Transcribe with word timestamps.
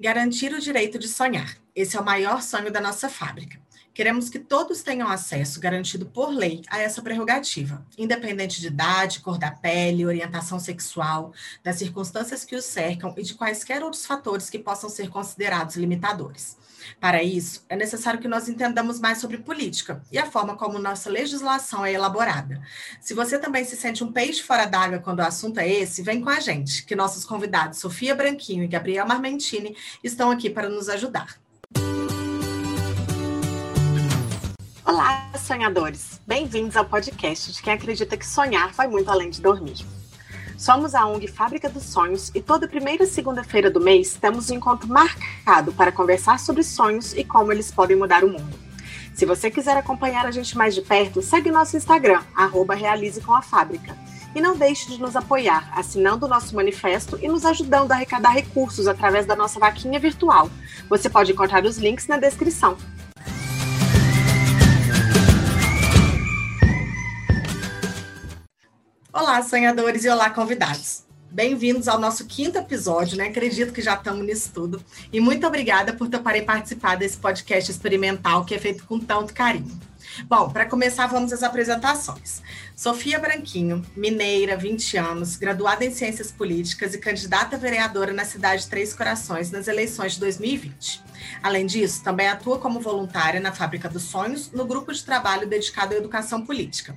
Garantir 0.00 0.54
o 0.54 0.58
direito 0.58 0.98
de 0.98 1.06
sonhar. 1.06 1.58
Esse 1.76 1.94
é 1.94 2.00
o 2.00 2.04
maior 2.04 2.40
sonho 2.40 2.72
da 2.72 2.80
nossa 2.80 3.06
fábrica. 3.06 3.60
Queremos 3.92 4.28
que 4.28 4.38
todos 4.38 4.82
tenham 4.82 5.08
acesso, 5.08 5.58
garantido 5.58 6.06
por 6.06 6.30
lei, 6.30 6.62
a 6.68 6.78
essa 6.78 7.02
prerrogativa, 7.02 7.84
independente 7.98 8.60
de 8.60 8.68
idade, 8.68 9.20
cor 9.20 9.36
da 9.36 9.50
pele, 9.50 10.06
orientação 10.06 10.60
sexual, 10.60 11.32
das 11.62 11.76
circunstâncias 11.76 12.44
que 12.44 12.54
os 12.54 12.64
cercam 12.64 13.12
e 13.18 13.22
de 13.22 13.34
quaisquer 13.34 13.82
outros 13.82 14.06
fatores 14.06 14.48
que 14.48 14.58
possam 14.58 14.88
ser 14.88 15.08
considerados 15.10 15.76
limitadores. 15.76 16.56
Para 16.98 17.22
isso, 17.22 17.64
é 17.68 17.76
necessário 17.76 18.20
que 18.20 18.28
nós 18.28 18.48
entendamos 18.48 19.00
mais 19.00 19.18
sobre 19.18 19.38
política 19.38 20.02
e 20.10 20.18
a 20.18 20.26
forma 20.26 20.56
como 20.56 20.78
nossa 20.78 21.10
legislação 21.10 21.84
é 21.84 21.92
elaborada. 21.92 22.62
Se 23.00 23.12
você 23.12 23.38
também 23.38 23.64
se 23.64 23.76
sente 23.76 24.04
um 24.04 24.12
peixe 24.12 24.42
fora 24.42 24.66
d'água 24.66 24.98
quando 24.98 25.18
o 25.18 25.24
assunto 25.24 25.58
é 25.58 25.68
esse, 25.68 26.02
vem 26.02 26.20
com 26.20 26.30
a 26.30 26.40
gente, 26.40 26.84
que 26.84 26.96
nossos 26.96 27.24
convidados 27.24 27.80
Sofia 27.80 28.14
Branquinho 28.14 28.64
e 28.64 28.68
Gabriel 28.68 29.06
Marmentini 29.06 29.76
estão 30.02 30.30
aqui 30.30 30.48
para 30.48 30.68
nos 30.68 30.88
ajudar. 30.88 31.38
Olá, 34.90 35.30
sonhadores! 35.38 36.20
Bem-vindos 36.26 36.76
ao 36.76 36.84
podcast 36.84 37.52
de 37.52 37.62
quem 37.62 37.74
acredita 37.74 38.16
que 38.16 38.26
sonhar 38.26 38.72
vai 38.72 38.88
muito 38.88 39.08
além 39.08 39.30
de 39.30 39.40
dormir. 39.40 39.86
Somos 40.58 40.96
a 40.96 41.06
ONG 41.06 41.28
Fábrica 41.28 41.68
dos 41.68 41.84
Sonhos 41.84 42.32
e 42.34 42.42
toda 42.42 42.66
primeira 42.66 43.06
segunda-feira 43.06 43.70
do 43.70 43.80
mês 43.80 44.18
temos 44.20 44.50
um 44.50 44.54
encontro 44.56 44.88
marcado 44.88 45.72
para 45.72 45.92
conversar 45.92 46.40
sobre 46.40 46.64
sonhos 46.64 47.12
e 47.12 47.22
como 47.22 47.52
eles 47.52 47.70
podem 47.70 47.96
mudar 47.96 48.24
o 48.24 48.28
mundo. 48.28 48.58
Se 49.14 49.24
você 49.24 49.48
quiser 49.48 49.76
acompanhar 49.76 50.26
a 50.26 50.32
gente 50.32 50.58
mais 50.58 50.74
de 50.74 50.82
perto, 50.82 51.22
segue 51.22 51.52
nosso 51.52 51.76
Instagram, 51.76 52.24
arroba 52.34 52.74
Realize 52.74 53.20
com 53.20 53.32
a 53.32 53.42
Fábrica. 53.42 53.96
E 54.34 54.40
não 54.40 54.56
deixe 54.56 54.90
de 54.90 55.00
nos 55.00 55.14
apoiar 55.14 55.70
assinando 55.72 56.26
o 56.26 56.28
nosso 56.28 56.56
manifesto 56.56 57.16
e 57.22 57.28
nos 57.28 57.44
ajudando 57.44 57.92
a 57.92 57.94
arrecadar 57.94 58.32
recursos 58.32 58.88
através 58.88 59.24
da 59.24 59.36
nossa 59.36 59.60
vaquinha 59.60 60.00
virtual. 60.00 60.50
Você 60.88 61.08
pode 61.08 61.30
encontrar 61.30 61.64
os 61.64 61.78
links 61.78 62.08
na 62.08 62.16
descrição. 62.16 62.76
Olá, 69.12 69.42
sonhadores 69.42 70.04
e 70.04 70.08
olá, 70.08 70.30
convidados. 70.30 71.02
Bem-vindos 71.32 71.88
ao 71.88 71.98
nosso 71.98 72.26
quinto 72.26 72.58
episódio, 72.58 73.18
né? 73.18 73.26
Acredito 73.26 73.72
que 73.72 73.82
já 73.82 73.94
estamos 73.94 74.24
nisso 74.24 74.52
tudo. 74.54 74.80
E 75.12 75.18
muito 75.18 75.44
obrigada 75.44 75.92
por 75.92 76.08
toparem 76.08 76.44
participar 76.44 76.94
desse 76.94 77.16
podcast 77.16 77.72
experimental 77.72 78.44
que 78.44 78.54
é 78.54 78.58
feito 78.58 78.84
com 78.84 79.00
tanto 79.00 79.34
carinho. 79.34 79.76
Bom, 80.24 80.50
para 80.50 80.66
começar, 80.66 81.06
vamos 81.06 81.32
às 81.32 81.42
apresentações. 81.42 82.42
Sofia 82.74 83.18
Branquinho, 83.18 83.84
mineira, 83.96 84.56
20 84.56 84.96
anos, 84.96 85.36
graduada 85.36 85.84
em 85.84 85.90
Ciências 85.90 86.32
Políticas 86.32 86.94
e 86.94 86.98
candidata 86.98 87.56
vereadora 87.56 88.12
na 88.12 88.24
cidade 88.24 88.62
de 88.62 88.70
Três 88.70 88.94
Corações 88.94 89.50
nas 89.50 89.68
eleições 89.68 90.14
de 90.14 90.20
2020. 90.20 91.02
Além 91.42 91.66
disso, 91.66 92.02
também 92.02 92.28
atua 92.28 92.58
como 92.58 92.80
voluntária 92.80 93.40
na 93.40 93.52
Fábrica 93.52 93.88
dos 93.88 94.04
Sonhos, 94.04 94.50
no 94.52 94.64
grupo 94.64 94.92
de 94.92 95.04
trabalho 95.04 95.46
dedicado 95.46 95.94
à 95.94 95.96
educação 95.96 96.44
política. 96.44 96.94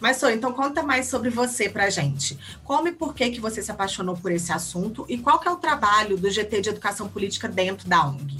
Mas, 0.00 0.16
Sô, 0.16 0.28
então 0.28 0.52
conta 0.52 0.82
mais 0.82 1.06
sobre 1.06 1.30
você 1.30 1.68
para 1.68 1.84
a 1.84 1.90
gente. 1.90 2.38
Como 2.64 2.88
e 2.88 2.92
por 2.92 3.14
que, 3.14 3.30
que 3.30 3.40
você 3.40 3.62
se 3.62 3.70
apaixonou 3.70 4.16
por 4.16 4.32
esse 4.32 4.52
assunto 4.52 5.04
e 5.08 5.18
qual 5.18 5.38
que 5.38 5.48
é 5.48 5.50
o 5.50 5.56
trabalho 5.56 6.16
do 6.16 6.30
GT 6.30 6.60
de 6.60 6.68
Educação 6.70 7.08
Política 7.08 7.48
dentro 7.48 7.88
da 7.88 8.06
ONG? 8.06 8.38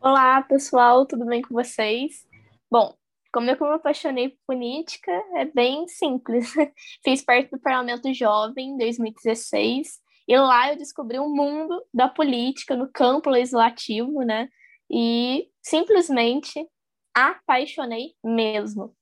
Olá, 0.00 0.40
pessoal, 0.42 1.04
tudo 1.04 1.26
bem 1.26 1.42
com 1.42 1.52
vocês? 1.52 2.27
Bom, 2.70 2.94
como 3.32 3.50
eu 3.50 3.56
me 3.58 3.74
apaixonei 3.74 4.30
por 4.30 4.38
política, 4.54 5.12
é 5.36 5.44
bem 5.44 5.86
simples. 5.88 6.52
Fiz 7.04 7.22
parte 7.22 7.50
do 7.50 7.60
Parlamento 7.60 8.12
Jovem 8.12 8.70
em 8.70 8.76
2016 8.76 10.00
e 10.26 10.36
lá 10.36 10.70
eu 10.70 10.76
descobri 10.76 11.18
um 11.18 11.34
mundo 11.34 11.82
da 11.92 12.08
política 12.08 12.76
no 12.76 12.90
campo 12.90 13.30
legislativo, 13.30 14.22
né? 14.22 14.48
E 14.90 15.48
simplesmente 15.62 16.66
apaixonei 17.14 18.14
mesmo. 18.22 18.94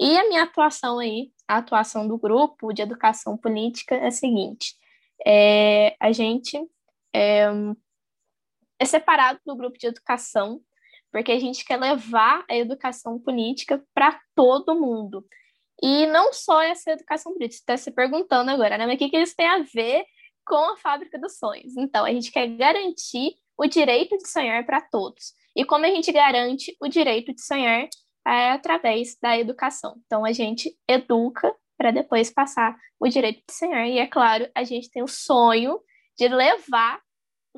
E 0.00 0.16
a 0.16 0.28
minha 0.28 0.44
atuação 0.44 0.98
aí, 1.00 1.32
a 1.46 1.58
atuação 1.58 2.06
do 2.06 2.16
grupo 2.16 2.72
de 2.72 2.82
educação 2.82 3.36
política 3.36 3.96
é 3.96 4.06
a 4.06 4.10
seguinte: 4.12 4.74
é, 5.26 5.96
a 6.00 6.12
gente 6.12 6.56
é, 7.12 7.46
é 8.78 8.84
separado 8.84 9.40
do 9.44 9.56
grupo 9.56 9.76
de 9.78 9.88
educação 9.88 10.60
porque 11.10 11.32
a 11.32 11.40
gente 11.40 11.64
quer 11.64 11.78
levar 11.78 12.44
a 12.48 12.56
educação 12.56 13.18
política 13.18 13.82
para 13.94 14.18
todo 14.34 14.78
mundo. 14.78 15.24
E 15.82 16.06
não 16.06 16.32
só 16.32 16.60
essa 16.60 16.90
educação 16.90 17.32
política, 17.32 17.60
está 17.60 17.76
se 17.76 17.90
perguntando 17.90 18.50
agora, 18.50 18.76
né? 18.76 18.86
Mas 18.86 18.96
o 18.96 18.98
que, 18.98 19.10
que 19.10 19.18
isso 19.18 19.36
tem 19.36 19.46
a 19.46 19.62
ver 19.62 20.04
com 20.44 20.72
a 20.72 20.76
fábrica 20.76 21.18
dos 21.18 21.38
sonhos? 21.38 21.76
Então, 21.76 22.04
a 22.04 22.12
gente 22.12 22.32
quer 22.32 22.46
garantir 22.48 23.34
o 23.56 23.66
direito 23.66 24.16
de 24.16 24.28
sonhar 24.28 24.64
para 24.66 24.80
todos. 24.80 25.32
E 25.54 25.64
como 25.64 25.84
a 25.84 25.88
gente 25.88 26.10
garante 26.10 26.76
o 26.80 26.88
direito 26.88 27.32
de 27.32 27.42
sonhar 27.42 27.88
é 28.26 28.50
através 28.50 29.16
da 29.20 29.38
educação. 29.38 30.00
Então, 30.04 30.24
a 30.24 30.32
gente 30.32 30.76
educa 30.86 31.54
para 31.76 31.90
depois 31.92 32.30
passar 32.30 32.76
o 32.98 33.08
direito 33.08 33.42
de 33.46 33.54
sonhar. 33.54 33.86
E, 33.86 33.98
é 33.98 34.06
claro, 34.06 34.48
a 34.54 34.64
gente 34.64 34.90
tem 34.90 35.02
o 35.02 35.08
sonho 35.08 35.80
de 36.18 36.28
levar 36.28 37.00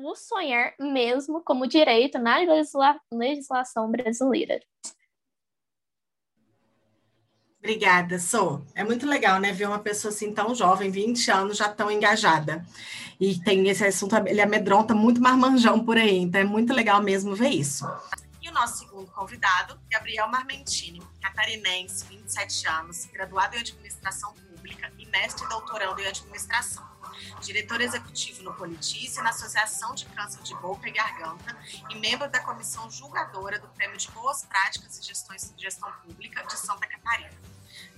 o 0.03 0.15
sonhar 0.15 0.73
mesmo 0.79 1.43
como 1.43 1.67
direito 1.67 2.19
na 2.19 2.37
legisla 2.37 2.99
legislação 3.11 3.89
brasileira. 3.89 4.59
Obrigada, 7.59 8.17
Sou. 8.17 8.65
É 8.73 8.83
muito 8.83 9.05
legal, 9.05 9.39
né, 9.39 9.51
ver 9.51 9.67
uma 9.67 9.77
pessoa 9.77 10.11
assim 10.11 10.33
tão 10.33 10.55
jovem, 10.55 10.89
20 10.89 11.29
anos, 11.29 11.57
já 11.57 11.69
tão 11.69 11.91
engajada. 11.91 12.65
E 13.19 13.39
tem 13.39 13.69
esse 13.69 13.85
assunto, 13.85 14.15
ele 14.25 14.41
amedronta 14.41 14.95
muito 14.95 15.21
marmanjão 15.21 15.85
por 15.85 15.95
aí, 15.95 16.17
então 16.17 16.41
é 16.41 16.43
muito 16.43 16.73
legal 16.73 17.03
mesmo 17.03 17.35
ver 17.35 17.49
isso. 17.49 17.85
E 18.41 18.49
o 18.49 18.51
nosso 18.51 18.79
segundo 18.79 19.11
convidado, 19.11 19.79
Gabriel 19.87 20.27
Marmentini, 20.27 21.03
catarinense, 21.21 22.03
27 22.05 22.67
anos, 22.67 23.05
graduado 23.13 23.55
em 23.55 23.59
administração 23.59 24.33
pública 24.33 24.91
e 24.97 25.05
mestre 25.05 25.45
e 25.45 25.49
doutorando 25.49 26.01
em 26.01 26.07
administração 26.07 26.90
diretor 27.41 27.81
executivo 27.81 28.43
no 28.43 28.53
Politice, 28.53 29.21
na 29.21 29.29
Associação 29.29 29.93
de 29.95 30.05
Câncer 30.05 30.41
de 30.43 30.55
Boca 30.55 30.87
e 30.87 30.91
Garganta 30.91 31.57
e 31.89 31.95
membro 31.95 32.29
da 32.29 32.39
comissão 32.39 32.89
julgadora 32.89 33.59
do 33.59 33.67
Prêmio 33.69 33.97
de 33.97 34.09
Boas 34.11 34.43
Práticas 34.43 34.97
e 34.97 35.03
Gestões, 35.03 35.53
Gestão 35.57 35.91
Pública 36.03 36.43
de 36.45 36.57
Santa 36.57 36.87
Catarina. 36.87 37.51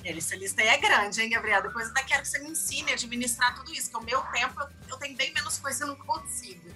Essa 0.03 0.35
lista 0.35 0.61
aí 0.61 0.67
é 0.67 0.77
grande, 0.77 1.21
hein, 1.21 1.29
Gabriel? 1.29 1.61
Depois 1.61 1.85
eu 1.85 1.91
até 1.91 2.03
quero 2.03 2.21
que 2.23 2.27
você 2.27 2.39
me 2.39 2.49
ensine 2.49 2.91
a 2.91 2.93
administrar 2.93 3.55
tudo 3.55 3.73
isso, 3.73 3.89
que 3.89 3.95
o 3.95 4.01
meu 4.01 4.21
tempo 4.23 4.59
eu 4.89 4.97
tenho 4.97 5.15
bem 5.15 5.33
menos 5.33 5.57
coisa 5.57 5.85
e 5.85 5.87
não 5.87 5.95
consigo. 5.95 6.69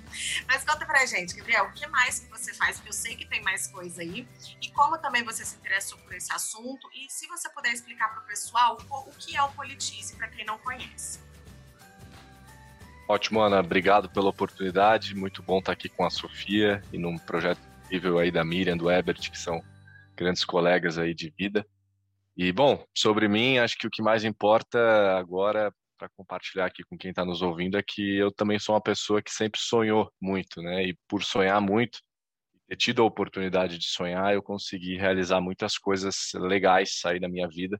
Mas 0.47 0.63
conta 0.63 0.85
pra 0.85 1.05
gente, 1.05 1.35
Gabriel, 1.35 1.65
o 1.65 1.73
que 1.73 1.85
mais 1.87 2.19
que 2.19 2.29
você 2.29 2.53
faz? 2.53 2.77
Porque 2.77 2.89
eu 2.89 2.93
sei 2.93 3.15
que 3.17 3.25
tem 3.25 3.41
mais 3.43 3.67
coisa 3.67 4.01
aí. 4.01 4.27
E 4.61 4.71
como 4.71 4.97
também 4.97 5.23
você 5.23 5.43
se 5.43 5.55
interessou 5.57 5.97
por 5.99 6.13
esse 6.13 6.31
assunto. 6.31 6.89
E 6.93 7.09
se 7.09 7.27
você 7.27 7.49
puder 7.49 7.73
explicar 7.73 8.09
para 8.09 8.21
o 8.21 8.25
pessoal 8.25 8.77
o 8.89 9.11
que 9.11 9.35
é 9.35 9.43
o 9.43 9.51
Politice, 9.51 10.15
para 10.15 10.29
quem 10.29 10.45
não 10.45 10.57
conhece. 10.59 11.19
Ótimo, 13.09 13.39
Ana. 13.41 13.61
Obrigado 13.61 14.09
pela 14.09 14.29
oportunidade. 14.29 15.15
Muito 15.15 15.41
bom 15.41 15.59
estar 15.59 15.71
aqui 15.71 15.87
com 15.87 16.03
a 16.05 16.09
Sofia 16.09 16.81
e 16.91 16.97
num 16.97 17.17
projeto 17.17 17.59
incrível 17.85 18.19
aí 18.19 18.29
da 18.29 18.43
Miriam, 18.43 18.75
do 18.75 18.91
Ebert, 18.91 19.31
que 19.31 19.39
são 19.39 19.63
grandes 20.13 20.43
colegas 20.43 20.97
aí 20.97 21.13
de 21.13 21.33
vida. 21.37 21.65
E, 22.35 22.51
bom, 22.51 22.85
sobre 22.93 23.29
mim, 23.29 23.59
acho 23.59 23.77
que 23.77 23.87
o 23.87 23.89
que 23.89 24.01
mais 24.01 24.25
importa 24.25 25.17
agora 25.17 25.73
para 25.97 26.09
compartilhar 26.09 26.65
aqui 26.65 26.83
com 26.83 26.97
quem 26.97 27.11
está 27.11 27.23
nos 27.23 27.41
ouvindo 27.41 27.77
é 27.77 27.81
que 27.81 28.17
eu 28.17 28.29
também 28.29 28.59
sou 28.59 28.75
uma 28.75 28.81
pessoa 28.81 29.21
que 29.21 29.31
sempre 29.31 29.59
sonhou 29.59 30.11
muito, 30.21 30.61
né? 30.61 30.83
E 30.83 30.97
por 31.07 31.23
sonhar 31.23 31.61
muito, 31.61 31.99
ter 32.67 32.75
tido 32.75 33.01
a 33.01 33.05
oportunidade 33.05 33.77
de 33.77 33.87
sonhar, 33.87 34.33
eu 34.33 34.43
consegui 34.43 34.97
realizar 34.97 35.39
muitas 35.39 35.77
coisas 35.77 36.31
legais 36.35 36.99
aí 37.05 37.21
da 37.21 37.29
minha 37.29 37.47
vida. 37.47 37.79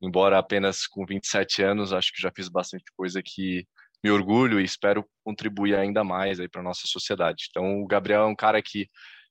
Embora 0.00 0.38
apenas 0.38 0.86
com 0.86 1.04
27 1.04 1.62
anos, 1.62 1.92
acho 1.92 2.10
que 2.12 2.22
já 2.22 2.32
fiz 2.34 2.48
bastante 2.48 2.84
coisa 2.96 3.22
que 3.22 3.66
me 4.02 4.10
orgulho 4.10 4.60
e 4.60 4.64
espero 4.64 5.08
contribuir 5.24 5.76
ainda 5.76 6.02
mais 6.02 6.40
aí 6.40 6.48
para 6.48 6.60
a 6.60 6.64
nossa 6.64 6.86
sociedade. 6.86 7.46
Então, 7.50 7.82
o 7.82 7.86
Gabriel 7.86 8.22
é 8.22 8.26
um 8.26 8.36
cara 8.36 8.60
que 8.60 8.88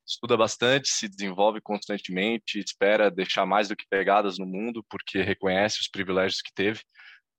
estuda 0.07 0.36
bastante, 0.38 0.90
se 0.90 1.07
desenvolve 1.07 1.62
constantemente, 1.62 2.60
espera 2.60 3.12
deixar 3.12 3.46
mais 3.46 3.69
do 3.69 3.75
que 3.75 3.86
pegadas 3.90 4.38
no 4.38 4.46
mundo, 4.46 4.84
porque 4.90 5.22
reconhece 5.22 5.80
os 5.80 5.88
privilégios 5.88 6.42
que 6.42 6.54
teve 6.54 6.81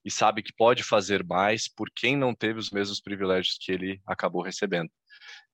e 0.04 0.10
sabe 0.10 0.42
que 0.42 0.52
pode 0.56 0.82
fazer 0.82 1.24
mais 1.24 1.68
por 1.68 1.88
quem 1.94 2.16
não 2.16 2.34
teve 2.34 2.58
os 2.58 2.70
mesmos 2.70 3.00
privilégios 3.00 3.56
que 3.60 3.72
ele 3.72 4.00
acabou 4.06 4.42
recebendo. 4.42 4.90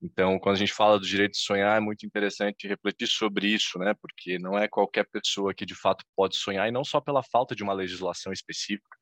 Então, 0.01 0.39
quando 0.39 0.57
a 0.57 0.59
gente 0.59 0.73
fala 0.73 0.99
do 0.99 1.07
direito 1.07 1.33
de 1.33 1.41
sonhar, 1.41 1.77
é 1.77 1.81
muito 1.81 2.07
interessante 2.07 2.67
refletir 2.67 3.09
sobre 3.09 3.49
isso, 3.49 3.79
né? 3.79 3.95
Porque 4.01 4.39
não 4.39 4.57
é 4.57 4.69
qualquer 4.69 5.07
pessoa 5.11 5.53
que 5.53 5.67
de 5.67 5.75
fato 5.75 6.05
pode 6.17 6.37
sonhar, 6.37 6.69
e 6.69 6.73
não 6.73 6.85
só 6.85 7.01
pela 7.01 7.23
falta 7.23 7.55
de 7.55 7.63
uma 7.63 7.73
legislação 7.73 8.33
específica, 8.33 8.97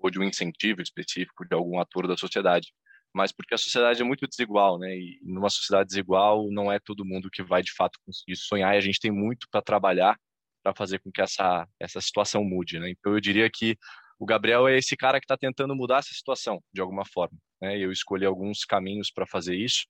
ou 0.00 0.10
de 0.10 0.18
um 0.18 0.24
incentivo 0.24 0.80
específico 0.80 1.46
de 1.46 1.54
algum 1.54 1.78
ator 1.78 2.08
da 2.08 2.16
sociedade, 2.16 2.72
mas 3.14 3.32
porque 3.32 3.54
a 3.54 3.58
sociedade 3.58 4.00
é 4.00 4.04
muito 4.04 4.26
desigual, 4.26 4.78
né? 4.78 4.96
E 4.96 5.20
numa 5.22 5.50
sociedade 5.50 5.88
desigual 5.88 6.48
não 6.50 6.70
é 6.72 6.78
todo 6.78 7.04
mundo 7.04 7.30
que 7.30 7.42
vai 7.42 7.62
de 7.62 7.72
fato 7.72 7.98
conseguir 8.06 8.36
sonhar 8.36 8.74
e 8.74 8.78
a 8.78 8.80
gente 8.80 9.00
tem 9.00 9.10
muito 9.10 9.46
para 9.50 9.62
trabalhar 9.62 10.16
para 10.62 10.74
fazer 10.74 10.98
com 11.00 11.10
que 11.10 11.22
essa 11.22 11.66
essa 11.78 12.00
situação 12.00 12.44
mude, 12.44 12.78
né? 12.78 12.90
Então 12.90 13.12
eu 13.14 13.20
diria 13.20 13.48
que 13.52 13.76
o 14.18 14.26
Gabriel 14.26 14.68
é 14.68 14.76
esse 14.76 14.96
cara 14.96 15.18
que 15.18 15.24
está 15.24 15.36
tentando 15.36 15.74
mudar 15.74 15.98
essa 15.98 16.14
situação 16.14 16.62
de 16.72 16.80
alguma 16.80 17.04
forma, 17.04 17.36
né? 17.60 17.78
Eu 17.78 17.90
escolhi 17.90 18.24
alguns 18.26 18.64
caminhos 18.64 19.10
para 19.10 19.26
fazer 19.26 19.56
isso, 19.56 19.86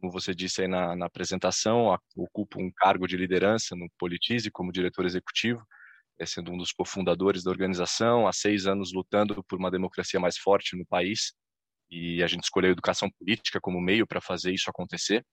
como 0.00 0.12
você 0.12 0.34
disse 0.34 0.62
aí 0.62 0.68
na, 0.68 0.94
na 0.96 1.06
apresentação, 1.06 1.96
ocupo 2.16 2.60
um 2.60 2.70
cargo 2.76 3.06
de 3.06 3.16
liderança 3.16 3.74
no 3.74 3.88
Politize 3.98 4.50
como 4.50 4.72
diretor 4.72 5.04
executivo, 5.04 5.62
sendo 6.24 6.52
um 6.52 6.56
dos 6.56 6.72
cofundadores 6.72 7.42
da 7.42 7.50
organização, 7.50 8.26
há 8.26 8.32
seis 8.32 8.66
anos 8.66 8.92
lutando 8.92 9.42
por 9.44 9.58
uma 9.58 9.70
democracia 9.70 10.20
mais 10.20 10.36
forte 10.38 10.76
no 10.76 10.86
país, 10.86 11.32
e 11.90 12.22
a 12.22 12.26
gente 12.26 12.44
escolheu 12.44 12.70
a 12.70 12.72
educação 12.72 13.10
política 13.18 13.60
como 13.60 13.80
meio 13.80 14.06
para 14.06 14.20
fazer 14.20 14.52
isso 14.52 14.70
acontecer. 14.70 15.24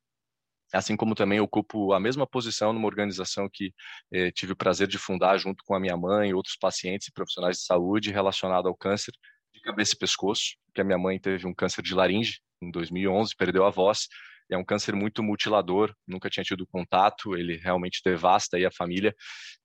Assim 0.73 0.95
como 0.95 1.15
também 1.15 1.39
ocupo 1.39 1.91
a 1.93 1.99
mesma 1.99 2.25
posição 2.25 2.71
numa 2.71 2.87
organização 2.87 3.49
que 3.51 3.73
eh, 4.13 4.31
tive 4.31 4.53
o 4.53 4.55
prazer 4.55 4.87
de 4.87 4.97
fundar 4.97 5.37
junto 5.37 5.63
com 5.65 5.75
a 5.75 5.79
minha 5.79 5.97
mãe 5.97 6.29
e 6.29 6.33
outros 6.33 6.55
pacientes 6.55 7.07
e 7.07 7.11
profissionais 7.11 7.57
de 7.57 7.63
saúde 7.63 8.11
relacionado 8.11 8.67
ao 8.67 8.75
câncer 8.75 9.11
de 9.53 9.59
cabeça 9.61 9.93
e 9.95 9.97
pescoço, 9.97 10.55
que 10.73 10.79
a 10.79 10.83
minha 10.83 10.97
mãe 10.97 11.19
teve 11.19 11.45
um 11.45 11.53
câncer 11.53 11.81
de 11.81 11.93
laringe 11.93 12.39
em 12.61 12.71
2011, 12.71 13.35
perdeu 13.35 13.65
a 13.65 13.69
voz, 13.69 14.07
é 14.51 14.57
um 14.57 14.65
câncer 14.65 14.95
muito 14.95 15.23
mutilador, 15.23 15.93
nunca 16.07 16.29
tinha 16.29 16.43
tido 16.43 16.67
contato, 16.67 17.35
ele 17.35 17.57
realmente 17.57 18.01
devasta 18.03 18.57
a 18.57 18.71
família 18.71 19.15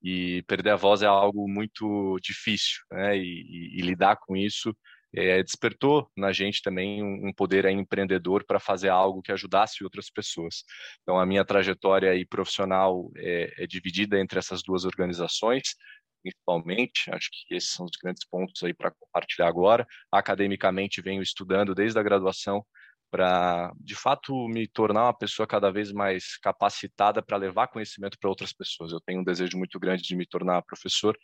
e 0.02 0.42
perder 0.46 0.70
a 0.70 0.76
voz 0.76 1.02
é 1.02 1.06
algo 1.06 1.48
muito 1.48 2.18
difícil, 2.22 2.78
né? 2.90 3.16
E, 3.16 3.20
e, 3.20 3.78
e 3.78 3.82
lidar 3.82 4.16
com 4.16 4.36
isso 4.36 4.74
é, 5.14 5.42
despertou 5.42 6.10
na 6.16 6.32
gente 6.32 6.62
também 6.62 7.02
um, 7.02 7.28
um 7.28 7.32
poder 7.32 7.64
empreendedor 7.66 8.44
para 8.44 8.60
fazer 8.60 8.90
algo 8.90 9.22
que 9.22 9.32
ajudasse 9.32 9.82
outras 9.82 10.10
pessoas. 10.10 10.62
Então 11.02 11.18
a 11.18 11.26
minha 11.26 11.44
trajetória 11.44 12.10
aí 12.10 12.26
profissional 12.26 13.10
é, 13.16 13.64
é 13.64 13.66
dividida 13.66 14.20
entre 14.20 14.38
essas 14.38 14.62
duas 14.62 14.84
organizações 14.84 15.74
principalmente. 16.22 17.10
Acho 17.12 17.28
que 17.30 17.54
esses 17.54 17.70
são 17.70 17.86
os 17.86 17.96
grandes 18.02 18.26
pontos 18.26 18.62
aí 18.64 18.74
para 18.74 18.90
compartilhar 18.90 19.48
agora. 19.48 19.86
Academicamente, 20.10 21.00
venho 21.00 21.22
estudando 21.22 21.74
desde 21.74 21.98
a 21.98 22.02
graduação 22.02 22.64
para, 23.10 23.72
de 23.80 23.94
fato, 23.94 24.32
me 24.48 24.66
tornar 24.66 25.04
uma 25.04 25.16
pessoa 25.16 25.46
cada 25.46 25.70
vez 25.70 25.92
mais 25.92 26.36
capacitada 26.38 27.22
para 27.22 27.36
levar 27.36 27.68
conhecimento 27.68 28.18
para 28.18 28.30
outras 28.30 28.52
pessoas. 28.52 28.92
Eu 28.92 29.00
tenho 29.00 29.20
um 29.20 29.24
desejo 29.24 29.56
muito 29.56 29.78
grande 29.78 30.02
de 30.02 30.16
me 30.16 30.26
tornar 30.26 30.62
professor, 30.62 31.16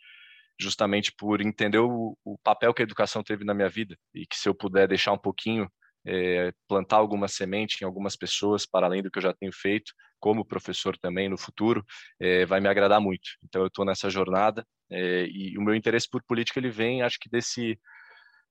justamente 0.59 1.11
por 1.17 1.41
entender 1.41 1.79
o, 1.79 2.17
o 2.23 2.37
papel 2.43 2.73
que 2.73 2.81
a 2.81 2.83
educação 2.83 3.23
teve 3.23 3.43
na 3.43 3.53
minha 3.53 3.69
vida 3.69 3.97
e 4.13 4.25
que 4.25 4.37
se 4.37 4.47
eu 4.47 4.55
puder 4.55 4.87
deixar 4.87 5.11
um 5.11 5.17
pouquinho 5.17 5.69
é, 6.05 6.51
plantar 6.67 6.97
alguma 6.97 7.27
semente 7.27 7.77
em 7.81 7.85
algumas 7.85 8.15
pessoas, 8.15 8.65
para 8.65 8.85
além 8.85 9.01
do 9.01 9.09
que 9.09 9.19
eu 9.19 9.23
já 9.23 9.33
tenho 9.33 9.51
feito, 9.53 9.93
como 10.19 10.45
professor 10.45 10.97
também 10.97 11.29
no 11.29 11.37
futuro, 11.37 11.83
é, 12.19 12.45
vai 12.45 12.59
me 12.59 12.67
agradar 12.67 13.01
muito. 13.01 13.29
Então, 13.43 13.61
eu 13.61 13.67
estou 13.67 13.85
nessa 13.85 14.09
jornada 14.09 14.65
é, 14.91 15.25
e 15.27 15.57
o 15.57 15.61
meu 15.61 15.75
interesse 15.75 16.09
por 16.09 16.23
política 16.23 16.59
ele 16.59 16.69
vem, 16.69 17.01
acho 17.01 17.17
que 17.19 17.29
desse 17.29 17.79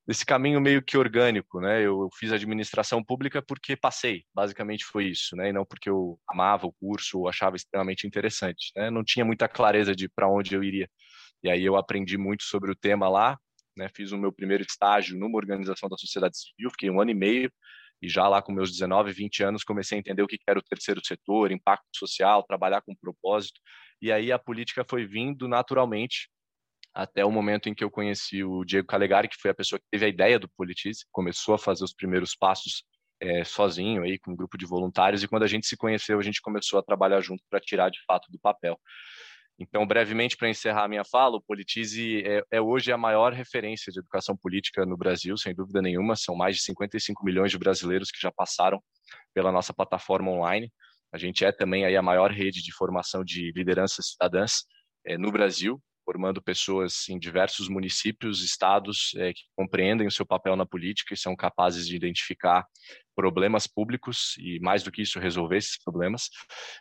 desse 0.06 0.26
caminho 0.26 0.60
meio 0.60 0.82
que 0.82 0.96
orgânico, 0.96 1.60
né? 1.60 1.82
Eu, 1.82 2.08
fiz 2.18 2.32
administração 2.32 3.02
pública 3.02 3.40
porque 3.42 3.76
passei, 3.76 4.24
basicamente 4.34 4.84
foi 4.84 5.06
isso, 5.06 5.36
né? 5.36 5.50
E 5.50 5.52
não 5.52 5.64
porque 5.64 5.88
eu 5.88 6.18
amava 6.28 6.66
o 6.66 6.72
curso 6.72 7.20
ou 7.20 7.28
achava 7.28 7.56
extremamente 7.56 8.06
interessante, 8.06 8.72
né? 8.76 8.90
Não 8.90 9.04
tinha 9.04 9.24
muita 9.24 9.48
clareza 9.48 9.94
de 9.94 10.08
para 10.08 10.28
onde 10.28 10.54
eu 10.54 10.64
iria. 10.64 10.88
E 11.42 11.50
aí 11.50 11.64
eu 11.64 11.76
aprendi 11.76 12.18
muito 12.18 12.44
sobre 12.44 12.70
o 12.70 12.76
tema 12.76 13.08
lá, 13.08 13.38
né? 13.76 13.88
Fiz 13.94 14.12
o 14.12 14.18
meu 14.18 14.32
primeiro 14.32 14.64
estágio 14.64 15.18
numa 15.18 15.36
organização 15.38 15.88
da 15.88 15.96
sociedade 15.96 16.36
civil, 16.38 16.70
fiquei 16.70 16.90
um 16.90 17.00
ano 17.00 17.10
e 17.10 17.14
meio 17.14 17.52
e 18.02 18.08
já 18.08 18.26
lá 18.28 18.42
com 18.42 18.52
meus 18.52 18.72
19, 18.72 19.12
20 19.12 19.44
anos 19.44 19.62
comecei 19.62 19.96
a 19.96 20.00
entender 20.00 20.22
o 20.22 20.26
que 20.26 20.36
era 20.46 20.58
o 20.58 20.62
terceiro 20.62 21.00
setor, 21.04 21.52
impacto 21.52 21.86
social, 21.94 22.42
trabalhar 22.42 22.82
com 22.82 22.96
propósito. 22.96 23.60
E 24.00 24.10
aí 24.10 24.32
a 24.32 24.38
política 24.38 24.84
foi 24.88 25.06
vindo 25.06 25.46
naturalmente 25.46 26.28
até 26.94 27.24
o 27.24 27.30
momento 27.30 27.68
em 27.68 27.74
que 27.74 27.82
eu 27.82 27.90
conheci 27.90 28.44
o 28.44 28.64
Diego 28.64 28.86
Calegari, 28.86 29.28
que 29.28 29.40
foi 29.40 29.50
a 29.50 29.54
pessoa 29.54 29.78
que 29.78 29.86
teve 29.90 30.04
a 30.04 30.08
ideia 30.08 30.38
do 30.38 30.48
Politize, 30.48 31.04
começou 31.10 31.54
a 31.54 31.58
fazer 31.58 31.84
os 31.84 31.94
primeiros 31.94 32.36
passos 32.36 32.84
é, 33.20 33.44
sozinho 33.44 34.02
aí 34.02 34.18
com 34.18 34.32
um 34.32 34.36
grupo 34.36 34.58
de 34.58 34.66
voluntários 34.66 35.22
e 35.22 35.28
quando 35.28 35.44
a 35.44 35.46
gente 35.46 35.66
se 35.66 35.76
conheceu 35.76 36.18
a 36.18 36.22
gente 36.22 36.42
começou 36.42 36.78
a 36.78 36.82
trabalhar 36.82 37.20
junto 37.20 37.42
para 37.48 37.60
tirar 37.60 37.88
de 37.88 38.00
fato 38.04 38.30
do 38.30 38.38
papel. 38.38 38.78
Então, 39.58 39.86
brevemente, 39.86 40.36
para 40.36 40.48
encerrar 40.48 40.84
a 40.84 40.88
minha 40.88 41.04
fala, 41.04 41.36
o 41.36 41.42
Politize 41.42 42.22
é, 42.26 42.42
é, 42.50 42.60
hoje 42.60 42.90
a 42.90 42.98
maior 42.98 43.32
referência 43.32 43.92
de 43.92 44.00
educação 44.00 44.36
política 44.36 44.84
no 44.84 44.96
Brasil, 44.96 45.36
sem 45.36 45.54
dúvida 45.54 45.80
nenhuma. 45.80 46.16
São 46.16 46.34
mais 46.34 46.56
de 46.56 46.62
55 46.62 47.24
milhões 47.24 47.52
de 47.52 47.58
brasileiros 47.58 48.10
que 48.10 48.20
já 48.20 48.32
passaram 48.32 48.82
pela 49.32 49.52
nossa 49.52 49.72
plataforma 49.72 50.30
online. 50.30 50.72
A 51.12 51.18
gente 51.18 51.44
é 51.44 51.52
também 51.52 51.84
aí 51.84 51.96
a 51.96 52.02
maior 52.02 52.30
rede 52.32 52.62
de 52.62 52.72
formação 52.72 53.22
de 53.22 53.52
lideranças 53.54 54.12
cidadãs 54.12 54.64
é, 55.06 55.16
no 55.16 55.30
Brasil 55.30 55.80
formando 56.12 56.42
pessoas 56.42 57.08
em 57.08 57.18
diversos 57.18 57.68
municípios, 57.68 58.42
estados 58.42 59.12
é, 59.16 59.32
que 59.32 59.44
compreendem 59.56 60.06
o 60.06 60.10
seu 60.10 60.26
papel 60.26 60.54
na 60.54 60.66
política 60.66 61.14
e 61.14 61.16
são 61.16 61.34
capazes 61.34 61.88
de 61.88 61.96
identificar 61.96 62.66
problemas 63.16 63.66
públicos 63.66 64.34
e 64.38 64.60
mais 64.60 64.82
do 64.82 64.92
que 64.92 65.00
isso 65.00 65.18
resolver 65.18 65.56
esses 65.56 65.82
problemas. 65.82 66.28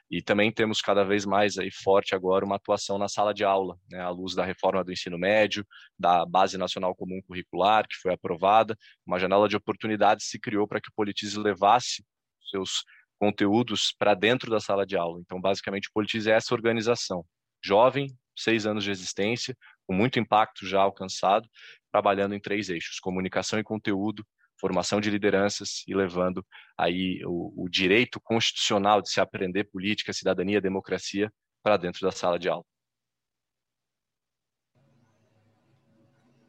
E 0.09 0.21
também 0.21 0.51
temos 0.51 0.81
cada 0.81 1.05
vez 1.05 1.25
mais 1.25 1.57
aí 1.57 1.71
forte 1.71 2.13
agora 2.13 2.45
uma 2.45 2.57
atuação 2.57 2.97
na 2.97 3.07
sala 3.07 3.33
de 3.33 3.45
aula, 3.45 3.77
né, 3.89 4.01
à 4.01 4.09
luz 4.09 4.35
da 4.35 4.43
reforma 4.43 4.83
do 4.83 4.91
ensino 4.91 5.17
médio, 5.17 5.65
da 5.97 6.25
Base 6.25 6.57
Nacional 6.57 6.93
Comum 6.93 7.21
Curricular 7.25 7.87
que 7.87 7.95
foi 8.01 8.13
aprovada, 8.13 8.77
uma 9.05 9.17
janela 9.17 9.47
de 9.47 9.55
oportunidades 9.55 10.27
se 10.27 10.39
criou 10.39 10.67
para 10.67 10.81
que 10.81 10.89
o 10.89 10.93
Politize 10.93 11.39
levasse 11.39 12.03
seus 12.49 12.83
conteúdos 13.17 13.93
para 13.97 14.13
dentro 14.13 14.51
da 14.51 14.59
sala 14.59 14.85
de 14.85 14.97
aula. 14.97 15.21
Então, 15.21 15.39
basicamente, 15.39 15.87
o 15.87 15.93
Politize 15.93 16.29
é 16.29 16.33
essa 16.33 16.53
organização 16.53 17.23
jovem, 17.63 18.07
seis 18.35 18.65
anos 18.65 18.83
de 18.83 18.91
existência, 18.91 19.55
com 19.85 19.93
muito 19.93 20.19
impacto 20.19 20.65
já 20.65 20.81
alcançado, 20.81 21.47
trabalhando 21.91 22.35
em 22.35 22.39
três 22.39 22.69
eixos: 22.69 22.99
comunicação 22.99 23.59
e 23.59 23.63
conteúdo, 23.63 24.25
formação 24.59 25.01
de 25.01 25.09
lideranças 25.09 25.83
e 25.87 25.93
levando 25.93 26.45
aí 26.77 27.21
o, 27.25 27.65
o 27.65 27.69
direito 27.69 28.19
constitucional 28.21 29.01
de 29.01 29.09
se 29.09 29.19
aprender 29.19 29.65
política, 29.65 30.13
cidadania, 30.13 30.61
democracia 30.61 31.31
para 31.63 31.77
dentro 31.77 32.01
da 32.01 32.11
sala 32.11 32.37
de 32.37 32.47
aula. 32.47 32.63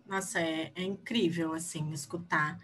Nossa, 0.07 0.41
é, 0.41 0.71
é 0.75 0.83
incrível 0.83 1.55
assim 1.55 1.91
escutar 1.91 2.59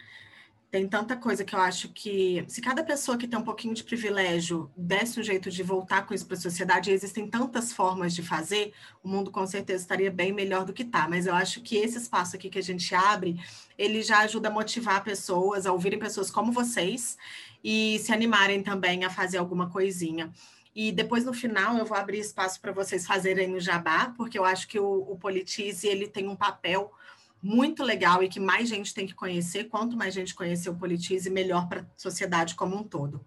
tem 0.70 0.86
tanta 0.86 1.16
coisa 1.16 1.44
que 1.44 1.54
eu 1.54 1.60
acho 1.60 1.88
que, 1.88 2.44
se 2.46 2.60
cada 2.60 2.84
pessoa 2.84 3.16
que 3.16 3.26
tem 3.26 3.38
um 3.38 3.44
pouquinho 3.44 3.72
de 3.72 3.82
privilégio 3.82 4.70
desse 4.76 5.18
um 5.18 5.22
jeito 5.22 5.50
de 5.50 5.62
voltar 5.62 6.06
com 6.06 6.12
isso 6.12 6.26
para 6.26 6.36
a 6.36 6.40
sociedade, 6.40 6.90
existem 6.90 7.26
tantas 7.26 7.72
formas 7.72 8.14
de 8.14 8.22
fazer, 8.22 8.74
o 9.02 9.08
mundo 9.08 9.30
com 9.30 9.46
certeza 9.46 9.82
estaria 9.82 10.10
bem 10.10 10.30
melhor 10.30 10.66
do 10.66 10.72
que 10.74 10.82
está. 10.82 11.08
Mas 11.08 11.26
eu 11.26 11.34
acho 11.34 11.62
que 11.62 11.76
esse 11.76 11.96
espaço 11.96 12.36
aqui 12.36 12.50
que 12.50 12.58
a 12.58 12.62
gente 12.62 12.94
abre, 12.94 13.40
ele 13.78 14.02
já 14.02 14.18
ajuda 14.18 14.48
a 14.48 14.52
motivar 14.52 15.02
pessoas, 15.02 15.64
a 15.64 15.72
ouvirem 15.72 15.98
pessoas 15.98 16.30
como 16.30 16.52
vocês 16.52 17.16
e 17.64 17.98
se 18.00 18.12
animarem 18.12 18.62
também 18.62 19.04
a 19.04 19.10
fazer 19.10 19.38
alguma 19.38 19.70
coisinha. 19.70 20.30
E 20.74 20.92
depois, 20.92 21.24
no 21.24 21.32
final, 21.32 21.78
eu 21.78 21.86
vou 21.86 21.96
abrir 21.96 22.18
espaço 22.18 22.60
para 22.60 22.72
vocês 22.72 23.06
fazerem 23.06 23.54
o 23.54 23.60
jabá, 23.60 24.12
porque 24.16 24.38
eu 24.38 24.44
acho 24.44 24.68
que 24.68 24.78
o, 24.78 25.10
o 25.10 25.18
Politize 25.18 25.88
ele 25.88 26.06
tem 26.06 26.28
um 26.28 26.36
papel 26.36 26.92
muito 27.42 27.82
legal 27.82 28.22
e 28.22 28.28
que 28.28 28.40
mais 28.40 28.68
gente 28.68 28.94
tem 28.94 29.06
que 29.06 29.14
conhecer. 29.14 29.64
Quanto 29.64 29.96
mais 29.96 30.14
gente 30.14 30.34
conhecer 30.34 30.70
o 30.70 30.76
Politize, 30.76 31.30
melhor 31.30 31.68
para 31.68 31.82
a 31.82 31.86
sociedade 31.96 32.54
como 32.54 32.76
um 32.76 32.82
todo. 32.82 33.24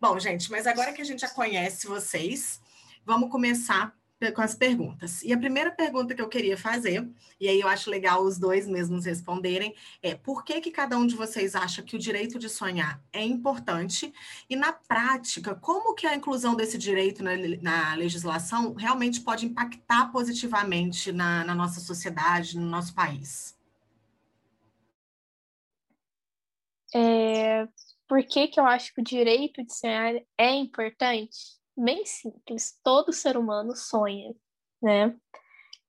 Bom, 0.00 0.18
gente, 0.18 0.50
mas 0.50 0.66
agora 0.66 0.92
que 0.92 1.02
a 1.02 1.04
gente 1.04 1.20
já 1.20 1.28
conhece 1.28 1.86
vocês, 1.86 2.60
vamos 3.04 3.30
começar 3.30 3.94
com 4.30 4.42
as 4.42 4.54
perguntas. 4.54 5.22
E 5.22 5.32
a 5.32 5.38
primeira 5.38 5.70
pergunta 5.70 6.14
que 6.14 6.20
eu 6.20 6.28
queria 6.28 6.56
fazer, 6.56 7.08
e 7.40 7.48
aí 7.48 7.58
eu 7.58 7.68
acho 7.68 7.88
legal 7.88 8.22
os 8.22 8.38
dois 8.38 8.68
mesmos 8.68 9.06
responderem, 9.06 9.74
é 10.02 10.14
por 10.14 10.44
que, 10.44 10.60
que 10.60 10.70
cada 10.70 10.98
um 10.98 11.06
de 11.06 11.16
vocês 11.16 11.54
acha 11.54 11.82
que 11.82 11.96
o 11.96 11.98
direito 11.98 12.38
de 12.38 12.48
sonhar 12.48 13.02
é 13.12 13.24
importante? 13.24 14.12
E 14.48 14.56
na 14.56 14.72
prática, 14.72 15.54
como 15.54 15.94
que 15.94 16.06
a 16.06 16.14
inclusão 16.14 16.54
desse 16.54 16.76
direito 16.76 17.22
na, 17.22 17.30
na 17.62 17.94
legislação 17.94 18.74
realmente 18.74 19.22
pode 19.22 19.46
impactar 19.46 20.12
positivamente 20.12 21.10
na, 21.12 21.42
na 21.44 21.54
nossa 21.54 21.80
sociedade, 21.80 22.58
no 22.58 22.66
nosso 22.66 22.94
país? 22.94 23.58
É, 26.94 27.66
por 28.08 28.22
que, 28.24 28.48
que 28.48 28.58
eu 28.58 28.66
acho 28.66 28.92
que 28.92 29.00
o 29.00 29.04
direito 29.04 29.64
de 29.64 29.72
sonhar 29.72 30.14
é 30.36 30.50
importante? 30.52 31.59
Bem 31.80 32.04
simples. 32.04 32.78
Todo 32.84 33.12
ser 33.12 33.36
humano 33.36 33.74
sonha, 33.74 34.34
né? 34.82 35.16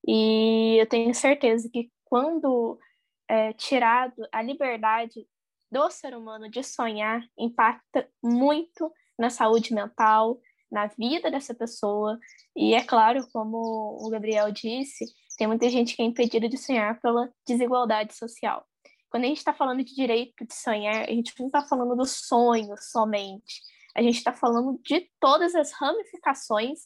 E 0.08 0.78
eu 0.80 0.88
tenho 0.88 1.14
certeza 1.14 1.70
que 1.70 1.92
quando 2.06 2.80
é, 3.28 3.54
tirado 3.54 4.28
a 4.32 4.42
liberdade 4.42 5.28
do 5.72 5.90
ser 5.90 6.16
humano 6.16 6.50
de 6.50 6.64
sonhar, 6.64 7.24
impacta 7.38 8.10
muito 8.22 8.92
na 9.18 9.30
saúde 9.30 9.74
mental, 9.74 10.40
na 10.72 10.88
vida 10.88 11.30
dessa 11.30 11.54
pessoa. 11.54 12.20
E 12.56 12.74
é 12.74 12.84
claro, 12.84 13.26
como 13.32 13.98
o 14.02 14.10
Gabriel 14.10 14.52
disse, 14.52 15.06
tem 15.38 15.48
muita 15.48 15.70
gente 15.70 15.96
que 15.96 16.02
é 16.02 16.06
impedida 16.06 16.50
de 16.50 16.58
sonhar 16.58 17.00
pela 17.00 17.32
desigualdade 17.48 18.16
social. 18.16 18.66
Quando 19.10 19.26
a 19.26 19.28
gente 19.28 19.38
está 19.38 19.54
falando 19.54 19.84
de 19.84 19.94
direito 19.94 20.46
de 20.46 20.54
sonhar, 20.54 21.04
a 21.04 21.12
gente 21.12 21.34
não 21.38 21.48
está 21.48 21.62
falando 21.62 21.96
do 21.96 22.06
sonho 22.06 22.76
somente 22.78 23.62
a 23.96 24.02
gente 24.02 24.18
está 24.18 24.34
falando 24.34 24.80
de 24.84 25.10
todas 25.20 25.56
as 25.56 25.72
ramificações 25.72 26.82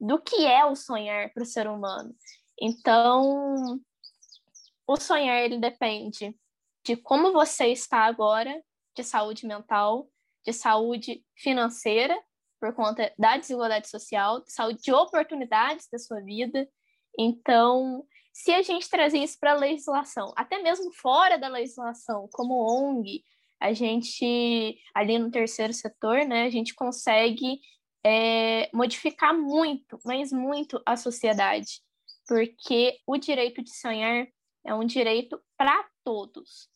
do 0.00 0.20
que 0.20 0.44
é 0.44 0.64
o 0.64 0.76
sonhar 0.76 1.32
para 1.32 1.42
o 1.42 1.46
ser 1.46 1.66
humano. 1.68 2.14
Então, 2.60 3.80
o 4.86 4.96
sonhar 4.96 5.42
ele 5.42 5.58
depende 5.58 6.34
de 6.84 6.96
como 6.96 7.32
você 7.32 7.66
está 7.68 8.04
agora, 8.04 8.62
de 8.94 9.02
saúde 9.02 9.46
mental, 9.46 10.08
de 10.44 10.52
saúde 10.52 11.24
financeira, 11.34 12.16
por 12.60 12.74
conta 12.74 13.12
da 13.18 13.36
desigualdade 13.36 13.88
social, 13.88 14.42
saúde 14.46 14.80
de 14.82 14.92
oportunidades 14.92 15.88
da 15.90 15.98
sua 15.98 16.20
vida. 16.20 16.68
Então, 17.18 18.06
se 18.32 18.52
a 18.52 18.62
gente 18.62 18.88
trazer 18.88 19.18
isso 19.18 19.38
para 19.38 19.52
a 19.52 19.56
legislação, 19.56 20.32
até 20.36 20.62
mesmo 20.62 20.92
fora 20.92 21.36
da 21.38 21.48
legislação, 21.48 22.28
como 22.32 22.54
ONG, 22.54 23.24
a 23.60 23.72
gente, 23.72 24.78
ali 24.94 25.18
no 25.18 25.30
terceiro 25.30 25.72
setor, 25.72 26.24
né, 26.26 26.44
a 26.44 26.50
gente 26.50 26.74
consegue 26.74 27.60
é, 28.04 28.70
modificar 28.72 29.36
muito, 29.36 29.98
mas 30.04 30.30
muito 30.30 30.80
a 30.86 30.96
sociedade, 30.96 31.80
porque 32.26 32.98
o 33.06 33.16
direito 33.16 33.62
de 33.62 33.74
sonhar 33.76 34.26
é 34.64 34.74
um 34.74 34.84
direito 34.84 35.40
para 35.56 35.88
todos, 36.04 36.68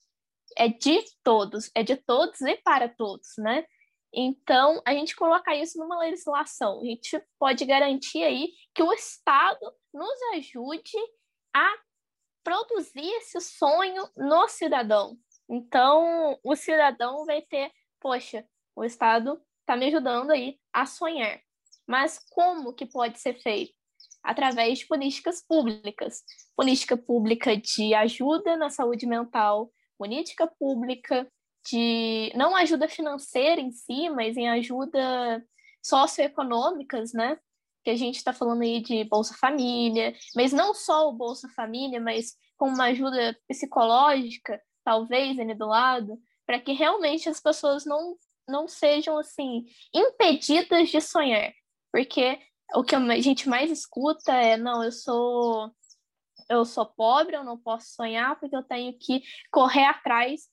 é 0.56 0.68
de 0.68 1.02
todos, 1.22 1.70
é 1.74 1.82
de 1.82 1.96
todos 1.96 2.40
e 2.40 2.56
para 2.56 2.88
todos, 2.88 3.28
né? 3.38 3.64
Então, 4.12 4.82
a 4.84 4.92
gente 4.92 5.14
colocar 5.14 5.54
isso 5.54 5.78
numa 5.78 5.98
legislação, 5.98 6.80
a 6.80 6.84
gente 6.84 7.22
pode 7.38 7.64
garantir 7.64 8.24
aí 8.24 8.52
que 8.74 8.82
o 8.82 8.92
Estado 8.92 9.72
nos 9.94 10.20
ajude 10.34 10.96
a 11.54 11.72
produzir 12.42 13.08
esse 13.18 13.40
sonho 13.40 14.08
no 14.16 14.48
cidadão. 14.48 15.16
Então, 15.50 16.38
o 16.44 16.54
cidadão 16.54 17.26
vai 17.26 17.42
ter, 17.42 17.72
poxa, 17.98 18.46
o 18.76 18.84
Estado 18.84 19.42
está 19.60 19.76
me 19.76 19.86
ajudando 19.86 20.30
aí 20.30 20.60
a 20.72 20.86
sonhar. 20.86 21.40
Mas 21.88 22.24
como 22.30 22.72
que 22.72 22.86
pode 22.86 23.18
ser 23.18 23.34
feito? 23.34 23.74
Através 24.22 24.78
de 24.78 24.86
políticas 24.86 25.42
públicas. 25.42 26.22
Política 26.54 26.96
pública 26.96 27.56
de 27.56 27.92
ajuda 27.94 28.56
na 28.56 28.70
saúde 28.70 29.06
mental, 29.06 29.72
política 29.98 30.46
pública 30.46 31.28
de 31.68 32.32
não 32.36 32.54
ajuda 32.54 32.88
financeira 32.88 33.60
em 33.60 33.72
si, 33.72 34.08
mas 34.08 34.36
em 34.36 34.48
ajuda 34.48 35.44
socioeconômicas, 35.82 37.12
né? 37.12 37.36
Que 37.82 37.90
a 37.90 37.96
gente 37.96 38.16
está 38.16 38.32
falando 38.32 38.62
aí 38.62 38.80
de 38.80 39.02
Bolsa 39.04 39.34
Família, 39.34 40.14
mas 40.36 40.52
não 40.52 40.74
só 40.74 41.08
o 41.08 41.12
Bolsa 41.12 41.48
Família, 41.56 42.00
mas 42.00 42.36
com 42.56 42.68
uma 42.68 42.84
ajuda 42.84 43.36
psicológica, 43.48 44.60
talvez, 44.90 45.38
ali 45.38 45.54
do 45.54 45.66
lado, 45.66 46.20
para 46.44 46.58
que 46.58 46.72
realmente 46.72 47.28
as 47.28 47.38
pessoas 47.38 47.84
não, 47.86 48.16
não 48.48 48.66
sejam, 48.66 49.16
assim, 49.16 49.64
impedidas 49.94 50.88
de 50.88 51.00
sonhar. 51.00 51.52
Porque 51.92 52.40
o 52.74 52.82
que 52.82 52.96
a 52.96 53.20
gente 53.20 53.48
mais 53.48 53.70
escuta 53.70 54.32
é, 54.32 54.56
não, 54.56 54.82
eu 54.82 54.90
sou 54.90 55.70
eu 56.48 56.64
sou 56.64 56.84
pobre, 56.84 57.36
eu 57.36 57.44
não 57.44 57.56
posso 57.56 57.94
sonhar 57.94 58.40
porque 58.40 58.56
eu 58.56 58.64
tenho 58.64 58.92
que 58.98 59.22
correr 59.52 59.84
atrás 59.84 60.48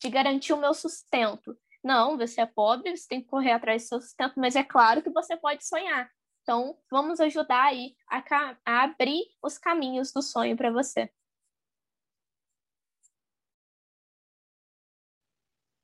de 0.00 0.08
garantir 0.08 0.54
o 0.54 0.56
meu 0.56 0.72
sustento. 0.72 1.54
Não, 1.84 2.16
você 2.16 2.40
é 2.40 2.46
pobre, 2.46 2.96
você 2.96 3.06
tem 3.06 3.20
que 3.20 3.28
correr 3.28 3.52
atrás 3.52 3.82
do 3.82 3.88
seu 3.88 4.00
sustento, 4.00 4.40
mas 4.40 4.56
é 4.56 4.64
claro 4.64 5.02
que 5.02 5.10
você 5.10 5.36
pode 5.36 5.66
sonhar. 5.66 6.10
Então, 6.42 6.78
vamos 6.90 7.20
ajudar 7.20 7.64
aí 7.64 7.94
a, 8.08 8.24
a 8.64 8.84
abrir 8.84 9.26
os 9.42 9.58
caminhos 9.58 10.14
do 10.14 10.22
sonho 10.22 10.56
para 10.56 10.70
você. 10.70 11.10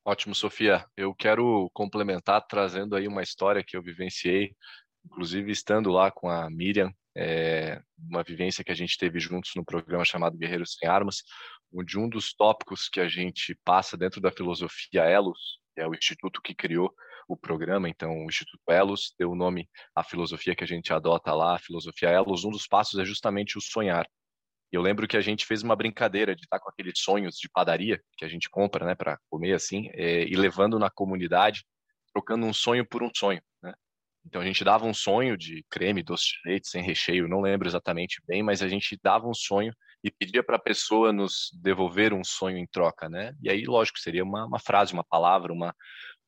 Ótimo, 0.04 0.34
Sofia. 0.34 0.84
Eu 0.96 1.14
quero 1.14 1.70
complementar 1.72 2.44
trazendo 2.48 2.96
aí 2.96 3.06
uma 3.06 3.22
história 3.22 3.62
que 3.64 3.76
eu 3.76 3.82
vivenciei, 3.82 4.52
inclusive 5.04 5.52
estando 5.52 5.90
lá 5.92 6.10
com 6.10 6.28
a 6.28 6.50
Miriam, 6.50 6.92
é, 7.16 7.80
uma 7.98 8.22
vivência 8.24 8.64
que 8.64 8.72
a 8.72 8.74
gente 8.74 8.98
teve 8.98 9.20
juntos 9.20 9.52
no 9.54 9.64
programa 9.64 10.04
chamado 10.04 10.36
Guerreiros 10.36 10.74
Sem 10.74 10.88
Armas, 10.88 11.22
onde 11.72 11.98
um 11.98 12.08
dos 12.08 12.34
tópicos 12.34 12.88
que 12.88 12.98
a 12.98 13.08
gente 13.08 13.56
passa 13.64 13.96
dentro 13.96 14.20
da 14.20 14.32
filosofia 14.32 15.02
Elos, 15.02 15.60
que 15.74 15.80
é 15.80 15.86
o 15.86 15.94
instituto 15.94 16.42
que 16.42 16.54
criou 16.54 16.92
o 17.28 17.36
programa, 17.36 17.88
então 17.88 18.10
o 18.10 18.28
Instituto 18.28 18.60
Elos 18.68 19.14
deu 19.16 19.30
o 19.30 19.36
nome 19.36 19.68
à 19.94 20.02
filosofia 20.02 20.56
que 20.56 20.64
a 20.64 20.66
gente 20.66 20.92
adota 20.92 21.32
lá, 21.32 21.54
a 21.54 21.60
filosofia 21.60 22.08
Elos, 22.08 22.44
um 22.44 22.50
dos 22.50 22.66
passos 22.66 22.98
é 22.98 23.04
justamente 23.04 23.56
o 23.56 23.60
sonhar. 23.60 24.06
Eu 24.72 24.80
lembro 24.80 25.06
que 25.06 25.16
a 25.16 25.20
gente 25.20 25.44
fez 25.44 25.62
uma 25.62 25.76
brincadeira 25.76 26.34
de 26.34 26.44
estar 26.44 26.58
com 26.58 26.70
aqueles 26.70 26.94
sonhos 26.96 27.36
de 27.36 27.48
padaria 27.48 28.00
que 28.16 28.24
a 28.24 28.28
gente 28.28 28.48
compra, 28.48 28.86
né, 28.86 28.94
para 28.94 29.18
comer 29.28 29.52
assim, 29.52 29.90
é, 29.92 30.24
e 30.24 30.34
levando 30.34 30.78
na 30.78 30.90
comunidade, 30.90 31.64
trocando 32.12 32.46
um 32.46 32.52
sonho 32.52 32.86
por 32.86 33.02
um 33.02 33.10
sonho, 33.14 33.42
né? 33.62 33.74
Então 34.24 34.40
a 34.40 34.44
gente 34.44 34.64
dava 34.64 34.86
um 34.86 34.94
sonho 34.94 35.36
de 35.36 35.64
creme, 35.68 36.02
doce 36.02 36.24
de 36.24 36.50
leite, 36.50 36.68
sem 36.68 36.82
recheio, 36.82 37.28
não 37.28 37.40
lembro 37.40 37.68
exatamente 37.68 38.22
bem, 38.26 38.42
mas 38.42 38.62
a 38.62 38.68
gente 38.68 38.98
dava 39.02 39.28
um 39.28 39.34
sonho 39.34 39.72
e 40.02 40.10
pedia 40.10 40.42
para 40.42 40.56
a 40.56 40.60
pessoa 40.60 41.12
nos 41.12 41.50
devolver 41.60 42.12
um 42.12 42.24
sonho 42.24 42.56
em 42.56 42.66
troca, 42.66 43.08
né? 43.08 43.34
E 43.42 43.50
aí, 43.50 43.64
lógico, 43.64 43.98
seria 43.98 44.24
uma, 44.24 44.46
uma 44.46 44.58
frase, 44.58 44.92
uma 44.92 45.04
palavra, 45.04 45.52
uma, 45.52 45.74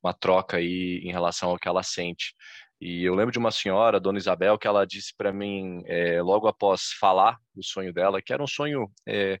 uma 0.03 0.13
troca 0.13 0.57
aí 0.57 1.01
em 1.03 1.11
relação 1.11 1.49
ao 1.49 1.57
que 1.57 1.67
ela 1.67 1.83
sente. 1.83 2.35
E 2.79 3.03
eu 3.03 3.15
lembro 3.15 3.31
de 3.31 3.39
uma 3.39 3.51
senhora, 3.51 3.99
Dona 3.99 4.17
Isabel, 4.17 4.57
que 4.57 4.67
ela 4.67 4.85
disse 4.85 5.13
para 5.17 5.31
mim, 5.31 5.81
é, 5.85 6.21
logo 6.21 6.47
após 6.47 6.91
falar 6.99 7.37
do 7.53 7.63
sonho 7.63 7.93
dela, 7.93 8.21
que 8.21 8.33
era 8.33 8.43
um 8.43 8.47
sonho 8.47 8.91
é, 9.07 9.39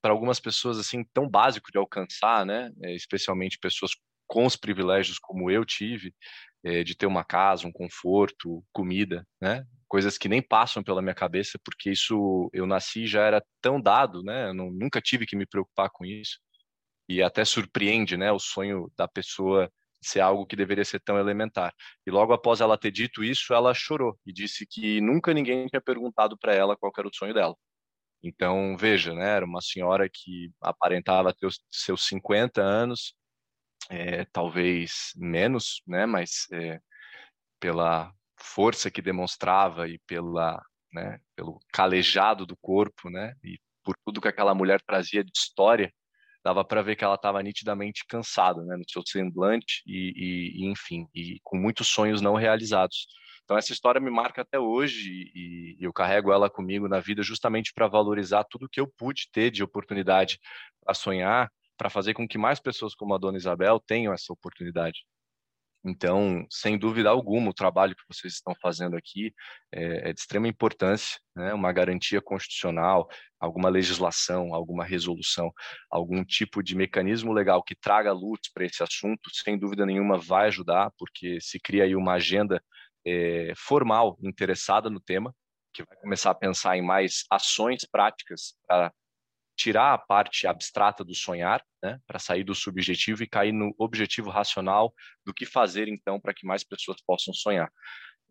para 0.00 0.12
algumas 0.12 0.38
pessoas 0.38 0.78
assim 0.78 1.04
tão 1.12 1.28
básico 1.28 1.70
de 1.72 1.78
alcançar, 1.78 2.46
né? 2.46 2.70
É, 2.82 2.94
especialmente 2.94 3.58
pessoas 3.58 3.92
com 4.28 4.46
os 4.46 4.56
privilégios 4.56 5.18
como 5.18 5.50
eu 5.50 5.64
tive, 5.64 6.12
de 6.84 6.96
ter 6.96 7.06
uma 7.06 7.22
casa, 7.24 7.64
um 7.64 7.70
conforto, 7.70 8.64
comida, 8.72 9.24
né? 9.40 9.64
Coisas 9.86 10.18
que 10.18 10.28
nem 10.28 10.42
passam 10.42 10.82
pela 10.82 11.00
minha 11.00 11.14
cabeça, 11.14 11.60
porque 11.64 11.92
isso 11.92 12.50
eu 12.52 12.66
nasci 12.66 13.06
já 13.06 13.22
era 13.22 13.40
tão 13.60 13.80
dado, 13.80 14.20
né? 14.24 14.48
Eu 14.48 14.54
não, 14.54 14.72
nunca 14.72 15.00
tive 15.00 15.26
que 15.26 15.36
me 15.36 15.46
preocupar 15.46 15.90
com 15.90 16.04
isso. 16.04 16.40
E 17.08 17.22
até 17.22 17.44
surpreende, 17.44 18.16
né? 18.16 18.32
O 18.32 18.40
sonho 18.40 18.90
da 18.96 19.06
pessoa 19.06 19.70
ser 20.06 20.20
algo 20.20 20.46
que 20.46 20.56
deveria 20.56 20.84
ser 20.84 21.00
tão 21.00 21.18
elementar. 21.18 21.74
E 22.06 22.10
logo 22.10 22.32
após 22.32 22.60
ela 22.60 22.78
ter 22.78 22.90
dito 22.90 23.24
isso, 23.24 23.52
ela 23.54 23.74
chorou 23.74 24.18
e 24.26 24.32
disse 24.32 24.66
que 24.66 25.00
nunca 25.00 25.34
ninguém 25.34 25.66
tinha 25.66 25.80
perguntado 25.80 26.36
para 26.38 26.54
ela 26.54 26.76
qual 26.76 26.92
era 26.96 27.08
o 27.08 27.14
sonho 27.14 27.34
dela. 27.34 27.54
Então, 28.22 28.76
veja, 28.76 29.14
né, 29.14 29.36
era 29.36 29.44
uma 29.46 29.60
senhora 29.60 30.08
que 30.12 30.50
aparentava 30.60 31.34
ter 31.34 31.46
os 31.46 31.60
seus 31.70 32.06
50 32.06 32.60
anos, 32.62 33.14
é, 33.90 34.24
talvez 34.26 35.12
menos, 35.16 35.82
né, 35.86 36.06
mas 36.06 36.46
é, 36.52 36.80
pela 37.60 38.12
força 38.38 38.90
que 38.90 39.02
demonstrava 39.02 39.88
e 39.88 39.98
pela, 40.06 40.60
né, 40.92 41.20
pelo 41.36 41.60
calejado 41.72 42.46
do 42.46 42.56
corpo, 42.56 43.10
né, 43.10 43.34
e 43.44 43.58
por 43.84 43.96
tudo 44.04 44.20
que 44.20 44.28
aquela 44.28 44.54
mulher 44.54 44.82
trazia 44.82 45.22
de 45.22 45.30
história, 45.34 45.92
dava 46.46 46.64
para 46.64 46.80
ver 46.80 46.94
que 46.94 47.02
ela 47.02 47.16
estava 47.16 47.42
nitidamente 47.42 48.04
cansada, 48.08 48.62
né, 48.62 48.76
no 48.76 48.84
seu 48.88 49.02
semblante 49.04 49.82
e, 49.84 50.12
e, 50.14 50.62
e, 50.62 50.70
enfim, 50.70 51.08
e 51.12 51.40
com 51.42 51.56
muitos 51.58 51.88
sonhos 51.88 52.20
não 52.20 52.36
realizados. 52.36 53.08
Então 53.42 53.58
essa 53.58 53.72
história 53.72 54.00
me 54.00 54.12
marca 54.12 54.42
até 54.42 54.56
hoje 54.56 55.10
e, 55.34 55.76
e 55.76 55.84
eu 55.84 55.92
carrego 55.92 56.32
ela 56.32 56.48
comigo 56.48 56.86
na 56.86 57.00
vida 57.00 57.20
justamente 57.20 57.72
para 57.74 57.88
valorizar 57.88 58.44
tudo 58.44 58.68
que 58.68 58.80
eu 58.80 58.86
pude 58.86 59.28
ter 59.32 59.50
de 59.50 59.64
oportunidade 59.64 60.38
a 60.86 60.94
sonhar 60.94 61.50
para 61.76 61.90
fazer 61.90 62.14
com 62.14 62.28
que 62.28 62.38
mais 62.38 62.60
pessoas 62.60 62.94
como 62.94 63.12
a 63.12 63.18
dona 63.18 63.36
Isabel 63.36 63.80
tenham 63.80 64.14
essa 64.14 64.32
oportunidade. 64.32 65.00
Então, 65.86 66.44
sem 66.50 66.76
dúvida 66.76 67.08
alguma, 67.08 67.50
o 67.50 67.54
trabalho 67.54 67.94
que 67.94 68.02
vocês 68.12 68.34
estão 68.34 68.52
fazendo 68.60 68.96
aqui 68.96 69.32
é, 69.72 70.10
é, 70.10 70.12
de 70.12 70.18
extrema 70.18 70.48
importância, 70.48 71.20
né? 71.34 71.54
uma 71.54 71.72
garantia 71.72 72.20
constitucional, 72.20 73.08
alguma 73.38 73.68
legislação, 73.68 74.52
alguma 74.52 74.84
resolução, 74.84 75.52
algum 75.88 76.24
tipo 76.24 76.60
de 76.60 76.74
mecanismo 76.74 77.32
legal 77.32 77.62
que 77.62 77.76
traga 77.76 78.10
luz 78.12 78.40
para 78.52 78.64
esse 78.64 78.82
assunto, 78.82 79.30
sem 79.32 79.56
dúvida 79.56 79.86
nenhuma 79.86 80.18
vai 80.18 80.48
ajudar, 80.48 80.90
porque 80.98 81.40
se 81.40 81.60
cria 81.60 81.84
aí 81.84 81.94
uma 81.94 82.14
agenda 82.14 82.60
é, 83.06 83.52
formal 83.56 84.18
interessada 84.24 84.90
no 84.90 85.00
tema, 85.00 85.32
que 85.72 85.84
vai 85.84 85.96
começar 85.98 86.32
a 86.32 86.34
pensar 86.34 86.76
em 86.76 86.82
mais 86.82 87.24
ações 87.30 87.86
práticas 87.88 88.54
para 88.66 88.92
tirar 89.56 89.94
a 89.94 89.98
parte 89.98 90.46
abstrata 90.46 91.04
do 91.04 91.14
sonhar, 91.14 91.62
né, 91.82 91.98
para 92.06 92.18
sair 92.18 92.44
do 92.44 92.54
subjetivo 92.54 93.22
e 93.22 93.28
cair 93.28 93.52
no 93.52 93.74
objetivo 93.78 94.30
racional 94.30 94.92
do 95.24 95.32
que 95.32 95.46
fazer 95.46 95.88
então 95.88 96.20
para 96.20 96.34
que 96.34 96.46
mais 96.46 96.62
pessoas 96.62 96.98
possam 97.06 97.32
sonhar. 97.32 97.70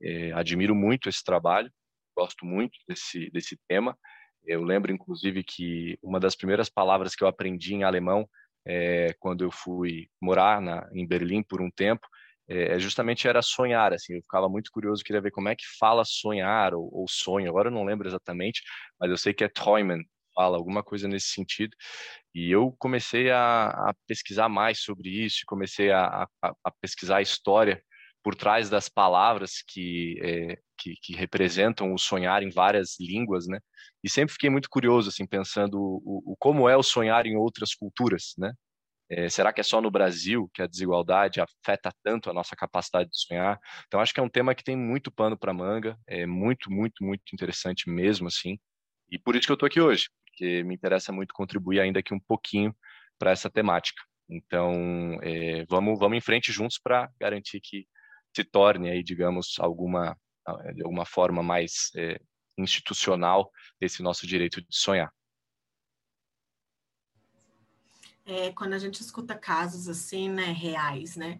É, 0.01 0.31
admiro 0.33 0.75
muito 0.75 1.09
esse 1.09 1.23
trabalho, 1.23 1.71
gosto 2.15 2.45
muito 2.45 2.77
desse 2.87 3.29
desse 3.31 3.57
tema. 3.67 3.97
Eu 4.45 4.63
lembro 4.63 4.91
inclusive 4.91 5.43
que 5.43 5.97
uma 6.03 6.19
das 6.19 6.35
primeiras 6.35 6.69
palavras 6.69 7.15
que 7.15 7.23
eu 7.23 7.27
aprendi 7.27 7.73
em 7.73 7.83
alemão 7.83 8.27
é, 8.65 9.13
quando 9.19 9.43
eu 9.43 9.51
fui 9.51 10.07
morar 10.21 10.61
na, 10.61 10.87
em 10.93 11.07
Berlim 11.07 11.43
por 11.43 11.61
um 11.61 11.71
tempo 11.71 12.07
é, 12.47 12.77
justamente 12.79 13.27
era 13.27 13.41
sonhar, 13.41 13.93
assim, 13.93 14.13
eu 14.15 14.21
ficava 14.21 14.47
muito 14.47 14.71
curioso, 14.71 15.03
queria 15.03 15.21
ver 15.21 15.31
como 15.31 15.49
é 15.49 15.55
que 15.55 15.65
fala 15.79 16.03
sonhar 16.05 16.73
ou, 16.75 16.89
ou 16.93 17.07
sonho, 17.09 17.49
agora 17.49 17.69
eu 17.69 17.73
não 17.73 17.83
lembro 17.83 18.07
exatamente, 18.07 18.61
mas 18.99 19.09
eu 19.09 19.17
sei 19.17 19.33
que 19.33 19.43
é 19.43 19.49
träumen, 19.49 20.03
fala, 20.35 20.57
alguma 20.57 20.83
coisa 20.83 21.07
nesse 21.07 21.29
sentido. 21.29 21.75
E 22.33 22.51
eu 22.51 22.75
comecei 22.77 23.31
a, 23.31 23.67
a 23.69 23.93
pesquisar 24.07 24.49
mais 24.49 24.79
sobre 24.79 25.09
isso, 25.09 25.43
comecei 25.47 25.91
a, 25.91 26.27
a, 26.43 26.53
a, 26.63 26.71
pesquisar 26.81 27.17
a 27.17 27.21
história 27.21 27.81
por 28.23 28.35
trás 28.35 28.69
das 28.69 28.89
palavras 28.89 29.63
que, 29.67 30.19
é, 30.21 30.57
que, 30.77 30.95
que, 31.01 31.15
representam 31.15 31.93
o 31.93 31.97
sonhar 31.97 32.43
em 32.43 32.49
várias 32.49 32.99
línguas, 32.99 33.47
né? 33.47 33.59
E 34.03 34.09
sempre 34.09 34.33
fiquei 34.33 34.49
muito 34.49 34.69
curioso, 34.69 35.09
assim, 35.09 35.27
pensando 35.27 35.75
o, 35.79 36.33
o, 36.33 36.35
como 36.39 36.67
é 36.67 36.75
o 36.75 36.83
sonhar 36.83 37.25
em 37.27 37.37
outras 37.37 37.75
culturas, 37.75 38.33
né? 38.37 38.51
É, 39.09 39.29
será 39.29 39.53
que 39.53 39.61
é 39.61 39.63
só 39.63 39.79
no 39.79 39.91
Brasil 39.91 40.49
que 40.53 40.63
a 40.63 40.67
desigualdade 40.67 41.39
afeta 41.39 41.91
tanto 42.03 42.29
a 42.29 42.33
nossa 42.33 42.55
capacidade 42.55 43.09
de 43.09 43.19
sonhar? 43.19 43.59
Então, 43.85 43.99
acho 43.99 44.13
que 44.13 44.19
é 44.19 44.23
um 44.23 44.29
tema 44.29 44.55
que 44.55 44.63
tem 44.63 44.75
muito 44.75 45.11
pano 45.11 45.37
para 45.37 45.53
manga, 45.53 45.97
é 46.07 46.25
muito, 46.25 46.71
muito, 46.71 47.03
muito 47.03 47.23
interessante 47.31 47.87
mesmo, 47.89 48.27
assim. 48.27 48.57
E 49.11 49.19
por 49.19 49.35
isso 49.35 49.45
que 49.45 49.51
eu 49.51 49.55
estou 49.55 49.67
aqui 49.67 49.79
hoje, 49.79 50.09
porque 50.35 50.63
me 50.63 50.75
interessa 50.75 51.13
muito 51.13 51.33
contribuir 51.33 51.79
ainda 51.79 51.99
aqui 51.99 52.13
um 52.13 52.19
pouquinho 52.19 52.75
para 53.17 53.31
essa 53.31 53.49
temática. 53.49 54.03
Então, 54.29 55.17
é, 55.23 55.65
vamos, 55.69 55.97
vamos 55.97 56.17
em 56.17 56.21
frente 56.21 56.51
juntos 56.51 56.77
para 56.77 57.09
garantir 57.17 57.61
que 57.61 57.87
se 58.35 58.43
torne 58.43 58.89
aí, 58.89 59.01
digamos, 59.01 59.55
alguma 59.59 60.17
de 60.75 60.83
alguma 60.83 61.07
forma 61.07 61.41
mais 61.41 61.89
é, 61.95 62.19
institucional 62.55 63.49
esse 63.81 64.03
nosso 64.03 64.27
direito 64.27 64.61
de 64.61 64.67
sonhar. 64.69 65.11
É, 68.23 68.51
quando 68.51 68.73
a 68.73 68.77
gente 68.77 69.01
escuta 69.01 69.35
casos 69.35 69.87
assim, 69.87 70.29
né, 70.29 70.51
reais, 70.51 71.15
né, 71.15 71.39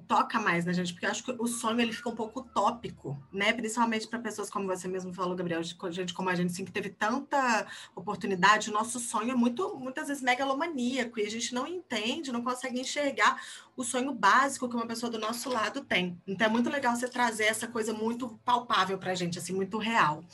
toca 0.00 0.40
mais 0.40 0.64
na 0.64 0.72
gente, 0.72 0.92
porque 0.92 1.06
eu 1.06 1.10
acho 1.10 1.24
que 1.24 1.32
o 1.38 1.46
sonho 1.46 1.80
ele 1.80 1.92
fica 1.92 2.08
um 2.08 2.14
pouco 2.14 2.40
utópico, 2.40 3.16
né? 3.32 3.52
Principalmente 3.52 4.08
para 4.08 4.18
pessoas 4.18 4.50
como 4.50 4.66
você 4.66 4.88
mesmo 4.88 5.14
falou, 5.14 5.36
Gabriel, 5.36 5.62
de 5.62 5.76
gente 5.92 6.12
como 6.12 6.28
a 6.28 6.34
gente, 6.34 6.50
assim, 6.50 6.64
que 6.64 6.72
teve 6.72 6.90
tanta 6.90 7.66
oportunidade, 7.94 8.70
o 8.70 8.72
nosso 8.72 8.98
sonho 8.98 9.30
é 9.30 9.34
muito, 9.34 9.76
muitas 9.76 10.08
vezes 10.08 10.22
megalomaníaco, 10.22 11.20
e 11.20 11.26
a 11.26 11.30
gente 11.30 11.54
não 11.54 11.66
entende, 11.66 12.32
não 12.32 12.42
consegue 12.42 12.80
enxergar 12.80 13.40
o 13.76 13.84
sonho 13.84 14.12
básico 14.12 14.68
que 14.68 14.76
uma 14.76 14.86
pessoa 14.86 15.10
do 15.10 15.18
nosso 15.18 15.48
lado 15.48 15.80
tem. 15.80 16.20
Então 16.26 16.46
é 16.46 16.50
muito 16.50 16.70
legal 16.70 16.94
você 16.94 17.08
trazer 17.08 17.44
essa 17.44 17.66
coisa 17.66 17.92
muito 17.92 18.28
palpável 18.44 18.98
para 18.98 19.12
a 19.12 19.14
gente, 19.14 19.38
assim, 19.38 19.52
muito 19.52 19.78
real. 19.78 20.24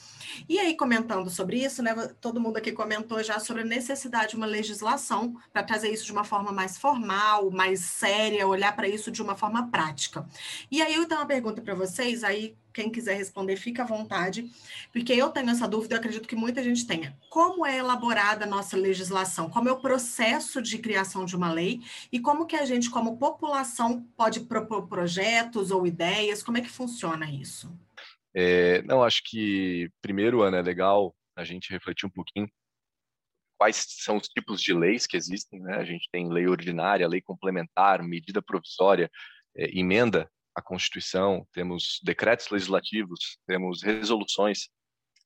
E 0.48 0.58
aí, 0.58 0.76
comentando 0.76 1.28
sobre 1.28 1.62
isso, 1.62 1.82
né? 1.82 1.94
Todo 2.20 2.40
mundo 2.40 2.56
aqui 2.56 2.72
comentou 2.72 3.22
já 3.22 3.38
sobre 3.38 3.62
a 3.62 3.64
necessidade 3.64 4.30
de 4.30 4.36
uma 4.36 4.46
legislação 4.46 5.36
para 5.52 5.62
trazer 5.62 5.90
isso 5.90 6.04
de 6.04 6.12
uma 6.12 6.24
forma 6.24 6.52
mais 6.52 6.78
formal, 6.78 7.50
mais 7.50 7.80
séria, 7.80 8.46
olhar 8.46 8.74
para 8.74 8.88
isso 8.88 9.10
de 9.10 9.20
uma 9.20 9.36
forma 9.36 9.49
prática. 9.66 10.26
E 10.70 10.80
aí 10.80 10.94
eu 10.94 11.06
tenho 11.06 11.20
uma 11.20 11.26
pergunta 11.26 11.60
para 11.60 11.74
vocês, 11.74 12.22
aí 12.22 12.56
quem 12.72 12.90
quiser 12.90 13.16
responder, 13.16 13.56
fica 13.56 13.82
à 13.82 13.86
vontade, 13.86 14.50
porque 14.92 15.12
eu 15.12 15.30
tenho 15.30 15.50
essa 15.50 15.66
dúvida, 15.66 15.94
eu 15.94 15.98
acredito 15.98 16.28
que 16.28 16.36
muita 16.36 16.62
gente 16.62 16.86
tenha. 16.86 17.16
Como 17.28 17.66
é 17.66 17.78
elaborada 17.78 18.44
a 18.44 18.48
nossa 18.48 18.76
legislação? 18.76 19.50
Como 19.50 19.68
é 19.68 19.72
o 19.72 19.80
processo 19.80 20.62
de 20.62 20.78
criação 20.78 21.24
de 21.24 21.36
uma 21.36 21.52
lei? 21.52 21.80
E 22.12 22.20
como 22.20 22.46
que 22.46 22.56
a 22.56 22.64
gente, 22.64 22.88
como 22.88 23.18
população, 23.18 24.02
pode 24.16 24.40
propor 24.40 24.86
projetos 24.86 25.70
ou 25.70 25.86
ideias? 25.86 26.42
Como 26.42 26.58
é 26.58 26.60
que 26.60 26.70
funciona 26.70 27.30
isso? 27.30 27.70
É, 28.34 28.82
não, 28.82 29.02
acho 29.02 29.22
que, 29.24 29.90
primeiro, 30.00 30.42
Ana, 30.42 30.58
é 30.58 30.62
legal 30.62 31.14
a 31.36 31.44
gente 31.44 31.70
refletir 31.70 32.06
um 32.06 32.10
pouquinho 32.10 32.48
quais 33.58 33.84
são 33.88 34.16
os 34.16 34.26
tipos 34.26 34.62
de 34.62 34.72
leis 34.72 35.06
que 35.06 35.18
existem. 35.18 35.60
Né? 35.60 35.76
A 35.76 35.84
gente 35.84 36.08
tem 36.10 36.32
lei 36.32 36.46
ordinária, 36.46 37.06
lei 37.06 37.20
complementar, 37.20 38.02
medida 38.02 38.40
provisória, 38.40 39.10
emenda 39.54 40.30
a 40.54 40.62
Constituição, 40.62 41.46
temos 41.52 42.00
decretos 42.02 42.48
legislativos, 42.50 43.38
temos 43.46 43.82
resoluções. 43.82 44.68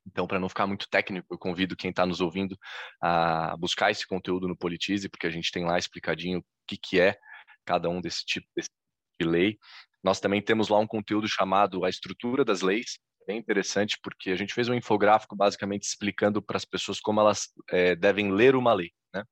Então, 0.06 0.26
para 0.26 0.38
não 0.38 0.48
ficar 0.48 0.66
muito 0.66 0.88
técnico, 0.88 1.26
eu 1.32 1.38
convido 1.38 1.76
quem 1.76 1.90
está 1.90 2.04
nos 2.04 2.20
ouvindo 2.20 2.58
a 3.02 3.56
buscar 3.56 3.90
esse 3.90 4.06
conteúdo 4.06 4.46
no 4.46 4.56
Politize, 4.56 5.08
porque 5.08 5.26
a 5.26 5.30
gente 5.30 5.50
tem 5.50 5.64
lá 5.64 5.78
explicadinho 5.78 6.40
o 6.40 6.44
que, 6.66 6.76
que 6.76 7.00
é 7.00 7.16
cada 7.64 7.88
um 7.88 8.00
desse 8.00 8.24
tipo 8.24 8.46
de 8.56 9.26
lei. 9.26 9.58
Nós 10.02 10.20
também 10.20 10.42
temos 10.42 10.68
lá 10.68 10.78
um 10.78 10.86
conteúdo 10.86 11.26
chamado 11.26 11.84
A 11.84 11.88
Estrutura 11.88 12.44
das 12.44 12.60
Leis, 12.60 12.98
é 13.22 13.32
bem 13.32 13.38
interessante, 13.38 13.98
porque 14.02 14.30
a 14.30 14.36
gente 14.36 14.52
fez 14.52 14.68
um 14.68 14.74
infográfico 14.74 15.34
basicamente 15.34 15.84
explicando 15.84 16.42
para 16.42 16.58
as 16.58 16.64
pessoas 16.64 17.00
como 17.00 17.20
elas 17.20 17.48
é, 17.70 17.96
devem 17.96 18.30
ler 18.30 18.54
uma 18.54 18.74
lei. 18.74 18.92
Né? 19.14 19.24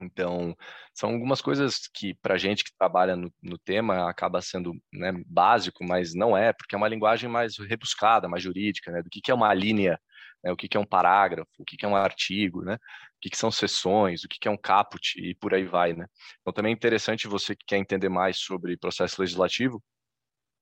Então, 0.00 0.54
são 0.94 1.10
algumas 1.12 1.40
coisas 1.40 1.88
que, 1.92 2.14
para 2.14 2.34
a 2.34 2.38
gente 2.38 2.64
que 2.64 2.70
trabalha 2.78 3.16
no, 3.16 3.32
no 3.42 3.58
tema, 3.58 4.08
acaba 4.08 4.42
sendo 4.42 4.72
né, 4.92 5.12
básico, 5.26 5.84
mas 5.84 6.14
não 6.14 6.36
é, 6.36 6.52
porque 6.52 6.74
é 6.74 6.78
uma 6.78 6.88
linguagem 6.88 7.30
mais 7.30 7.56
rebuscada, 7.58 8.28
mais 8.28 8.42
jurídica, 8.42 8.92
né, 8.92 9.02
do 9.02 9.08
que, 9.08 9.20
que 9.20 9.30
é 9.30 9.34
uma 9.34 9.52
linha, 9.54 9.98
né, 10.44 10.52
o 10.52 10.56
que, 10.56 10.68
que 10.68 10.76
é 10.76 10.80
um 10.80 10.84
parágrafo, 10.84 11.50
o 11.58 11.64
que, 11.64 11.76
que 11.76 11.86
é 11.86 11.88
um 11.88 11.96
artigo, 11.96 12.62
né, 12.62 12.74
o 12.74 12.78
que, 13.20 13.30
que 13.30 13.38
são 13.38 13.50
sessões, 13.50 14.22
o 14.22 14.28
que, 14.28 14.38
que 14.38 14.48
é 14.48 14.50
um 14.50 14.56
caput 14.58 15.18
e 15.18 15.34
por 15.34 15.54
aí 15.54 15.64
vai. 15.64 15.94
Né. 15.94 16.06
Então, 16.40 16.52
também 16.52 16.72
é 16.72 16.74
interessante 16.74 17.26
você 17.26 17.56
que 17.56 17.64
quer 17.66 17.78
entender 17.78 18.08
mais 18.10 18.38
sobre 18.38 18.76
processo 18.76 19.20
legislativo, 19.20 19.82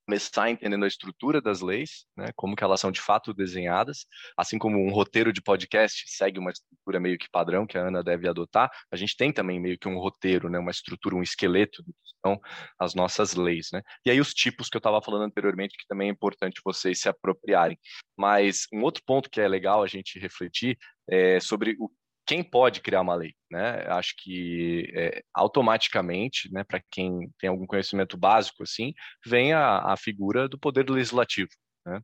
começar 0.06 0.50
entendendo 0.50 0.84
a 0.84 0.88
estrutura 0.88 1.40
das 1.40 1.60
leis, 1.60 2.06
né, 2.16 2.30
como 2.36 2.54
que 2.54 2.62
elas 2.62 2.80
são 2.80 2.92
de 2.92 3.00
fato 3.00 3.32
desenhadas, 3.32 4.06
assim 4.36 4.58
como 4.58 4.78
um 4.78 4.90
roteiro 4.90 5.32
de 5.32 5.42
podcast 5.42 6.04
segue 6.06 6.38
uma 6.38 6.50
estrutura 6.50 7.00
meio 7.00 7.18
que 7.18 7.30
padrão 7.30 7.66
que 7.66 7.78
a 7.78 7.86
Ana 7.86 8.02
deve 8.02 8.28
adotar, 8.28 8.70
a 8.90 8.96
gente 8.96 9.16
tem 9.16 9.32
também 9.32 9.60
meio 9.60 9.78
que 9.78 9.88
um 9.88 9.98
roteiro, 9.98 10.48
né, 10.48 10.58
uma 10.58 10.70
estrutura, 10.70 11.16
um 11.16 11.22
esqueleto 11.22 11.82
do 11.82 11.92
que 11.92 11.98
são 12.24 12.40
as 12.78 12.94
nossas 12.94 13.34
leis, 13.34 13.68
né? 13.72 13.82
E 14.04 14.10
aí 14.10 14.20
os 14.20 14.32
tipos 14.32 14.68
que 14.68 14.76
eu 14.76 14.80
estava 14.80 15.00
falando 15.02 15.24
anteriormente 15.24 15.76
que 15.76 15.86
também 15.86 16.08
é 16.08 16.12
importante 16.12 16.60
vocês 16.64 17.00
se 17.00 17.08
apropriarem. 17.08 17.78
Mas 18.16 18.66
um 18.72 18.82
outro 18.82 19.02
ponto 19.04 19.30
que 19.30 19.40
é 19.40 19.48
legal 19.48 19.82
a 19.82 19.86
gente 19.86 20.18
refletir 20.18 20.78
é 21.08 21.40
sobre 21.40 21.76
o 21.78 21.90
quem 22.26 22.42
pode 22.42 22.80
criar 22.80 23.02
uma 23.02 23.14
lei, 23.14 23.34
né? 23.50 23.86
Acho 23.88 24.14
que 24.18 24.90
é, 24.94 25.22
automaticamente, 25.34 26.50
né, 26.52 26.64
para 26.64 26.82
quem 26.90 27.30
tem 27.38 27.50
algum 27.50 27.66
conhecimento 27.66 28.16
básico 28.16 28.62
assim, 28.62 28.94
vem 29.24 29.52
a, 29.52 29.92
a 29.92 29.96
figura 29.96 30.48
do 30.48 30.58
poder 30.58 30.88
legislativo, 30.88 31.50
né? 31.86 32.00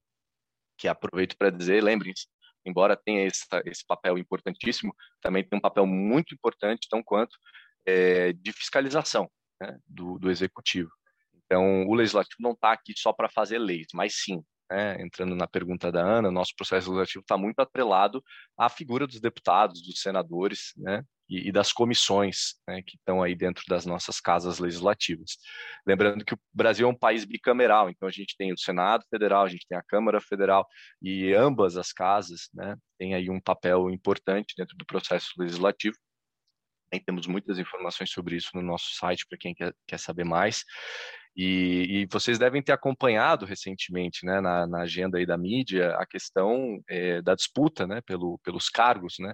Que 0.79 0.89
aproveito 0.89 1.37
para 1.39 1.51
dizer, 1.51 1.83
lembrem-se, 1.83 2.27
embora 2.65 2.97
tenha 2.97 3.27
esse, 3.27 3.45
esse 3.67 3.85
papel 3.87 4.19
importantíssimo, 4.19 4.95
também 5.21 5.43
tem 5.47 5.59
um 5.59 5.63
papel 5.63 5.87
muito 5.87 6.35
importante, 6.35 6.89
tão 6.91 7.03
quanto 7.03 7.37
é, 7.87 8.33
de 8.33 8.53
fiscalização 8.53 9.31
né, 9.61 9.79
do, 9.87 10.19
do 10.19 10.31
executivo. 10.31 10.91
Então, 11.45 11.87
o 11.87 11.95
legislativo 11.95 12.43
não 12.43 12.53
está 12.53 12.73
aqui 12.73 12.93
só 12.97 13.13
para 13.13 13.29
fazer 13.29 13.59
leis, 13.59 13.89
mas 13.95 14.15
sim 14.23 14.43
né, 14.71 15.01
entrando 15.03 15.35
na 15.35 15.47
pergunta 15.47 15.91
da 15.91 16.01
Ana, 16.01 16.31
nosso 16.31 16.55
processo 16.57 16.91
legislativo 16.91 17.23
está 17.23 17.37
muito 17.37 17.61
atrelado 17.61 18.23
à 18.57 18.69
figura 18.69 19.07
dos 19.07 19.21
deputados, 19.21 19.83
dos 19.83 20.01
senadores, 20.01 20.73
né, 20.77 21.05
e, 21.31 21.49
e 21.49 21.53
das 21.53 21.73
comissões 21.73 22.57
né, 22.69 22.83
que 22.83 22.97
estão 22.97 23.23
aí 23.23 23.37
dentro 23.37 23.65
das 23.69 23.87
nossas 23.87 24.21
casas 24.21 24.59
legislativas. 24.59 25.39
Lembrando 25.87 26.25
que 26.25 26.35
o 26.35 26.39
Brasil 26.53 26.89
é 26.89 26.91
um 26.91 26.99
país 26.99 27.25
bicameral, 27.25 27.89
então 27.89 28.09
a 28.09 28.13
gente 28.13 28.37
tem 28.37 28.53
o 28.53 28.59
Senado 28.59 29.05
Federal, 29.09 29.45
a 29.45 29.49
gente 29.49 29.67
tem 29.69 29.79
a 29.79 29.83
Câmara 29.83 30.21
Federal, 30.21 30.67
e 31.01 31.33
ambas 31.33 31.77
as 31.77 31.93
casas 31.93 32.49
né, 32.53 32.77
têm 32.99 33.15
aí 33.15 33.31
um 33.31 33.41
papel 33.41 33.89
importante 33.91 34.55
dentro 34.57 34.77
do 34.77 34.85
processo 34.85 35.31
legislativo. 35.39 35.97
Também 36.91 37.05
temos 37.05 37.27
muitas 37.29 37.59
informações 37.61 38.11
sobre 38.11 38.35
isso 38.35 38.51
no 38.55 38.63
nosso 38.63 38.93
site 38.97 39.25
para 39.29 39.39
quem 39.39 39.55
quer, 39.55 39.73
quer 39.87 39.99
saber 39.99 40.25
mais. 40.25 40.65
E, 41.43 42.03
e, 42.03 42.07
vocês 42.13 42.39
devem 42.39 42.63
ter 42.63 42.73
acompanhado 42.73 43.47
recentemente, 43.47 44.27
né, 44.27 44.43
na, 44.43 44.67
na 44.67 44.83
agenda 44.83 45.17
aí 45.17 45.25
da 45.25 45.39
mídia, 45.39 45.95
a 45.97 46.05
questão 46.05 46.79
é, 46.87 47.23
da 47.23 47.35
disputa, 47.35 47.87
né, 47.87 48.03
pelo, 48.03 48.39
pelos 48.45 48.69
cargos, 48.69 49.15
né, 49.19 49.33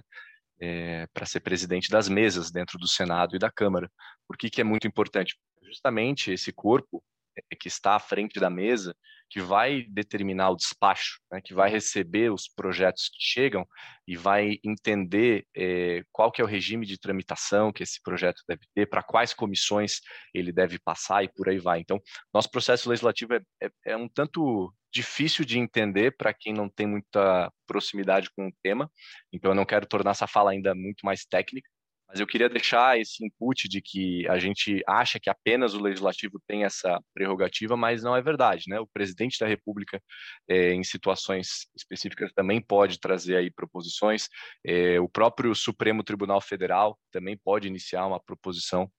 é, 0.61 1.05
para 1.13 1.25
ser 1.25 1.41
presidente 1.41 1.89
das 1.89 2.07
mesas 2.07 2.49
dentro 2.49 2.79
do 2.79 2.87
Senado 2.87 3.35
e 3.35 3.39
da 3.39 3.51
Câmara. 3.51 3.91
Por 4.25 4.37
que, 4.37 4.49
que 4.49 4.61
é 4.61 4.63
muito 4.63 4.87
importante? 4.87 5.35
Justamente 5.61 6.31
esse 6.31 6.53
corpo 6.53 7.03
é, 7.51 7.55
que 7.57 7.67
está 7.67 7.97
à 7.97 7.99
frente 7.99 8.39
da 8.39 8.49
mesa, 8.49 8.95
que 9.29 9.41
vai 9.41 9.83
determinar 9.89 10.49
o 10.49 10.55
despacho, 10.55 11.19
né, 11.31 11.41
que 11.43 11.53
vai 11.53 11.69
receber 11.69 12.31
os 12.31 12.47
projetos 12.47 13.09
que 13.09 13.19
chegam 13.19 13.65
e 14.07 14.15
vai 14.15 14.57
entender 14.63 15.45
é, 15.55 16.01
qual 16.11 16.31
que 16.31 16.41
é 16.41 16.43
o 16.43 16.47
regime 16.47 16.85
de 16.85 16.97
tramitação 16.97 17.71
que 17.71 17.83
esse 17.83 18.01
projeto 18.01 18.41
deve 18.47 18.61
ter, 18.73 18.85
para 18.87 19.03
quais 19.03 19.33
comissões 19.33 19.99
ele 20.33 20.51
deve 20.51 20.79
passar 20.79 21.23
e 21.23 21.29
por 21.29 21.49
aí 21.49 21.59
vai. 21.59 21.79
Então, 21.79 21.99
nosso 22.33 22.49
processo 22.49 22.89
legislativo 22.89 23.33
é, 23.33 23.41
é, 23.61 23.69
é 23.87 23.97
um 23.97 24.07
tanto 24.07 24.73
difícil 24.93 25.43
de 25.45 25.59
entender 25.59 26.15
para 26.17 26.33
quem 26.33 26.53
não 26.53 26.69
tem 26.69 26.87
muita 26.87 27.51
proximidade 27.67 28.29
com 28.35 28.47
o 28.47 28.53
tema, 28.63 28.89
então 29.31 29.51
eu 29.51 29.55
não 29.55 29.65
quero 29.65 29.85
tornar 29.85 30.11
essa 30.11 30.25
fala 30.25 30.51
ainda 30.51 30.73
muito 30.73 31.05
mais 31.05 31.25
técnica, 31.25 31.69
mas 32.07 32.19
eu 32.21 32.27
queria 32.27 32.47
deixar 32.47 32.97
esse 32.99 33.25
input 33.25 33.67
de 33.67 33.81
que 33.81 34.27
a 34.29 34.39
gente 34.39 34.81
acha 34.87 35.19
que 35.19 35.29
apenas 35.29 35.73
o 35.73 35.81
legislativo 35.81 36.41
tem 36.47 36.63
essa 36.63 37.01
prerrogativa, 37.13 37.75
mas 37.75 38.01
não 38.01 38.15
é 38.15 38.21
verdade, 38.21 38.63
né? 38.67 38.79
O 38.79 38.87
presidente 38.87 39.37
da 39.39 39.45
República, 39.45 40.01
é, 40.47 40.71
em 40.71 40.83
situações 40.83 41.67
específicas, 41.75 42.31
também 42.33 42.61
pode 42.61 42.99
trazer 42.99 43.35
aí 43.35 43.51
proposições. 43.51 44.29
É, 44.65 44.99
o 45.01 45.09
próprio 45.09 45.53
Supremo 45.53 46.01
Tribunal 46.01 46.39
Federal 46.39 46.97
também 47.11 47.37
pode 47.37 47.67
iniciar 47.67 48.05
uma 48.05 48.21
proposição. 48.21 48.89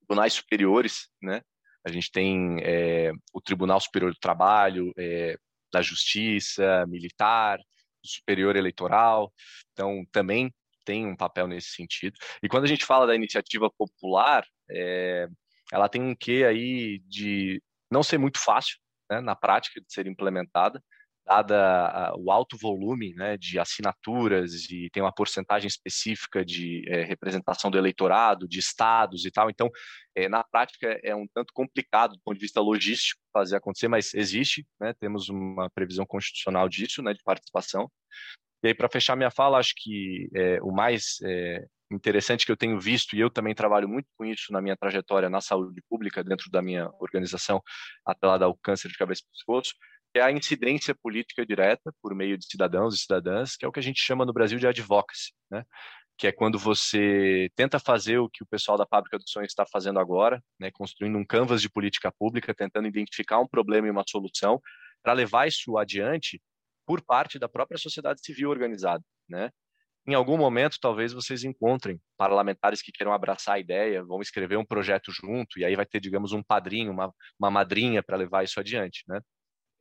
Tribunais 0.00 0.32
superiores, 0.32 1.08
né? 1.22 1.42
A 1.86 1.92
gente 1.92 2.10
tem 2.10 2.56
é, 2.62 3.12
o 3.34 3.40
Tribunal 3.42 3.78
Superior 3.78 4.10
do 4.10 4.18
Trabalho, 4.18 4.90
da 5.70 5.82
Justiça, 5.82 6.86
Militar, 6.86 7.58
Superior 8.02 8.56
Eleitoral. 8.56 9.30
Então, 9.72 10.02
também 10.10 10.50
tem 10.84 11.06
um 11.06 11.16
papel 11.16 11.46
nesse 11.46 11.70
sentido. 11.70 12.16
E 12.42 12.48
quando 12.48 12.64
a 12.64 12.68
gente 12.68 12.84
fala 12.84 13.06
da 13.06 13.14
iniciativa 13.14 13.70
popular, 13.70 14.44
é, 14.70 15.28
ela 15.72 15.88
tem 15.88 16.02
um 16.02 16.14
quê 16.14 16.44
aí 16.48 17.00
de 17.08 17.62
não 17.90 18.02
ser 18.02 18.18
muito 18.18 18.38
fácil 18.38 18.76
né, 19.10 19.20
na 19.20 19.34
prática 19.36 19.80
de 19.80 19.92
ser 19.92 20.06
implementada. 20.06 20.82
dada 21.26 22.12
o 22.18 22.30
alto 22.30 22.56
volume 22.56 23.14
né, 23.14 23.36
de 23.36 23.58
assinaturas 23.58 24.70
e 24.70 24.90
tem 24.90 25.02
uma 25.02 25.12
porcentagem 25.14 25.66
específica 25.68 26.44
de 26.44 26.84
é, 26.88 27.02
representação 27.02 27.70
do 27.70 27.78
eleitorado, 27.78 28.48
de 28.48 28.58
estados 28.58 29.24
e 29.24 29.30
tal. 29.30 29.48
Então, 29.50 29.70
é, 30.14 30.28
na 30.28 30.44
prática, 30.44 31.00
é 31.02 31.14
um 31.14 31.26
tanto 31.32 31.52
complicado 31.54 32.12
do 32.12 32.20
ponto 32.22 32.34
de 32.34 32.42
vista 32.42 32.60
logístico 32.60 33.20
fazer 33.32 33.56
acontecer, 33.56 33.88
mas 33.88 34.12
existe, 34.14 34.66
né, 34.80 34.92
temos 35.00 35.28
uma 35.28 35.70
previsão 35.70 36.06
constitucional 36.06 36.68
disso, 36.68 37.02
né, 37.02 37.14
de 37.14 37.22
participação. 37.24 37.90
E 38.64 38.68
aí, 38.68 38.74
para 38.74 38.88
fechar 38.88 39.14
minha 39.14 39.30
fala, 39.30 39.58
acho 39.58 39.74
que 39.76 40.28
é, 40.34 40.58
o 40.62 40.72
mais 40.72 41.18
interessante 41.92 42.46
que 42.46 42.52
eu 42.52 42.56
tenho 42.56 42.80
visto, 42.80 43.14
e 43.14 43.20
eu 43.20 43.30
também 43.30 43.54
trabalho 43.54 43.88
muito 43.88 44.08
com 44.16 44.24
isso 44.24 44.52
na 44.52 44.60
minha 44.60 44.76
trajetória 44.76 45.28
na 45.28 45.40
saúde 45.40 45.82
pública, 45.88 46.24
dentro 46.24 46.50
da 46.50 46.62
minha 46.62 46.90
organização 46.98 47.62
atrelada 48.04 48.44
ao 48.44 48.56
câncer 48.56 48.88
de 48.88 48.96
cabeça 48.96 49.22
e 49.22 49.30
pescoço, 49.30 49.74
é 50.14 50.20
a 50.20 50.30
incidência 50.30 50.94
política 50.94 51.44
direta 51.44 51.92
por 52.00 52.14
meio 52.14 52.38
de 52.38 52.46
cidadãos 52.46 52.94
e 52.94 52.98
cidadãs, 52.98 53.56
que 53.56 53.64
é 53.64 53.68
o 53.68 53.72
que 53.72 53.80
a 53.80 53.82
gente 53.82 54.00
chama 54.00 54.24
no 54.24 54.32
Brasil 54.32 54.58
de 54.58 54.66
advocacy, 54.66 55.32
né? 55.50 55.64
que 56.16 56.28
é 56.28 56.32
quando 56.32 56.58
você 56.58 57.50
tenta 57.56 57.80
fazer 57.80 58.18
o 58.18 58.30
que 58.30 58.44
o 58.44 58.46
pessoal 58.46 58.78
da 58.78 58.86
Fábrica 58.86 59.18
do 59.18 59.28
Sonho 59.28 59.46
está 59.46 59.66
fazendo 59.66 59.98
agora, 59.98 60.40
né? 60.58 60.70
construindo 60.72 61.18
um 61.18 61.24
canvas 61.24 61.60
de 61.60 61.68
política 61.68 62.12
pública, 62.16 62.54
tentando 62.54 62.86
identificar 62.86 63.40
um 63.40 63.48
problema 63.48 63.88
e 63.88 63.90
uma 63.90 64.04
solução, 64.08 64.60
para 65.02 65.12
levar 65.12 65.48
isso 65.48 65.76
adiante 65.76 66.40
por 66.86 67.02
parte 67.02 67.38
da 67.38 67.48
própria 67.48 67.78
sociedade 67.78 68.20
civil 68.22 68.50
organizada. 68.50 69.02
Né? 69.28 69.50
Em 70.06 70.14
algum 70.14 70.36
momento, 70.36 70.78
talvez 70.80 71.12
vocês 71.12 71.44
encontrem 71.44 71.98
parlamentares 72.16 72.82
que 72.82 72.92
queiram 72.92 73.12
abraçar 73.12 73.54
a 73.54 73.58
ideia, 73.58 74.04
vão 74.04 74.20
escrever 74.20 74.58
um 74.58 74.64
projeto 74.64 75.10
junto, 75.10 75.58
e 75.58 75.64
aí 75.64 75.74
vai 75.74 75.86
ter, 75.86 75.98
digamos, 75.98 76.32
um 76.32 76.42
padrinho, 76.42 76.92
uma, 76.92 77.10
uma 77.38 77.50
madrinha 77.50 78.02
para 78.02 78.16
levar 78.16 78.44
isso 78.44 78.60
adiante. 78.60 79.02
Né? 79.08 79.20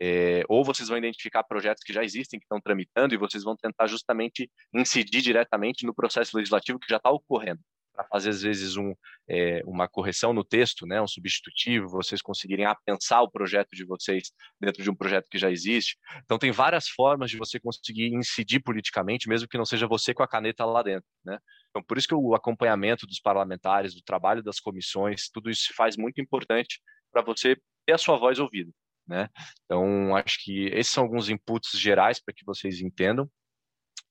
É, 0.01 0.43
ou 0.47 0.63
vocês 0.63 0.87
vão 0.87 0.97
identificar 0.97 1.43
projetos 1.43 1.83
que 1.83 1.91
já 1.91 2.03
existem, 2.03 2.39
que 2.39 2.45
estão 2.45 2.61
tramitando, 2.61 3.13
e 3.13 3.17
vocês 3.17 3.43
vão 3.43 3.55
tentar 3.57 3.87
justamente 3.87 4.49
incidir 4.73 5.21
diretamente 5.21 5.85
no 5.85 5.93
processo 5.93 6.37
legislativo 6.37 6.79
que 6.79 6.89
já 6.89 6.97
está 6.97 7.09
ocorrendo, 7.11 7.59
para 7.93 8.05
fazer, 8.05 8.29
às 8.29 8.41
vezes, 8.41 8.75
um, 8.75 8.93
é, 9.27 9.61
uma 9.65 9.87
correção 9.87 10.33
no 10.33 10.43
texto, 10.43 10.85
né, 10.85 11.01
um 11.01 11.07
substitutivo, 11.07 11.87
vocês 11.87 12.21
conseguirem 12.21 12.65
apensar 12.65 13.21
o 13.21 13.29
projeto 13.29 13.69
de 13.73 13.85
vocês 13.85 14.31
dentro 14.59 14.81
de 14.81 14.89
um 14.89 14.95
projeto 14.95 15.27
que 15.29 15.37
já 15.37 15.51
existe. 15.51 15.97
Então, 16.23 16.37
tem 16.37 16.51
várias 16.51 16.87
formas 16.87 17.29
de 17.29 17.37
você 17.37 17.59
conseguir 17.59 18.13
incidir 18.13 18.61
politicamente, 18.61 19.29
mesmo 19.29 19.47
que 19.47 19.57
não 19.57 19.65
seja 19.65 19.87
você 19.87 20.13
com 20.13 20.23
a 20.23 20.27
caneta 20.27 20.65
lá 20.65 20.81
dentro. 20.81 21.07
Né? 21.23 21.37
Então, 21.69 21.83
por 21.83 21.97
isso 21.97 22.07
que 22.07 22.15
o 22.15 22.35
acompanhamento 22.35 23.05
dos 23.05 23.19
parlamentares, 23.19 23.93
do 23.93 24.01
trabalho 24.01 24.43
das 24.43 24.59
comissões, 24.59 25.29
tudo 25.29 25.49
isso 25.49 25.63
se 25.63 25.73
faz 25.73 25.95
muito 25.95 26.19
importante 26.19 26.81
para 27.11 27.21
você 27.21 27.55
ter 27.85 27.93
a 27.93 27.97
sua 27.97 28.17
voz 28.17 28.39
ouvida. 28.39 28.71
Né? 29.07 29.29
Então, 29.65 30.15
acho 30.15 30.43
que 30.43 30.67
esses 30.67 30.91
são 30.91 31.03
alguns 31.03 31.29
inputs 31.29 31.71
gerais 31.79 32.19
para 32.23 32.33
que 32.33 32.45
vocês 32.45 32.81
entendam. 32.81 33.29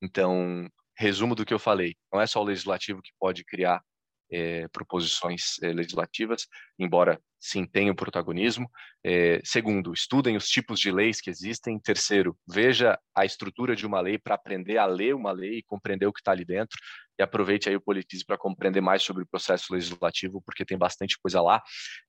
Então, 0.03 0.69
resumo 1.03 1.35
do 1.35 1.45
que 1.45 1.53
eu 1.53 1.59
falei: 1.59 1.95
não 2.13 2.21
é 2.21 2.27
só 2.27 2.41
o 2.41 2.45
legislativo 2.45 3.03
que 3.03 3.11
pode 3.19 3.45
criar 3.45 3.83
é, 4.31 4.67
proposições 4.69 5.63
é, 5.63 5.69
legislativas, 5.69 6.47
embora 6.79 7.21
sim 7.39 7.67
tenham 7.67 7.95
protagonismo. 7.95 8.71
É, 9.05 9.41
segundo, 9.45 9.93
estudem 9.93 10.37
os 10.37 10.47
tipos 10.47 10.81
de 10.81 10.91
leis 10.91 11.21
que 11.21 11.29
existem. 11.29 11.79
Terceiro, 11.79 12.39
veja 12.49 12.99
a 13.15 13.27
estrutura 13.27 13.77
de 13.77 13.85
uma 13.85 14.01
lei 14.01 14.17
para 14.17 14.37
aprender 14.37 14.79
a 14.79 14.87
ler 14.87 15.15
uma 15.15 15.33
lei 15.33 15.59
e 15.59 15.63
compreender 15.63 16.07
o 16.07 16.13
que 16.13 16.21
está 16.21 16.33
ali 16.33 16.45
dentro 16.45 16.79
e 17.19 17.23
aproveite 17.23 17.69
aí 17.69 17.77
o 17.77 17.81
Politize 17.81 18.25
para 18.25 18.39
compreender 18.39 18.81
mais 18.81 19.03
sobre 19.03 19.23
o 19.23 19.27
processo 19.27 19.73
legislativo, 19.73 20.41
porque 20.43 20.65
tem 20.65 20.79
bastante 20.79 21.19
coisa 21.19 21.43
lá. 21.43 21.63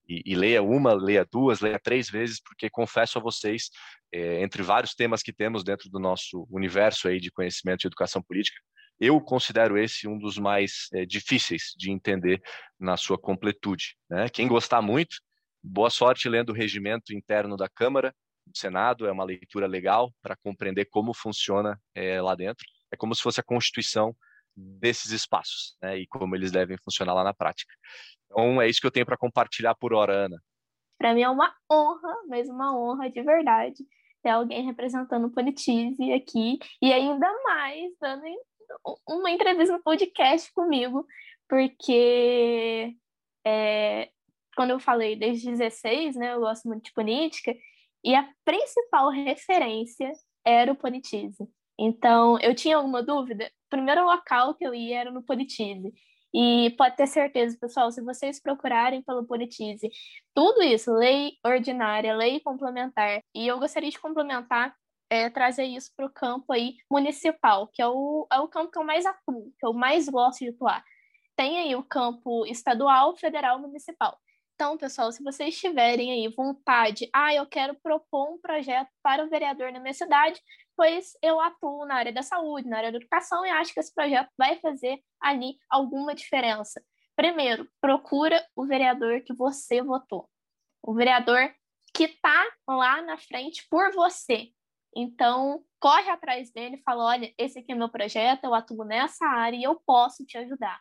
E, 0.08 0.21
e 0.25 0.36
leia 0.36 0.62
uma, 0.63 0.93
leia 0.93 1.25
duas, 1.29 1.60
leia 1.60 1.79
três 1.79 2.10
vezes, 2.10 2.41
porque 2.41 2.69
confesso 2.69 3.17
a 3.17 3.21
vocês, 3.21 3.69
é, 4.13 4.41
entre 4.41 4.63
vários 4.63 4.93
temas 4.95 5.21
que 5.21 5.34
temos 5.34 5.63
dentro 5.63 5.89
do 5.89 5.99
nosso 5.99 6.47
universo 6.49 7.08
aí 7.08 7.19
de 7.19 7.32
conhecimento 7.32 7.82
de 7.82 7.88
educação 7.88 8.21
política, 8.21 8.60
eu 8.99 9.19
considero 9.21 9.77
esse 9.77 10.08
um 10.08 10.17
dos 10.17 10.38
mais 10.38 10.88
é, 10.93 11.06
difíceis 11.06 11.73
de 11.77 11.91
entender 11.91 12.41
na 12.79 12.97
sua 12.97 13.17
completude. 13.17 13.95
Né? 14.10 14.29
Quem 14.29 14.47
gostar 14.47 14.82
muito, 14.82 15.17
boa 15.62 15.89
sorte 15.89 16.29
lendo 16.29 16.49
o 16.49 16.56
regimento 16.56 17.13
interno 17.13 17.56
da 17.56 17.69
Câmara, 17.69 18.13
do 18.45 18.58
Senado, 18.58 19.08
é 19.08 19.12
uma 19.12 19.23
leitura 19.23 19.67
legal 19.67 20.12
para 20.21 20.36
compreender 20.36 20.86
como 20.86 21.13
funciona 21.13 21.79
é, 21.95 22.21
lá 22.21 22.36
dentro. 22.36 22.65
É 22.91 22.97
como 22.97 23.15
se 23.15 23.21
fosse 23.21 23.39
a 23.39 23.43
Constituição 23.43 24.15
desses 24.56 25.12
espaços, 25.12 25.75
né, 25.82 25.97
e 25.97 26.08
como 26.08 26.36
eles 26.36 26.51
devem 26.51 26.77
funcionar 26.77 27.13
lá 27.13 27.23
na 27.23 27.34
prática. 27.34 27.73
Então, 28.25 28.62
é 28.62 28.67
isso 28.67 28.79
que 28.79 28.88
eu 28.88 28.91
tenho 28.91 29.06
para 29.06 29.17
compartilhar 29.17 29.75
por 29.75 29.93
hora, 29.93 30.25
Ana. 30.25 30.38
Para 30.97 31.13
mim 31.13 31.21
é 31.21 31.29
uma 31.29 31.53
honra, 31.71 32.15
mas 32.27 32.47
uma 32.49 32.77
honra 32.77 33.10
de 33.10 33.21
verdade, 33.21 33.84
ter 34.21 34.29
alguém 34.29 34.63
representando 34.63 35.25
o 35.25 35.32
Politize 35.32 36.13
aqui, 36.13 36.60
e 36.82 36.93
ainda 36.93 37.27
mais 37.43 37.91
dando 37.99 38.25
uma 39.08 39.32
entrevista 39.32 39.78
no 39.78 39.84
podcast 39.84 40.52
comigo, 40.54 41.06
porque 41.47 42.95
é, 43.45 44.10
quando 44.56 44.71
eu 44.71 44.80
falei 44.80 45.15
desde 45.15 45.49
16, 45.49 46.15
né, 46.15 46.34
eu 46.34 46.39
gosto 46.39 46.67
muito 46.67 46.86
de 46.86 46.93
política, 46.93 47.56
e 48.04 48.15
a 48.15 48.28
principal 48.43 49.10
referência 49.10 50.12
era 50.45 50.71
o 50.71 50.76
Politize. 50.76 51.47
Então, 51.80 52.38
eu 52.39 52.54
tinha 52.54 52.78
alguma 52.78 53.02
dúvida? 53.02 53.45
O 53.45 53.69
primeiro 53.69 54.04
local 54.06 54.54
que 54.56 54.65
eu 54.65 54.73
ia 54.73 54.99
era 54.99 55.12
no 55.12 55.23
Politize. 55.23 55.91
E 56.34 56.73
pode 56.78 56.95
ter 56.95 57.08
certeza, 57.08 57.58
pessoal, 57.60 57.91
se 57.91 58.02
vocês 58.02 58.41
procurarem 58.41 59.04
pelo 59.04 59.26
Politize, 59.26 59.89
tudo 60.34 60.63
isso, 60.63 60.91
lei 60.91 61.34
ordinária, 61.45 62.15
lei 62.15 62.39
complementar, 62.39 63.21
e 63.36 63.47
eu 63.47 63.60
gostaria 63.60 63.91
de 63.91 63.99
complementar, 63.99 64.76
é, 65.13 65.30
trazer 65.30 65.65
isso 65.65 65.91
para 65.95 66.06
o 66.06 66.12
campo 66.12 66.52
aí 66.52 66.78
municipal, 66.89 67.67
que 67.67 67.82
é 67.82 67.88
o, 67.88 68.28
é 68.32 68.39
o 68.39 68.47
campo 68.47 68.71
que 68.71 68.80
eu 68.80 68.84
mais 68.84 69.06
atuo, 69.06 69.54
que 69.60 69.65
eu 69.65 69.73
mais 69.73 70.10
gosto 70.10 70.39
de 70.39 70.49
atuar. 70.49 70.84
Tem 71.36 71.60
aí 71.60 71.76
o 71.76 71.84
campo 71.84 72.45
estadual, 72.45 73.15
federal, 73.15 73.60
municipal. 73.60 74.19
Então, 74.56 74.78
pessoal, 74.78 75.12
se 75.12 75.23
vocês 75.23 75.60
tiverem 75.60 76.12
aí 76.12 76.28
vontade, 76.30 77.10
ah, 77.13 77.34
eu 77.34 77.45
quero 77.45 77.76
propor 77.76 78.34
um 78.34 78.38
projeto 78.39 78.89
para 79.02 79.23
o 79.23 79.30
vereador 79.30 79.71
na 79.71 79.80
minha 79.80 79.93
cidade, 79.93 80.39
pois 80.76 81.13
eu 81.21 81.39
atuo 81.39 81.86
na 81.86 81.95
área 81.95 82.13
da 82.13 82.21
saúde, 82.21 82.67
na 82.67 82.78
área 82.78 82.91
da 82.91 82.97
educação 82.97 83.45
e 83.45 83.49
acho 83.49 83.73
que 83.73 83.80
esse 83.80 83.93
projeto 83.93 84.30
vai 84.38 84.56
fazer 84.60 84.99
ali 85.21 85.58
alguma 85.69 86.13
diferença. 86.13 86.84
Primeiro, 87.15 87.67
procura 87.82 88.43
o 88.56 88.65
vereador 88.65 89.21
que 89.21 89.34
você 89.34 89.82
votou. 89.82 90.30
O 90.82 90.93
vereador 90.93 91.54
que 91.93 92.06
está 92.06 92.45
lá 92.67 93.02
na 93.02 93.17
frente 93.17 93.67
por 93.69 93.91
você. 93.93 94.52
Então, 94.95 95.63
corre 95.79 96.10
atrás 96.10 96.51
dele 96.51 96.77
e 96.77 96.84
fala: 96.84 97.06
olha, 97.06 97.34
esse 97.38 97.60
aqui 97.60 97.71
é 97.71 97.75
meu 97.75 97.89
projeto, 97.89 98.43
eu 98.43 98.53
atuo 98.53 98.84
nessa 98.84 99.25
área 99.25 99.58
e 99.58 99.63
eu 99.63 99.79
posso 99.86 100.25
te 100.25 100.38
ajudar. 100.38 100.79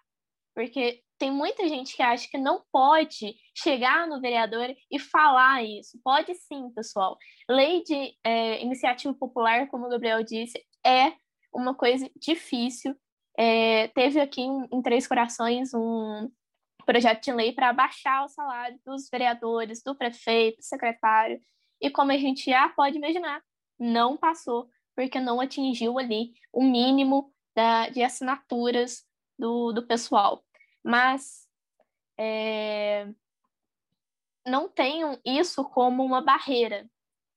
Porque 0.55 1.03
tem 1.19 1.31
muita 1.31 1.69
gente 1.69 1.97
que 1.97 2.03
acha 2.03 2.29
que 2.29 2.37
não 2.37 2.63
pode 2.71 3.35
chegar 3.57 4.07
no 4.07 4.21
vereador 4.21 4.75
e 4.91 4.99
falar 4.99 5.63
isso. 5.65 5.99
Pode 6.05 6.35
sim, 6.35 6.71
pessoal. 6.75 7.17
Lei 7.49 7.83
de 7.83 8.15
é, 8.25 8.63
iniciativa 8.63 9.15
popular, 9.15 9.69
como 9.69 9.87
o 9.87 9.89
Gabriel 9.89 10.23
disse, 10.23 10.61
é 10.85 11.13
uma 11.55 11.75
coisa 11.75 12.11
difícil. 12.17 12.95
É, 13.39 13.89
teve 13.89 14.21
aqui 14.21 14.43
em, 14.43 14.69
em 14.73 14.83
Três 14.83 15.07
Corações 15.07 15.73
um 15.73 16.31
projeto 16.85 17.23
de 17.23 17.33
lei 17.33 17.53
para 17.53 17.69
abaixar 17.71 18.25
o 18.25 18.29
salário 18.29 18.79
dos 18.85 19.09
vereadores, 19.09 19.83
do 19.83 19.97
prefeito, 19.97 20.63
secretário. 20.63 21.41
E 21.81 21.91
como 21.91 22.13
a 22.13 22.19
gente 22.19 22.51
já 22.51 22.69
pode 22.71 22.99
imaginar, 22.99 23.41
não 23.83 24.17
passou, 24.17 24.69
porque 24.95 25.21
não 25.21 25.41
atingiu 25.41 25.99
ali 25.99 26.33
o 26.53 26.63
mínimo 26.63 27.33
da, 27.55 27.89
de 27.89 28.03
assinaturas 28.03 29.05
do, 29.39 29.73
do 29.73 29.87
pessoal 29.87 30.45
mas 30.83 31.47
é, 32.19 33.07
não 34.47 34.69
tenham 34.69 35.19
isso 35.25 35.65
como 35.65 36.05
uma 36.05 36.21
barreira, 36.21 36.89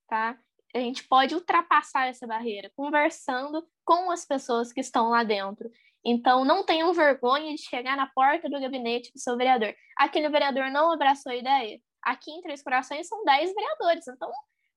tá? 0.07 0.37
A 0.73 0.79
gente 0.79 1.07
pode 1.07 1.35
ultrapassar 1.35 2.07
essa 2.07 2.27
barreira 2.27 2.71
conversando 2.75 3.65
com 3.85 4.11
as 4.11 4.25
pessoas 4.25 4.73
que 4.73 4.81
estão 4.81 5.09
lá 5.09 5.23
dentro. 5.23 5.69
Então, 6.03 6.43
não 6.43 6.65
tenham 6.65 6.93
vergonha 6.93 7.55
de 7.55 7.61
chegar 7.61 7.95
na 7.95 8.07
porta 8.07 8.49
do 8.49 8.59
gabinete 8.59 9.11
do 9.13 9.19
seu 9.19 9.37
vereador. 9.37 9.73
Aquele 9.97 10.27
vereador 10.29 10.69
não 10.69 10.91
abraçou 10.91 11.31
a 11.31 11.35
ideia. 11.35 11.79
Aqui 12.03 12.29
em 12.29 12.41
Três 12.41 12.61
Corações 12.61 13.07
são 13.07 13.23
10 13.23 13.53
vereadores, 13.53 14.07
então 14.07 14.29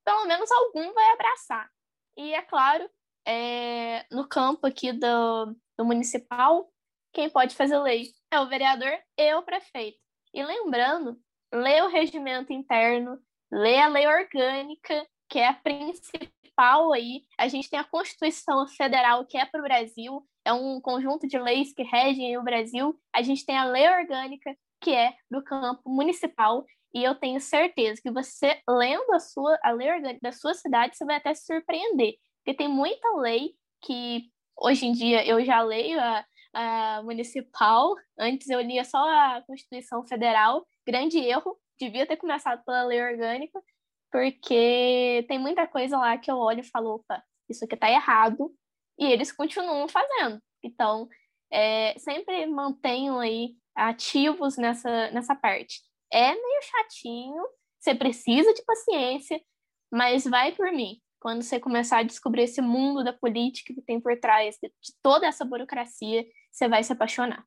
pelo 0.08 0.24
menos 0.24 0.50
algum 0.50 0.94
vai 0.94 1.12
abraçar. 1.12 1.70
E 2.16 2.32
é 2.32 2.40
claro, 2.40 2.88
é, 3.26 4.06
no 4.10 4.26
campo 4.26 4.66
aqui 4.66 4.90
do, 4.90 5.54
do 5.76 5.84
municipal, 5.84 6.72
quem 7.12 7.28
pode 7.28 7.54
fazer 7.54 7.78
lei 7.78 8.06
é 8.30 8.40
o 8.40 8.48
vereador 8.48 8.98
e 9.18 9.34
o 9.34 9.42
prefeito. 9.42 9.98
E 10.32 10.42
lembrando, 10.42 11.20
lê 11.52 11.82
o 11.82 11.88
regimento 11.88 12.54
interno, 12.54 13.20
lê 13.52 13.78
a 13.78 13.88
lei 13.88 14.06
orgânica, 14.06 15.06
que 15.28 15.38
é 15.40 15.48
a 15.48 15.52
principal 15.52 16.90
aí. 16.94 17.26
A 17.36 17.46
gente 17.46 17.68
tem 17.68 17.78
a 17.78 17.84
Constituição 17.84 18.66
Federal, 18.66 19.26
que 19.26 19.36
é 19.36 19.44
para 19.44 19.60
o 19.60 19.64
Brasil, 19.64 20.26
é 20.42 20.54
um 20.54 20.80
conjunto 20.80 21.28
de 21.28 21.38
leis 21.38 21.74
que 21.74 21.82
regem 21.82 22.38
o 22.38 22.42
Brasil. 22.42 22.98
A 23.14 23.20
gente 23.20 23.44
tem 23.44 23.58
a 23.58 23.64
lei 23.64 23.86
orgânica, 23.86 24.56
que 24.80 24.90
é 24.90 25.14
do 25.30 25.44
campo 25.44 25.82
municipal. 25.84 26.64
E 26.94 27.04
eu 27.04 27.14
tenho 27.14 27.40
certeza 27.40 28.00
que 28.02 28.10
você, 28.10 28.60
lendo 28.68 29.12
a, 29.12 29.20
sua, 29.20 29.58
a 29.62 29.70
lei 29.70 29.90
orgânica 29.90 30.20
da 30.22 30.32
sua 30.32 30.54
cidade, 30.54 30.96
você 30.96 31.04
vai 31.04 31.16
até 31.16 31.34
se 31.34 31.44
surpreender. 31.44 32.14
Porque 32.38 32.56
tem 32.56 32.68
muita 32.68 33.16
lei 33.16 33.54
que, 33.82 34.30
hoje 34.56 34.86
em 34.86 34.92
dia, 34.92 35.26
eu 35.26 35.44
já 35.44 35.60
leio 35.60 36.00
a, 36.00 36.24
a 36.54 37.02
municipal, 37.02 37.94
antes 38.18 38.48
eu 38.48 38.60
lia 38.60 38.84
só 38.84 38.98
a 38.98 39.42
Constituição 39.46 40.06
Federal, 40.06 40.66
grande 40.86 41.18
erro, 41.18 41.58
devia 41.78 42.06
ter 42.06 42.16
começado 42.16 42.64
pela 42.64 42.84
lei 42.84 43.02
orgânica, 43.02 43.60
porque 44.10 45.24
tem 45.28 45.38
muita 45.38 45.66
coisa 45.66 45.98
lá 45.98 46.16
que 46.16 46.30
eu 46.30 46.36
olho 46.38 46.60
e 46.60 46.70
falo, 46.70 46.94
opa, 46.94 47.22
isso 47.48 47.64
aqui 47.64 47.76
tá 47.76 47.90
errado, 47.90 48.50
e 48.98 49.04
eles 49.06 49.30
continuam 49.30 49.86
fazendo. 49.88 50.40
Então, 50.62 51.08
é, 51.50 51.96
sempre 51.98 52.46
mantenham 52.46 53.20
aí 53.20 53.54
ativos 53.74 54.56
nessa, 54.56 55.10
nessa 55.10 55.34
parte. 55.34 55.80
É 56.12 56.32
meio 56.32 56.62
chatinho, 56.62 57.42
você 57.78 57.94
precisa 57.94 58.52
de 58.54 58.62
paciência, 58.64 59.40
mas 59.90 60.24
vai 60.24 60.52
por 60.52 60.72
mim. 60.72 61.00
Quando 61.20 61.42
você 61.42 61.58
começar 61.58 61.98
a 61.98 62.02
descobrir 62.02 62.42
esse 62.42 62.60
mundo 62.60 63.02
da 63.02 63.12
política 63.12 63.74
que 63.74 63.82
tem 63.82 64.00
por 64.00 64.18
trás 64.18 64.56
de 64.62 64.70
toda 65.02 65.26
essa 65.26 65.44
burocracia, 65.44 66.24
você 66.50 66.68
vai 66.68 66.82
se 66.84 66.92
apaixonar. 66.92 67.44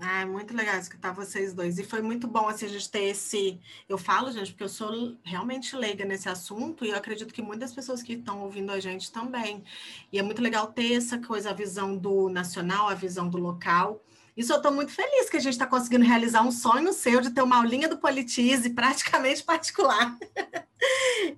Ah, 0.00 0.22
é 0.22 0.24
muito 0.24 0.54
legal 0.54 0.76
escutar 0.76 1.12
vocês 1.12 1.54
dois. 1.54 1.78
E 1.78 1.84
foi 1.84 2.02
muito 2.02 2.26
bom 2.26 2.48
assim, 2.48 2.66
a 2.66 2.68
gente 2.68 2.90
ter 2.90 3.04
esse. 3.04 3.60
Eu 3.88 3.96
falo, 3.96 4.30
gente, 4.32 4.50
porque 4.50 4.64
eu 4.64 4.68
sou 4.68 5.16
realmente 5.22 5.76
leiga 5.76 6.04
nesse 6.04 6.28
assunto 6.28 6.84
e 6.84 6.90
eu 6.90 6.96
acredito 6.96 7.32
que 7.32 7.40
muitas 7.40 7.72
pessoas 7.72 8.02
que 8.02 8.14
estão 8.14 8.42
ouvindo 8.42 8.72
a 8.72 8.80
gente 8.80 9.10
também. 9.12 9.64
E 10.12 10.18
é 10.18 10.22
muito 10.22 10.42
legal 10.42 10.66
ter 10.72 10.94
essa 10.94 11.18
coisa, 11.18 11.50
a 11.50 11.54
visão 11.54 11.96
do 11.96 12.28
nacional, 12.28 12.88
a 12.88 12.94
visão 12.94 13.28
do 13.28 13.38
local. 13.38 14.04
Isso 14.36 14.52
eu 14.52 14.56
estou 14.56 14.72
muito 14.72 14.90
feliz 14.90 15.30
que 15.30 15.36
a 15.36 15.40
gente 15.40 15.52
está 15.52 15.66
conseguindo 15.66 16.04
realizar 16.04 16.42
um 16.42 16.50
sonho 16.50 16.92
seu 16.92 17.20
de 17.20 17.30
ter 17.30 17.40
uma 17.40 17.56
aulinha 17.56 17.88
do 17.88 17.98
Politize 17.98 18.68
praticamente 18.70 19.42
particular. 19.44 20.16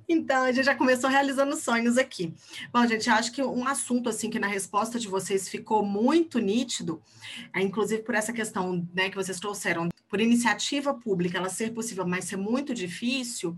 então, 0.09 0.45
a 0.45 0.53
gente 0.53 0.65
já 0.65 0.75
começou 0.75 1.11
realizando 1.11 1.57
sonhos 1.57 1.99
aqui. 1.99 2.35
Bom, 2.73 2.87
gente, 2.87 3.11
acho 3.11 3.33
que 3.33 3.43
um 3.43 3.67
assunto 3.69 4.09
assim 4.09 4.31
que 4.31 4.39
na 4.39 4.47
resposta 4.47 4.99
de 4.99 5.09
vocês 5.09 5.47
ficou 5.47 5.85
muito 5.85 6.39
nítido, 6.39 7.03
é, 7.53 7.61
inclusive 7.61 8.03
por 8.03 8.15
essa 8.15 8.33
questão 8.33 8.87
né, 8.95 9.11
que 9.11 9.17
vocês 9.17 9.39
trouxeram, 9.39 9.91
por 10.09 10.21
iniciativa 10.21 10.95
pública, 10.95 11.37
ela 11.37 11.51
ser 11.51 11.75
possível, 11.75 12.07
mas 12.07 12.25
ser 12.25 12.37
muito 12.37 12.73
difícil, 12.73 13.55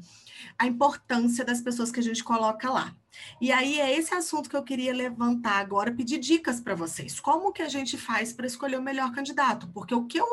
a 0.59 0.67
importância 0.67 1.45
das 1.45 1.61
pessoas 1.61 1.91
que 1.91 2.01
a 2.01 2.03
gente 2.03 2.23
coloca 2.23 2.71
lá. 2.71 2.95
E 3.41 3.51
aí 3.53 3.81
é 3.81 3.97
esse 3.97 4.15
assunto 4.15 4.49
que 4.49 4.57
eu 4.57 4.63
queria 4.63 4.93
levantar 4.93 5.59
agora, 5.59 5.93
pedir 5.93 6.19
dicas 6.19 6.61
para 6.61 6.75
vocês. 6.75 7.19
Como 7.19 7.53
que 7.53 7.63
a 7.63 7.69
gente 7.69 7.97
faz 7.97 8.33
para 8.33 8.47
escolher 8.47 8.79
o 8.79 8.83
melhor 8.83 9.13
candidato? 9.13 9.69
Porque 9.69 9.95
o 9.95 10.07
que 10.07 10.19
eu 10.19 10.27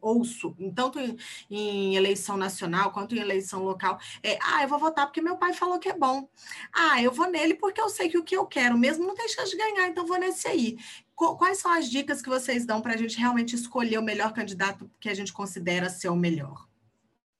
ouço, 0.00 0.56
tanto 0.74 0.98
em, 0.98 1.16
em, 1.50 1.96
eleição 1.96 2.36
nacional 2.36 2.92
quanto 2.92 3.14
em 3.14 3.18
eleição 3.18 3.62
local, 3.62 3.98
é: 4.22 4.38
ah, 4.42 4.62
eu 4.62 4.68
vou 4.68 4.78
votar 4.78 5.06
porque 5.06 5.20
meu 5.20 5.36
pai 5.36 5.52
falou 5.52 5.78
que 5.78 5.88
é 5.88 5.96
bom. 5.96 6.28
Ah, 6.72 7.02
eu 7.02 7.12
vou 7.12 7.30
nele 7.30 7.54
porque 7.54 7.80
eu 7.80 7.88
sei 7.88 8.08
que 8.08 8.18
o 8.18 8.24
que 8.24 8.36
eu 8.36 8.46
quero 8.46 8.78
mesmo 8.78 9.06
não 9.06 9.14
tem 9.14 9.28
chance 9.28 9.50
de 9.50 9.56
ganhar, 9.56 9.88
então 9.88 10.06
vou 10.06 10.18
nesse 10.18 10.46
aí. 10.48 10.78
Quais 11.14 11.58
são 11.58 11.70
as 11.70 11.90
dicas 11.90 12.22
que 12.22 12.30
vocês 12.30 12.64
dão 12.64 12.80
para 12.80 12.94
a 12.94 12.96
gente 12.96 13.18
realmente 13.18 13.54
escolher 13.54 13.98
o 13.98 14.02
melhor 14.02 14.32
candidato 14.32 14.90
que 14.98 15.08
a 15.08 15.14
gente 15.14 15.34
considera 15.34 15.90
ser 15.90 16.08
o 16.08 16.16
melhor? 16.16 16.66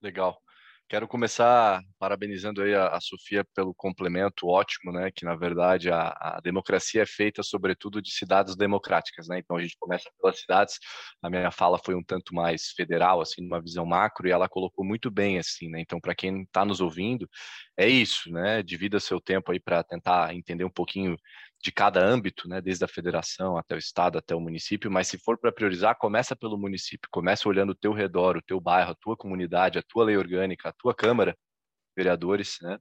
Legal. 0.02 0.42
Quero 0.90 1.06
começar 1.06 1.80
parabenizando 2.00 2.60
aí 2.60 2.74
a, 2.74 2.88
a, 2.88 3.00
Sofia 3.00 3.44
pelo 3.54 3.72
complemento 3.72 4.48
ótimo, 4.48 4.90
né? 4.90 5.12
Que 5.14 5.24
na 5.24 5.36
verdade 5.36 5.88
a, 5.88 6.08
a, 6.20 6.40
democracia 6.42 7.02
é 7.02 7.06
feita 7.06 7.44
sobretudo 7.44 8.02
de 8.02 8.10
cidades 8.10 8.56
democráticas, 8.56 9.28
né? 9.28 9.38
Então 9.38 9.56
a 9.56 9.62
gente 9.62 9.76
começa 9.78 10.10
pelas 10.20 10.40
cidades. 10.40 10.80
A 11.22 11.30
minha 11.30 11.52
fala 11.52 11.78
foi 11.78 11.94
um 11.94 12.02
tanto 12.02 12.34
mais 12.34 12.72
federal, 12.72 13.20
assim, 13.20 13.40
numa 13.40 13.62
visão 13.62 13.86
macro, 13.86 14.26
e 14.26 14.32
ela 14.32 14.48
colocou 14.48 14.84
muito 14.84 15.12
bem, 15.12 15.38
assim, 15.38 15.68
né? 15.70 15.80
Então 15.80 16.00
para 16.00 16.12
quem 16.12 16.42
está 16.42 16.64
nos 16.64 16.80
ouvindo, 16.80 17.30
é 17.76 17.88
isso, 17.88 18.28
né? 18.32 18.60
Divida 18.60 18.98
seu 18.98 19.20
tempo 19.20 19.52
aí 19.52 19.60
para 19.60 19.84
tentar 19.84 20.34
entender 20.34 20.64
um 20.64 20.70
pouquinho 20.70 21.16
de 21.62 21.70
cada 21.70 22.00
âmbito, 22.04 22.48
né, 22.48 22.60
desde 22.60 22.84
a 22.84 22.88
federação 22.88 23.56
até 23.56 23.74
o 23.74 23.78
estado, 23.78 24.16
até 24.18 24.34
o 24.34 24.40
município, 24.40 24.90
mas 24.90 25.08
se 25.08 25.18
for 25.18 25.38
para 25.38 25.52
priorizar, 25.52 25.96
começa 25.98 26.34
pelo 26.34 26.56
município, 26.56 27.08
começa 27.10 27.48
olhando 27.48 27.70
o 27.70 27.74
teu 27.74 27.92
redor, 27.92 28.36
o 28.36 28.42
teu 28.42 28.60
bairro, 28.60 28.92
a 28.92 28.94
tua 28.94 29.16
comunidade, 29.16 29.78
a 29.78 29.82
tua 29.82 30.04
lei 30.04 30.16
orgânica, 30.16 30.70
a 30.70 30.72
tua 30.72 30.94
câmara, 30.94 31.36
vereadores, 31.96 32.56
né, 32.62 32.78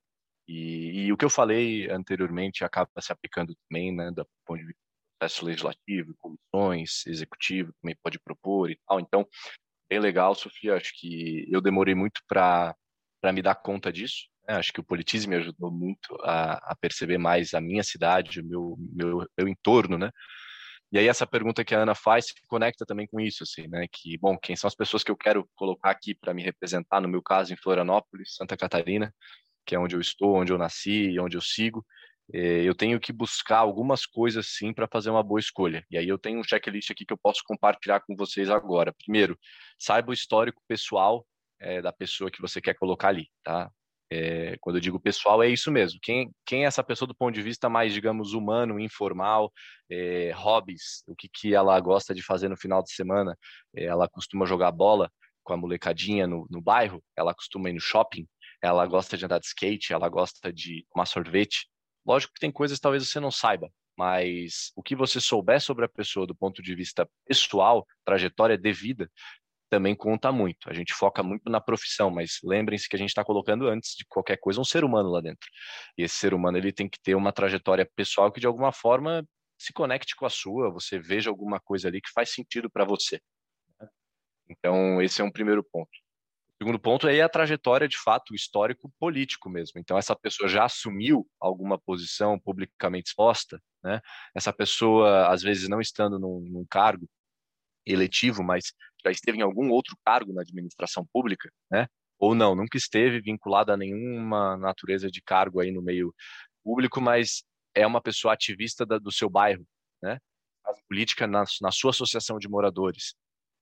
e, 0.48 1.08
e 1.08 1.14
o 1.14 1.18
que 1.18 1.26
eu 1.26 1.30
falei 1.30 1.90
anteriormente 1.90 2.64
acaba 2.64 2.90
se 3.00 3.12
aplicando 3.12 3.54
também, 3.68 3.94
né, 3.94 4.12
do 4.12 4.26
ponto 4.46 4.60
de 4.60 4.68
vista 4.68 4.80
do 4.80 5.20
processo 5.20 5.46
legislativo, 5.46 6.16
comissões, 6.18 7.06
executivo, 7.06 7.74
também 7.82 7.98
pode 8.02 8.18
propor 8.20 8.72
e 8.72 8.80
tal, 8.88 9.02
então, 9.02 9.28
bem 9.90 10.00
legal, 10.00 10.34
Sofia, 10.36 10.78
acho 10.78 10.94
que 10.96 11.46
eu 11.52 11.60
demorei 11.60 11.96
muito 11.96 12.22
para 12.26 12.76
me 13.34 13.42
dar 13.42 13.56
conta 13.56 13.92
disso? 13.92 14.29
Acho 14.58 14.74
que 14.74 14.80
o 14.80 14.84
politismo 14.84 15.32
me 15.32 15.38
ajudou 15.38 15.72
muito 15.72 16.16
a, 16.24 16.72
a, 16.72 16.76
perceber 16.76 17.18
mais 17.18 17.54
a 17.54 17.62
minha 17.62 17.84
cidade, 17.84 18.42
o 18.42 18.46
meu, 18.46 18.76
meu, 18.94 19.28
meu 19.38 19.48
entorno, 19.48 19.98
né? 19.98 20.12
E 20.92 20.98
aí 20.98 21.08
essa 21.08 21.28
pergunta 21.28 21.64
que 21.64 21.76
a 21.76 21.80
Ana 21.82 21.94
faz 21.94 22.28
se 22.28 22.34
conecta 22.48 22.86
também 22.86 23.06
com 23.08 23.20
isso, 23.20 23.44
assim, 23.44 23.68
né? 23.68 23.86
Que, 23.92 24.18
bom, 24.18 24.38
quem 24.38 24.56
são 24.56 24.68
as 24.68 24.76
pessoas 24.76 25.04
que 25.04 25.12
eu 25.12 25.18
quero 25.18 25.48
colocar 25.56 25.92
aqui 25.92 26.16
para 26.16 26.34
me 26.34 26.42
representar, 26.44 27.00
no 27.00 27.08
meu 27.08 27.22
caso, 27.22 27.54
em 27.54 27.58
Florianópolis, 27.58 28.36
Santa 28.36 28.58
Catarina, 28.58 29.14
que 29.66 29.76
é 29.76 29.80
onde 29.80 29.96
eu 29.96 30.02
estou, 30.02 30.36
onde 30.36 30.52
eu 30.52 30.58
nasci 30.58 31.12
e 31.12 31.20
onde 31.20 31.38
eu 31.38 31.42
sigo. 31.42 31.86
Eh, 32.34 32.64
eu 32.64 32.76
tenho 32.76 33.00
que 33.00 33.14
buscar 33.14 33.60
algumas 33.60 34.06
coisas, 34.06 34.48
sim, 34.48 34.74
para 34.74 34.88
fazer 34.88 35.10
uma 35.12 35.24
boa 35.24 35.40
escolha. 35.40 35.86
E 35.92 35.98
aí 35.98 36.08
eu 36.08 36.18
tenho 36.18 36.40
um 36.40 36.44
checklist 36.44 36.92
aqui 36.92 37.06
que 37.06 37.14
eu 37.14 37.18
posso 37.18 37.42
compartilhar 37.46 38.02
com 38.02 38.16
vocês 38.16 38.50
agora. 38.50 38.94
Primeiro, 38.94 39.38
saiba 39.78 40.12
o 40.12 40.14
histórico 40.14 40.62
pessoal 40.68 41.26
é, 41.60 41.82
da 41.82 41.92
pessoa 41.94 42.32
que 42.32 42.42
você 42.42 42.62
quer 42.62 42.76
colocar 42.76 43.10
ali, 43.10 43.28
tá? 43.44 43.72
É, 44.12 44.58
quando 44.60 44.78
eu 44.78 44.82
digo 44.82 45.00
pessoal, 45.00 45.44
é 45.44 45.50
isso 45.50 45.72
mesmo. 45.72 46.00
Quem, 46.02 46.32
quem 46.46 46.64
é 46.64 46.68
essa 46.68 46.84
pessoa 46.84 47.08
do 47.08 47.16
ponto 47.16 47.34
de 47.34 47.42
vista 47.42 47.70
mais, 47.70 47.94
digamos, 47.94 48.34
humano, 48.34 48.80
informal, 48.80 49.52
é, 49.90 50.32
hobbies, 50.36 51.04
o 51.08 51.16
que, 51.16 51.30
que 51.32 51.54
ela 51.54 51.80
gosta 51.80 52.14
de 52.14 52.24
fazer 52.24 52.50
no 52.50 52.58
final 52.58 52.82
de 52.82 52.92
semana? 52.92 53.38
É, 53.76 53.86
ela 53.86 54.10
costuma 54.10 54.46
jogar 54.46 54.72
bola 54.72 55.12
com 55.44 55.54
a 55.54 55.58
molecadinha 55.58 56.28
no, 56.28 56.48
no 56.50 56.62
bairro, 56.62 57.04
ela 57.16 57.34
costuma 57.34 57.70
ir 57.70 57.74
no 57.74 57.80
shopping, 57.80 58.28
ela 58.62 58.86
gosta 58.86 59.16
de 59.18 59.26
andar 59.26 59.40
de 59.40 59.48
skate, 59.48 59.94
ela 59.94 60.10
gosta 60.10 60.52
de 60.52 60.86
tomar 60.92 61.06
sorvete. 61.06 61.68
Lógico 62.06 62.34
que 62.34 62.40
tem 62.40 62.52
coisas 62.52 62.78
que 62.78 62.82
talvez 62.82 63.08
você 63.08 63.20
não 63.20 63.32
saiba, 63.32 63.70
mas 63.98 64.72
o 64.76 64.84
que 64.84 64.96
você 64.96 65.20
souber 65.20 65.62
sobre 65.62 65.86
a 65.86 65.90
pessoa 65.90 66.26
do 66.26 66.36
ponto 66.36 66.62
de 66.62 66.74
vista 66.76 67.08
pessoal, 67.28 67.86
trajetória 68.06 68.58
de 68.58 68.72
vida, 68.72 69.10
também 69.70 69.96
conta 69.96 70.32
muito. 70.32 70.70
A 70.70 70.74
gente 70.74 70.94
foca 70.94 71.22
muito 71.24 71.50
na 71.50 71.62
profissão, 71.62 72.10
mas 72.10 72.40
lembrem-se 72.44 72.90
que 72.90 72.96
a 72.96 73.00
gente 73.00 73.10
está 73.10 73.24
colocando 73.24 73.68
antes 73.68 73.96
de 73.96 74.06
qualquer 74.08 74.38
coisa 74.38 74.60
um 74.60 74.66
ser 74.66 74.84
humano 74.84 75.10
lá 75.10 75.22
dentro. 75.22 75.48
E 75.98 76.04
esse 76.04 76.16
ser 76.16 76.34
humano 76.34 76.58
ele 76.58 76.74
tem 76.74 76.90
que 76.90 77.00
ter 77.02 77.16
uma 77.16 77.32
trajetória 77.32 77.90
pessoal 77.96 78.32
que 78.32 78.40
de 78.40 78.48
alguma 78.48 78.72
forma 78.72 79.24
se 79.58 79.74
conecte 79.74 80.16
com 80.16 80.26
a 80.26 80.30
sua, 80.30 80.72
você 80.72 80.98
veja 81.00 81.30
alguma 81.30 81.60
coisa 81.60 81.88
ali 81.88 82.02
que 82.02 82.12
faz 82.12 82.32
sentido 82.32 82.70
para 82.70 82.86
você. 82.86 83.20
Então 84.50 85.02
esse 85.02 85.22
é 85.22 85.24
um 85.24 85.32
primeiro 85.32 85.64
ponto. 85.64 85.90
O 85.90 86.64
segundo 86.64 86.80
ponto 86.80 87.08
é 87.08 87.22
a 87.22 87.30
trajetória 87.30 87.88
de 87.88 87.98
fato 87.98 88.34
histórico 88.34 88.92
político 89.00 89.50
mesmo. 89.50 89.80
Então 89.80 89.98
essa 89.98 90.16
pessoa 90.16 90.50
já 90.50 90.66
assumiu 90.66 91.26
alguma 91.40 91.80
posição 91.80 92.40
publicamente 92.40 93.10
exposta, 93.10 93.62
né? 93.84 94.02
Essa 94.36 94.52
pessoa 94.52 95.28
às 95.30 95.42
vezes 95.42 95.70
não 95.70 95.80
estando 95.80 96.20
num, 96.20 96.42
num 96.50 96.66
cargo 96.70 97.08
eletivo, 97.86 98.44
mas 98.44 98.74
já 99.04 99.12
esteve 99.12 99.38
em 99.38 99.42
algum 99.42 99.70
outro 99.70 99.96
cargo 100.06 100.34
na 100.34 100.42
administração 100.42 101.06
pública, 101.12 101.50
né? 101.72 101.88
Ou 102.18 102.36
não, 102.36 102.54
nunca 102.54 102.78
esteve 102.78 103.22
vinculado 103.22 103.72
a 103.72 103.78
nenhuma 103.78 104.58
natureza 104.58 105.10
de 105.10 105.22
cargo 105.22 105.62
aí 105.62 105.72
no 105.72 105.82
meio 105.82 106.14
público, 106.64 107.00
mas 107.00 107.44
é 107.74 107.88
uma 107.88 108.02
pessoa 108.02 108.34
ativista 108.34 108.86
da, 108.86 108.98
do 108.98 109.12
seu 109.12 109.30
bairro, 109.30 109.66
né? 110.02 110.20
Faz 110.64 110.80
política 110.88 111.26
na, 111.26 111.44
na 111.62 111.72
sua 111.72 111.92
associação 111.92 112.38
de 112.38 112.50
moradores. 112.50 113.16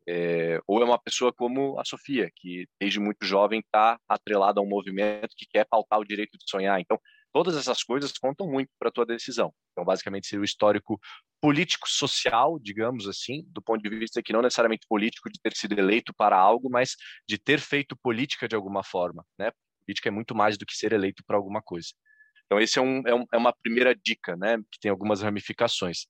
É, 0.09 0.59
ou 0.65 0.81
é 0.81 0.85
uma 0.85 0.97
pessoa 0.97 1.33
como 1.33 1.77
a 1.79 1.83
Sofia, 1.83 2.31
que 2.33 2.65
desde 2.79 2.99
muito 2.99 3.25
jovem 3.25 3.59
está 3.59 3.99
atrelada 4.07 4.59
a 4.59 4.63
um 4.63 4.67
movimento 4.67 5.35
que 5.37 5.45
quer 5.45 5.65
pautar 5.65 5.99
o 5.99 6.05
direito 6.05 6.37
de 6.37 6.49
sonhar. 6.49 6.79
Então, 6.79 6.97
Todas 7.33 7.55
essas 7.55 7.83
coisas 7.83 8.11
contam 8.17 8.47
muito 8.47 8.69
para 8.79 8.89
a 8.89 8.91
tua 8.91 9.05
decisão. 9.05 9.53
Então, 9.71 9.85
basicamente, 9.85 10.27
seria 10.27 10.41
o 10.41 10.45
histórico 10.45 10.99
político-social, 11.41 12.57
digamos 12.59 13.07
assim, 13.07 13.43
do 13.47 13.61
ponto 13.61 13.81
de 13.81 13.89
vista 13.95 14.21
que 14.23 14.33
não 14.33 14.41
necessariamente 14.41 14.87
político 14.87 15.29
de 15.29 15.39
ter 15.39 15.53
sido 15.55 15.77
eleito 15.77 16.13
para 16.15 16.37
algo, 16.37 16.69
mas 16.69 16.95
de 17.27 17.37
ter 17.37 17.59
feito 17.59 17.95
política 18.01 18.47
de 18.47 18.55
alguma 18.55 18.83
forma. 18.83 19.23
Né? 19.37 19.51
Política 19.85 20.09
é 20.09 20.11
muito 20.11 20.33
mais 20.33 20.57
do 20.57 20.65
que 20.65 20.75
ser 20.75 20.93
eleito 20.93 21.23
para 21.25 21.37
alguma 21.37 21.61
coisa. 21.61 21.89
Então, 22.45 22.59
esse 22.59 22.79
é, 22.79 22.81
um, 22.81 23.01
é, 23.05 23.13
um, 23.13 23.25
é 23.33 23.37
uma 23.37 23.53
primeira 23.53 23.93
dica, 23.93 24.35
né, 24.37 24.57
que 24.71 24.79
tem 24.79 24.89
algumas 24.89 25.21
ramificações. 25.21 26.07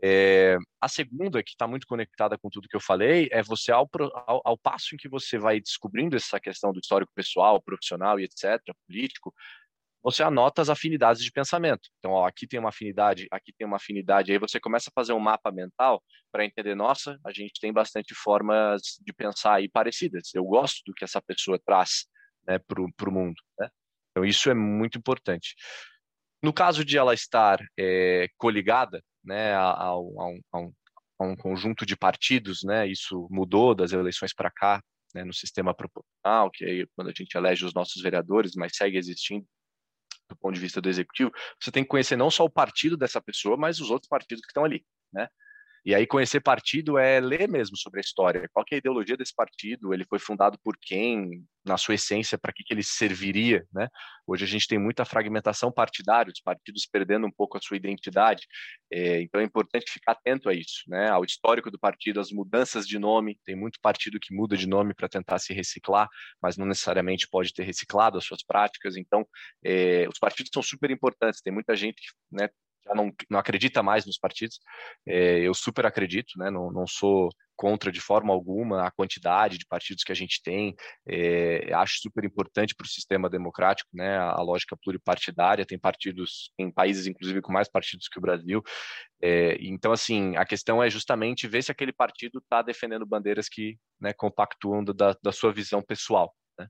É, 0.00 0.56
a 0.80 0.86
segunda, 0.86 1.42
que 1.42 1.50
está 1.50 1.66
muito 1.66 1.86
conectada 1.86 2.38
com 2.38 2.48
tudo 2.48 2.68
que 2.68 2.76
eu 2.76 2.80
falei, 2.80 3.28
é 3.32 3.42
você, 3.42 3.72
ao, 3.72 3.88
ao, 4.26 4.40
ao, 4.44 4.58
passo 4.58 4.94
em 4.94 4.98
que 4.98 5.08
você 5.08 5.38
vai 5.38 5.60
descobrindo 5.60 6.14
essa 6.14 6.38
questão 6.38 6.72
do 6.72 6.78
histórico 6.78 7.10
pessoal, 7.14 7.60
profissional 7.60 8.20
e 8.20 8.24
etc., 8.24 8.60
político, 8.86 9.34
você 10.10 10.22
anota 10.22 10.62
as 10.62 10.68
afinidades 10.68 11.22
de 11.22 11.30
pensamento. 11.30 11.88
Então, 11.98 12.12
ó, 12.12 12.26
aqui 12.26 12.46
tem 12.46 12.58
uma 12.58 12.70
afinidade, 12.70 13.26
aqui 13.30 13.52
tem 13.52 13.66
uma 13.66 13.76
afinidade. 13.76 14.32
Aí 14.32 14.38
você 14.38 14.58
começa 14.58 14.90
a 14.90 14.92
fazer 14.94 15.12
um 15.12 15.20
mapa 15.20 15.50
mental 15.52 16.02
para 16.32 16.44
entender, 16.44 16.74
nossa, 16.74 17.18
a 17.24 17.32
gente 17.32 17.60
tem 17.60 17.72
bastante 17.72 18.14
formas 18.14 18.82
de 19.00 19.12
pensar 19.12 19.54
aí 19.54 19.68
parecidas. 19.68 20.30
Eu 20.34 20.44
gosto 20.44 20.82
do 20.86 20.94
que 20.94 21.04
essa 21.04 21.20
pessoa 21.20 21.60
traz 21.64 22.06
né, 22.46 22.58
para 22.58 22.80
o 22.80 23.12
mundo. 23.12 23.36
Né? 23.58 23.68
Então, 24.10 24.24
isso 24.24 24.48
é 24.50 24.54
muito 24.54 24.98
importante. 24.98 25.54
No 26.42 26.52
caso 26.52 26.84
de 26.84 26.96
ela 26.96 27.12
estar 27.14 27.58
é, 27.78 28.28
coligada 28.36 29.02
né, 29.24 29.52
a, 29.54 29.70
a, 29.70 29.86
a, 29.88 29.98
um, 29.98 30.40
a, 31.18 31.24
um, 31.24 31.36
conjunto 31.36 31.84
de 31.84 31.96
partidos, 31.96 32.62
né, 32.62 32.86
isso 32.86 33.28
mudou 33.30 33.74
das 33.74 33.92
eleições 33.92 34.32
para 34.32 34.50
cá, 34.50 34.80
né, 35.14 35.24
no 35.24 35.34
sistema 35.34 35.74
proporcional, 35.74 36.50
que 36.50 36.64
é 36.64 36.86
quando 36.94 37.08
a 37.08 37.12
gente 37.14 37.34
elege 37.36 37.64
os 37.64 37.74
nossos 37.74 38.00
vereadores, 38.00 38.52
mas 38.56 38.76
segue 38.76 38.96
existindo 38.96 39.44
do 40.28 40.36
ponto 40.36 40.54
de 40.54 40.60
vista 40.60 40.80
do 40.80 40.88
executivo, 40.88 41.32
você 41.60 41.70
tem 41.70 41.82
que 41.82 41.88
conhecer 41.88 42.16
não 42.16 42.30
só 42.30 42.44
o 42.44 42.50
partido 42.50 42.96
dessa 42.96 43.20
pessoa, 43.20 43.56
mas 43.56 43.80
os 43.80 43.90
outros 43.90 44.08
partidos 44.08 44.42
que 44.42 44.50
estão 44.50 44.64
ali, 44.64 44.84
né? 45.12 45.28
E 45.88 45.94
aí 45.94 46.06
conhecer 46.06 46.40
partido 46.40 46.98
é 46.98 47.18
ler 47.18 47.48
mesmo 47.48 47.74
sobre 47.74 47.98
a 47.98 48.02
história. 48.02 48.46
Qual 48.52 48.62
é 48.70 48.74
a 48.74 48.76
ideologia 48.78 49.16
desse 49.16 49.34
partido? 49.34 49.94
Ele 49.94 50.04
foi 50.04 50.18
fundado 50.18 50.58
por 50.62 50.76
quem? 50.78 51.42
Na 51.64 51.78
sua 51.78 51.94
essência, 51.94 52.36
para 52.36 52.52
que, 52.52 52.62
que 52.62 52.74
ele 52.74 52.82
serviria? 52.82 53.66
Né? 53.72 53.88
Hoje 54.26 54.44
a 54.44 54.46
gente 54.46 54.68
tem 54.68 54.78
muita 54.78 55.06
fragmentação 55.06 55.72
partidária, 55.72 56.30
os 56.30 56.42
partidos 56.42 56.86
perdendo 56.86 57.26
um 57.26 57.30
pouco 57.30 57.56
a 57.56 57.60
sua 57.62 57.78
identidade. 57.78 58.46
É, 58.92 59.22
então 59.22 59.40
é 59.40 59.44
importante 59.44 59.90
ficar 59.90 60.12
atento 60.12 60.50
a 60.50 60.52
isso, 60.52 60.82
né? 60.88 61.08
ao 61.08 61.24
histórico 61.24 61.70
do 61.70 61.78
partido, 61.78 62.20
às 62.20 62.30
mudanças 62.30 62.86
de 62.86 62.98
nome. 62.98 63.38
Tem 63.42 63.56
muito 63.56 63.78
partido 63.80 64.20
que 64.20 64.34
muda 64.34 64.58
de 64.58 64.68
nome 64.68 64.92
para 64.92 65.08
tentar 65.08 65.38
se 65.38 65.54
reciclar, 65.54 66.06
mas 66.42 66.58
não 66.58 66.66
necessariamente 66.66 67.26
pode 67.30 67.54
ter 67.54 67.62
reciclado 67.62 68.18
as 68.18 68.26
suas 68.26 68.42
práticas. 68.42 68.94
Então, 68.94 69.26
é, 69.64 70.06
os 70.06 70.18
partidos 70.18 70.50
são 70.52 70.62
super 70.62 70.90
importantes. 70.90 71.40
Tem 71.40 71.52
muita 71.52 71.74
gente 71.74 72.12
né, 72.30 72.50
já 72.88 72.94
não, 72.94 73.12
não 73.30 73.38
acredita 73.38 73.82
mais 73.82 74.06
nos 74.06 74.18
partidos. 74.18 74.58
É, 75.06 75.40
eu 75.40 75.54
super 75.54 75.86
acredito, 75.86 76.38
né? 76.38 76.50
Não, 76.50 76.70
não 76.72 76.86
sou 76.86 77.30
contra 77.56 77.90
de 77.90 78.00
forma 78.00 78.32
alguma 78.32 78.86
a 78.86 78.90
quantidade 78.90 79.58
de 79.58 79.66
partidos 79.66 80.04
que 80.04 80.12
a 80.12 80.14
gente 80.14 80.40
tem. 80.42 80.76
É, 81.06 81.72
acho 81.74 82.00
super 82.00 82.24
importante 82.24 82.74
para 82.74 82.84
o 82.84 82.88
sistema 82.88 83.28
democrático, 83.28 83.90
né? 83.92 84.16
A, 84.16 84.40
lógica 84.40 84.76
pluripartidária. 84.76 85.66
Tem 85.66 85.78
partidos, 85.78 86.52
em 86.58 86.70
países 86.70 87.06
inclusive 87.06 87.42
com 87.42 87.52
mais 87.52 87.68
partidos 87.68 88.08
que 88.08 88.18
o 88.18 88.22
Brasil. 88.22 88.62
É, 89.20 89.56
então, 89.60 89.92
assim, 89.92 90.36
a 90.36 90.46
questão 90.46 90.82
é 90.82 90.88
justamente 90.88 91.48
ver 91.48 91.62
se 91.62 91.72
aquele 91.72 91.92
partido 91.92 92.38
está 92.38 92.62
defendendo 92.62 93.04
bandeiras 93.04 93.48
que 93.48 93.76
né, 94.00 94.12
compactuam 94.12 94.84
da, 94.84 95.16
da 95.20 95.32
sua 95.32 95.52
visão 95.52 95.82
pessoal. 95.82 96.32
Né? 96.56 96.68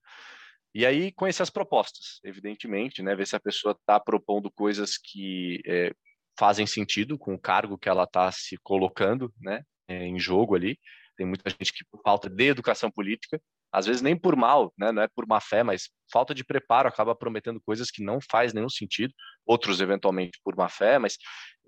E 0.75 0.87
aí 0.87 1.13
conhecer 1.13 1.43
as 1.43 1.51
propostas, 1.51 2.21
evidentemente, 2.25 3.03
né? 3.03 3.15
Ver 3.15 3.27
se 3.27 3.37
a 3.37 3.41
pessoa 3.41 3.73
está 3.73 3.99
propondo 3.99 4.51
coisas 4.51 4.97
que 4.97 5.61
é, 5.67 5.93
fazem 6.39 6.67
sentido 6.67 7.19
com 7.19 7.35
o 7.35 7.41
cargo 7.41 7.79
que 7.79 7.89
ela 7.89 8.05
está 8.05 8.31
se 8.31 8.57
colocando 8.63 9.33
né, 9.41 9.63
é, 9.89 10.07
em 10.07 10.19
jogo 10.19 10.55
ali. 10.55 10.79
Tem 11.17 11.27
muita 11.27 11.51
gente 11.51 11.73
que, 11.73 11.85
por 11.91 12.01
falta 12.03 12.31
de 12.31 12.45
educação 12.45 12.91
política, 12.91 13.41
às 13.73 13.87
vezes 13.87 14.01
nem 14.01 14.17
por 14.17 14.35
mal, 14.35 14.73
né, 14.79 14.93
não 14.93 15.03
é 15.03 15.09
por 15.09 15.27
má 15.27 15.41
fé, 15.41 15.63
mas 15.63 15.91
falta 16.11 16.35
de 16.35 16.45
preparo, 16.45 16.89
acaba 16.89 17.15
prometendo 17.15 17.61
coisas 17.61 17.91
que 17.91 18.03
não 18.03 18.19
faz 18.31 18.55
nenhum 18.55 18.69
sentido, 18.69 19.13
outros 19.45 19.81
eventualmente 19.81 20.39
por 20.43 20.57
má 20.57 20.69
fé, 20.69 20.99
mas 20.99 21.19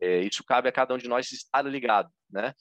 é, 0.01 0.21
isso 0.21 0.43
cabe 0.45 0.69
a 0.69 0.73
cada 0.73 0.95
um 0.95 0.99
de 0.99 1.09
nós 1.09 1.31
estar 1.31 1.63
ligado, 1.63 2.09
né? 2.31 2.55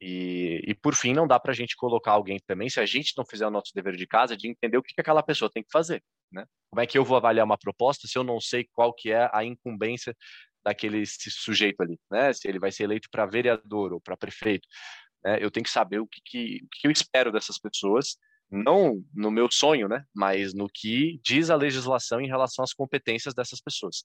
E, 0.00 0.62
e 0.66 0.74
por 0.74 0.94
fim, 0.94 1.12
não 1.12 1.26
dá 1.26 1.38
para 1.38 1.52
a 1.52 1.54
gente 1.54 1.76
colocar 1.76 2.12
alguém 2.12 2.38
também, 2.46 2.70
se 2.70 2.80
a 2.80 2.86
gente 2.86 3.12
não 3.18 3.24
fizer 3.24 3.46
o 3.46 3.50
nosso 3.50 3.72
dever 3.74 3.96
de 3.96 4.06
casa, 4.06 4.34
de 4.36 4.48
entender 4.48 4.78
o 4.78 4.82
que, 4.82 4.94
que 4.94 5.00
aquela 5.00 5.22
pessoa 5.22 5.50
tem 5.52 5.62
que 5.62 5.70
fazer, 5.70 6.02
né? 6.32 6.46
Como 6.70 6.80
é 6.80 6.86
que 6.86 6.96
eu 6.96 7.04
vou 7.04 7.16
avaliar 7.16 7.44
uma 7.44 7.58
proposta 7.58 8.08
se 8.08 8.16
eu 8.18 8.24
não 8.24 8.40
sei 8.40 8.66
qual 8.72 8.94
que 8.94 9.12
é 9.12 9.28
a 9.32 9.44
incumbência 9.44 10.16
daquele 10.66 11.04
sujeito 11.06 11.80
ali, 11.80 11.96
né? 12.10 12.32
Se 12.32 12.48
ele 12.48 12.58
vai 12.58 12.72
ser 12.72 12.84
eleito 12.84 13.08
para 13.08 13.24
vereador 13.24 13.92
ou 13.92 14.00
para 14.00 14.16
prefeito, 14.16 14.66
né? 15.24 15.38
Eu 15.40 15.48
tenho 15.48 15.62
que 15.62 15.70
saber 15.70 16.00
o 16.00 16.06
que, 16.08 16.20
que, 16.24 16.60
o 16.64 16.68
que 16.72 16.88
eu 16.88 16.90
espero 16.90 17.30
dessas 17.30 17.56
pessoas, 17.56 18.16
não 18.50 19.00
no 19.14 19.30
meu 19.30 19.48
sonho, 19.50 19.88
né? 19.88 20.04
Mas 20.12 20.52
no 20.54 20.68
que 20.68 21.20
diz 21.22 21.50
a 21.50 21.56
legislação 21.56 22.20
em 22.20 22.26
relação 22.26 22.64
às 22.64 22.72
competências 22.72 23.32
dessas 23.32 23.60
pessoas. 23.60 24.04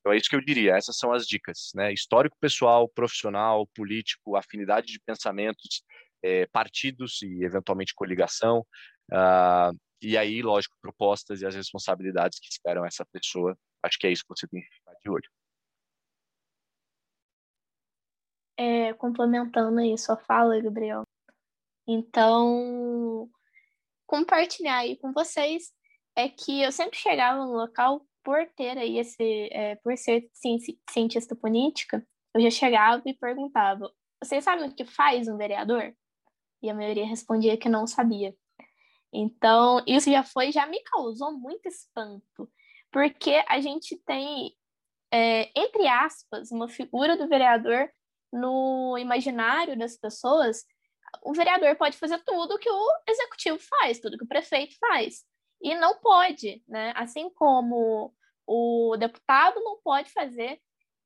Então 0.00 0.12
é 0.12 0.16
isso 0.16 0.30
que 0.30 0.36
eu 0.36 0.40
diria. 0.40 0.76
Essas 0.76 0.96
são 0.96 1.12
as 1.12 1.26
dicas, 1.26 1.70
né? 1.74 1.92
Histórico 1.92 2.36
pessoal, 2.40 2.88
profissional, 2.88 3.66
político, 3.74 4.34
afinidade 4.34 4.86
de 4.86 5.00
pensamentos, 5.04 5.82
é, 6.22 6.46
partidos 6.46 7.20
e 7.20 7.44
eventualmente 7.44 7.94
coligação. 7.94 8.60
Uh, 9.12 9.76
e 10.00 10.16
aí, 10.16 10.40
lógico, 10.40 10.74
propostas 10.80 11.42
e 11.42 11.46
as 11.46 11.54
responsabilidades 11.54 12.38
que 12.40 12.48
esperam 12.48 12.84
essa 12.86 13.04
pessoa. 13.12 13.54
Acho 13.82 13.98
que 13.98 14.06
é 14.06 14.12
isso 14.12 14.22
que 14.22 14.34
você 14.34 14.46
tem 14.48 14.62
que 14.62 14.74
ficar 14.74 14.94
de 15.02 15.10
olho. 15.10 15.28
É, 18.58 18.92
complementando 18.94 19.78
aí 19.78 19.96
sua 19.96 20.16
fala, 20.16 20.60
Gabriel. 20.60 21.04
Então, 21.86 23.30
compartilhar 24.06 24.78
aí 24.78 24.96
com 24.98 25.12
vocês 25.12 25.72
é 26.16 26.28
que 26.28 26.62
eu 26.62 26.72
sempre 26.72 26.98
chegava 26.98 27.46
no 27.46 27.52
local 27.52 28.04
por 28.24 28.44
ter 28.56 28.76
aí 28.76 28.98
esse, 28.98 29.48
é, 29.52 29.76
por 29.76 29.96
ser 29.96 30.28
cientista 30.90 31.36
política, 31.36 32.04
eu 32.34 32.42
já 32.42 32.50
chegava 32.50 33.02
e 33.06 33.14
perguntava: 33.14 33.90
vocês 34.22 34.42
sabem 34.42 34.68
o 34.68 34.74
que 34.74 34.84
faz 34.84 35.28
um 35.28 35.36
vereador? 35.36 35.94
E 36.60 36.68
a 36.68 36.74
maioria 36.74 37.06
respondia 37.06 37.56
que 37.56 37.68
não 37.68 37.86
sabia. 37.86 38.34
Então, 39.12 39.82
isso 39.86 40.10
já 40.10 40.22
foi, 40.24 40.52
já 40.52 40.66
me 40.66 40.82
causou 40.82 41.32
muito 41.32 41.66
espanto, 41.68 42.50
porque 42.90 43.42
a 43.48 43.60
gente 43.60 43.96
tem, 44.04 44.52
é, 45.12 45.50
entre 45.58 45.86
aspas, 45.86 46.50
uma 46.50 46.68
figura 46.68 47.16
do 47.16 47.28
vereador 47.28 47.88
no 48.32 48.96
imaginário 48.98 49.76
das 49.78 49.96
pessoas, 49.96 50.64
o 51.22 51.32
vereador 51.32 51.76
pode 51.76 51.96
fazer 51.96 52.22
tudo 52.24 52.58
que 52.58 52.70
o 52.70 52.88
executivo 53.08 53.58
faz, 53.58 54.00
tudo 54.00 54.18
que 54.18 54.24
o 54.24 54.28
prefeito 54.28 54.76
faz. 54.78 55.24
E 55.60 55.74
não 55.74 55.98
pode, 56.00 56.62
né? 56.68 56.92
Assim 56.94 57.30
como 57.30 58.14
o 58.46 58.96
deputado 58.96 59.60
não 59.60 59.80
pode 59.82 60.10
fazer 60.10 60.60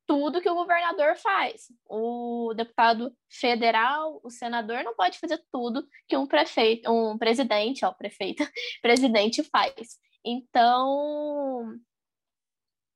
tudo 0.06 0.40
que 0.40 0.50
o 0.50 0.54
governador 0.54 1.16
faz. 1.16 1.72
O 1.88 2.52
deputado 2.54 3.16
federal, 3.30 4.20
o 4.22 4.30
senador 4.30 4.82
não 4.84 4.94
pode 4.94 5.18
fazer 5.18 5.42
tudo 5.50 5.86
que 6.06 6.16
um 6.16 6.26
prefeito, 6.26 6.90
um 6.90 7.16
presidente, 7.16 7.84
ó, 7.84 7.92
prefeito, 7.92 8.44
presidente 8.82 9.42
faz. 9.44 9.98
Então, 10.24 11.78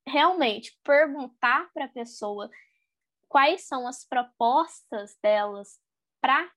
realmente 0.06 0.78
perguntar 0.84 1.70
para 1.72 1.86
a 1.86 1.88
pessoa 1.88 2.50
quais 3.28 3.66
são 3.66 3.86
as 3.86 4.04
propostas 4.04 5.16
delas 5.22 5.78
para 6.20 6.50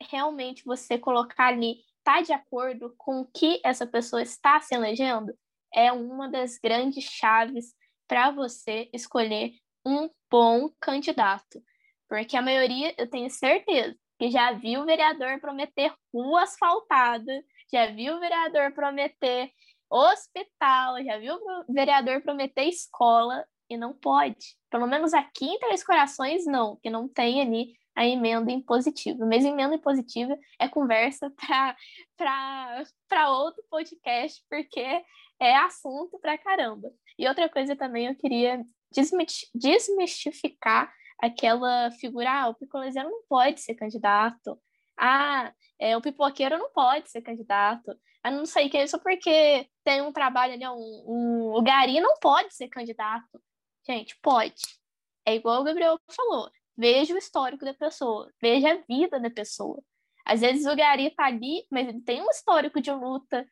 realmente 0.00 0.64
você 0.64 0.98
colocar 0.98 1.48
ali, 1.48 1.76
tá 2.02 2.20
de 2.20 2.32
acordo 2.32 2.94
com 2.96 3.20
o 3.20 3.26
que 3.26 3.60
essa 3.64 3.86
pessoa 3.86 4.22
está 4.22 4.60
se 4.60 4.74
elegendo, 4.74 5.32
é 5.72 5.90
uma 5.92 6.28
das 6.28 6.58
grandes 6.58 7.04
chaves 7.04 7.74
para 8.06 8.30
você 8.30 8.88
escolher 8.92 9.52
um 9.84 10.08
bom 10.30 10.70
candidato. 10.80 11.62
Porque 12.08 12.36
a 12.36 12.42
maioria, 12.42 12.94
eu 12.98 13.08
tenho 13.08 13.30
certeza, 13.30 13.96
que 14.18 14.30
já 14.30 14.52
viu 14.52 14.82
o 14.82 14.84
vereador 14.84 15.40
prometer 15.40 15.92
rua 16.12 16.42
asfaltada, 16.42 17.32
já 17.72 17.86
viu 17.86 18.16
o 18.16 18.20
vereador 18.20 18.72
prometer 18.72 19.50
hospital, 19.90 21.02
já 21.02 21.18
viu 21.18 21.34
o 21.34 21.72
vereador 21.72 22.22
prometer 22.22 22.64
escola 22.64 23.44
não 23.76 23.92
pode. 23.92 24.56
Pelo 24.70 24.86
menos 24.86 25.14
aqui 25.14 25.46
em 25.46 25.58
Três 25.58 25.84
Corações, 25.84 26.46
não, 26.46 26.76
que 26.76 26.90
não 26.90 27.08
tem 27.08 27.40
ali 27.40 27.72
a 27.94 28.06
emenda 28.06 28.50
impositiva. 28.50 29.24
Mas 29.26 29.44
emenda 29.44 29.74
impositiva 29.74 30.36
é 30.58 30.68
conversa 30.68 31.32
para 32.18 33.30
outro 33.30 33.62
podcast, 33.70 34.42
porque 34.48 34.80
é 35.40 35.56
assunto 35.56 36.18
para 36.18 36.38
caramba. 36.38 36.90
E 37.18 37.28
outra 37.28 37.48
coisa 37.48 37.76
também 37.76 38.06
eu 38.06 38.16
queria 38.16 38.64
desmistificar 39.54 40.92
aquela 41.20 41.90
figura, 41.92 42.30
ah, 42.30 42.48
o 42.48 42.54
picolezeiro 42.54 43.08
não 43.08 43.22
pode 43.28 43.60
ser 43.60 43.74
candidato. 43.74 44.60
Ah, 44.96 45.52
é, 45.78 45.96
o 45.96 46.00
pipoqueiro 46.00 46.58
não 46.58 46.70
pode 46.72 47.10
ser 47.10 47.22
candidato. 47.22 47.96
Ah, 48.22 48.30
não 48.30 48.46
sei 48.46 48.68
que, 48.68 48.86
só 48.86 48.98
porque 48.98 49.68
tem 49.84 50.00
um 50.02 50.12
trabalho 50.12 50.54
ali, 50.54 50.66
um, 50.66 51.04
um, 51.06 51.54
o 51.54 51.62
gari 51.62 52.00
não 52.00 52.16
pode 52.18 52.54
ser 52.54 52.68
candidato. 52.68 53.40
Gente, 53.86 54.18
pode. 54.22 54.62
É 55.26 55.34
igual 55.34 55.60
o 55.60 55.64
Gabriel 55.64 55.98
falou. 56.10 56.50
Veja 56.76 57.14
o 57.14 57.18
histórico 57.18 57.64
da 57.64 57.74
pessoa, 57.74 58.32
veja 58.40 58.72
a 58.72 58.82
vida 58.88 59.20
da 59.20 59.30
pessoa. 59.30 59.82
Às 60.24 60.40
vezes 60.40 60.66
o 60.66 60.74
Gari 60.74 61.10
tá 61.10 61.26
ali, 61.26 61.66
mas 61.70 61.88
ele 61.88 62.00
tem 62.00 62.20
um 62.20 62.30
histórico 62.30 62.80
de 62.80 62.90
luta 62.90 63.46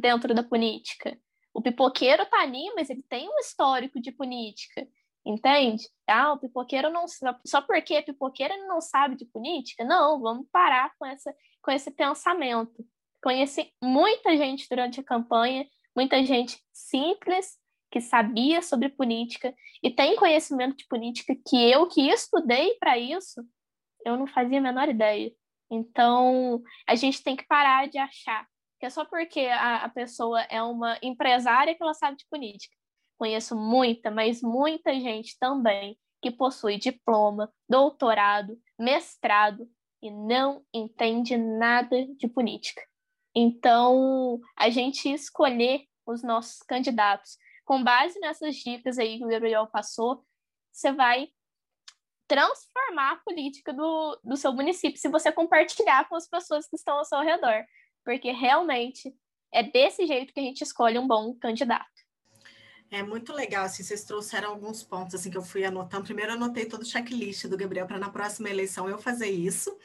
dentro 0.00 0.34
da 0.34 0.42
política. 0.42 1.18
O 1.52 1.62
pipoqueiro 1.62 2.24
tá 2.26 2.42
ali, 2.42 2.72
mas 2.76 2.88
ele 2.90 3.02
tem 3.02 3.28
um 3.28 3.38
histórico 3.40 4.00
de 4.00 4.12
política. 4.12 4.86
Entende? 5.26 5.88
Ah, 6.06 6.32
o 6.32 6.38
pipoqueiro 6.38 6.90
não 6.90 7.06
só 7.44 7.60
porque 7.62 7.94
é 7.94 8.02
pipoqueiro 8.02 8.54
ele 8.54 8.66
não 8.66 8.80
sabe 8.80 9.16
de 9.16 9.26
política? 9.26 9.84
Não, 9.84 10.20
vamos 10.20 10.46
parar 10.52 10.92
com 10.98 11.04
essa 11.04 11.34
com 11.60 11.70
esse 11.70 11.90
pensamento. 11.90 12.86
Conheci 13.22 13.72
muita 13.82 14.36
gente 14.36 14.66
durante 14.70 15.00
a 15.00 15.04
campanha, 15.04 15.66
muita 15.94 16.24
gente 16.24 16.62
simples 16.72 17.58
que 17.90 18.00
sabia 18.00 18.60
sobre 18.62 18.88
política 18.88 19.54
e 19.82 19.90
tem 19.90 20.16
conhecimento 20.16 20.76
de 20.76 20.86
política 20.86 21.34
que 21.46 21.70
eu 21.70 21.88
que 21.88 22.08
estudei 22.08 22.74
para 22.78 22.98
isso, 22.98 23.42
eu 24.04 24.16
não 24.16 24.26
fazia 24.26 24.58
a 24.58 24.62
menor 24.62 24.88
ideia. 24.88 25.32
Então, 25.70 26.62
a 26.86 26.94
gente 26.94 27.22
tem 27.22 27.36
que 27.36 27.46
parar 27.46 27.88
de 27.88 27.98
achar 27.98 28.46
que 28.78 28.86
é 28.86 28.90
só 28.90 29.04
porque 29.04 29.40
a, 29.40 29.84
a 29.84 29.88
pessoa 29.88 30.40
é 30.42 30.62
uma 30.62 30.96
empresária 31.02 31.74
que 31.74 31.82
ela 31.82 31.94
sabe 31.94 32.16
de 32.16 32.26
política. 32.30 32.76
Conheço 33.18 33.56
muita, 33.56 34.10
mas 34.10 34.40
muita 34.40 34.94
gente 34.94 35.36
também 35.38 35.98
que 36.22 36.30
possui 36.30 36.78
diploma, 36.78 37.52
doutorado, 37.68 38.56
mestrado 38.78 39.68
e 40.00 40.10
não 40.10 40.62
entende 40.72 41.36
nada 41.36 42.06
de 42.16 42.28
política. 42.28 42.82
Então, 43.34 44.40
a 44.56 44.70
gente 44.70 45.12
escolher 45.12 45.84
os 46.06 46.22
nossos 46.22 46.62
candidatos 46.62 47.36
com 47.68 47.84
base 47.84 48.18
nessas 48.18 48.56
dicas 48.56 48.98
aí 48.98 49.18
que 49.18 49.24
o 49.26 49.28
Gabriel 49.28 49.66
passou, 49.66 50.24
você 50.72 50.90
vai 50.90 51.28
transformar 52.26 53.12
a 53.12 53.16
política 53.16 53.74
do, 53.74 54.18
do 54.24 54.38
seu 54.38 54.54
município 54.54 54.98
se 54.98 55.06
você 55.06 55.30
compartilhar 55.30 56.08
com 56.08 56.16
as 56.16 56.26
pessoas 56.26 56.66
que 56.66 56.76
estão 56.76 56.96
ao 56.96 57.04
seu 57.04 57.20
redor. 57.20 57.66
Porque 58.02 58.32
realmente 58.32 59.14
é 59.52 59.62
desse 59.62 60.06
jeito 60.06 60.32
que 60.32 60.40
a 60.40 60.42
gente 60.42 60.62
escolhe 60.62 60.98
um 60.98 61.06
bom 61.06 61.34
candidato. 61.34 61.84
É 62.90 63.02
muito 63.02 63.34
legal, 63.34 63.66
assim, 63.66 63.82
vocês 63.82 64.02
trouxeram 64.02 64.48
alguns 64.48 64.82
pontos, 64.82 65.14
assim, 65.14 65.30
que 65.30 65.36
eu 65.36 65.42
fui 65.42 65.62
anotando. 65.62 66.04
Primeiro, 66.04 66.32
anotei 66.32 66.64
todo 66.64 66.80
o 66.80 66.86
checklist 66.86 67.46
do 67.46 67.56
Gabriel 67.56 67.86
para 67.86 67.98
na 67.98 68.08
próxima 68.08 68.48
eleição 68.48 68.88
eu 68.88 68.96
fazer 68.96 69.28
isso. 69.28 69.76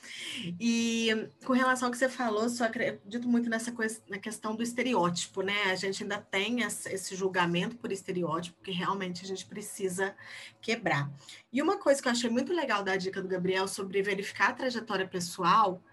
E 0.57 1.09
com 1.45 1.51
relação 1.51 1.87
ao 1.87 1.91
que 1.91 1.97
você 1.97 2.07
falou, 2.07 2.47
só 2.49 2.63
acredito 2.63 3.27
muito 3.27 3.49
nessa 3.49 3.73
coisa, 3.73 4.01
na 4.07 4.17
questão 4.17 4.55
do 4.55 4.63
estereótipo, 4.63 5.41
né? 5.41 5.63
A 5.65 5.75
gente 5.75 6.03
ainda 6.03 6.17
tem 6.17 6.61
esse 6.61 7.13
julgamento 7.13 7.75
por 7.75 7.91
estereótipo, 7.91 8.63
que 8.63 8.71
realmente 8.71 9.25
a 9.25 9.27
gente 9.27 9.45
precisa 9.45 10.15
quebrar. 10.61 11.11
E 11.51 11.61
uma 11.61 11.77
coisa 11.77 12.01
que 12.01 12.07
eu 12.07 12.11
achei 12.11 12.29
muito 12.29 12.53
legal 12.53 12.83
da 12.83 12.95
dica 12.95 13.21
do 13.21 13.27
Gabriel 13.27 13.67
sobre 13.67 14.01
verificar 14.01 14.51
a 14.51 14.53
trajetória 14.53 15.07
pessoal 15.07 15.83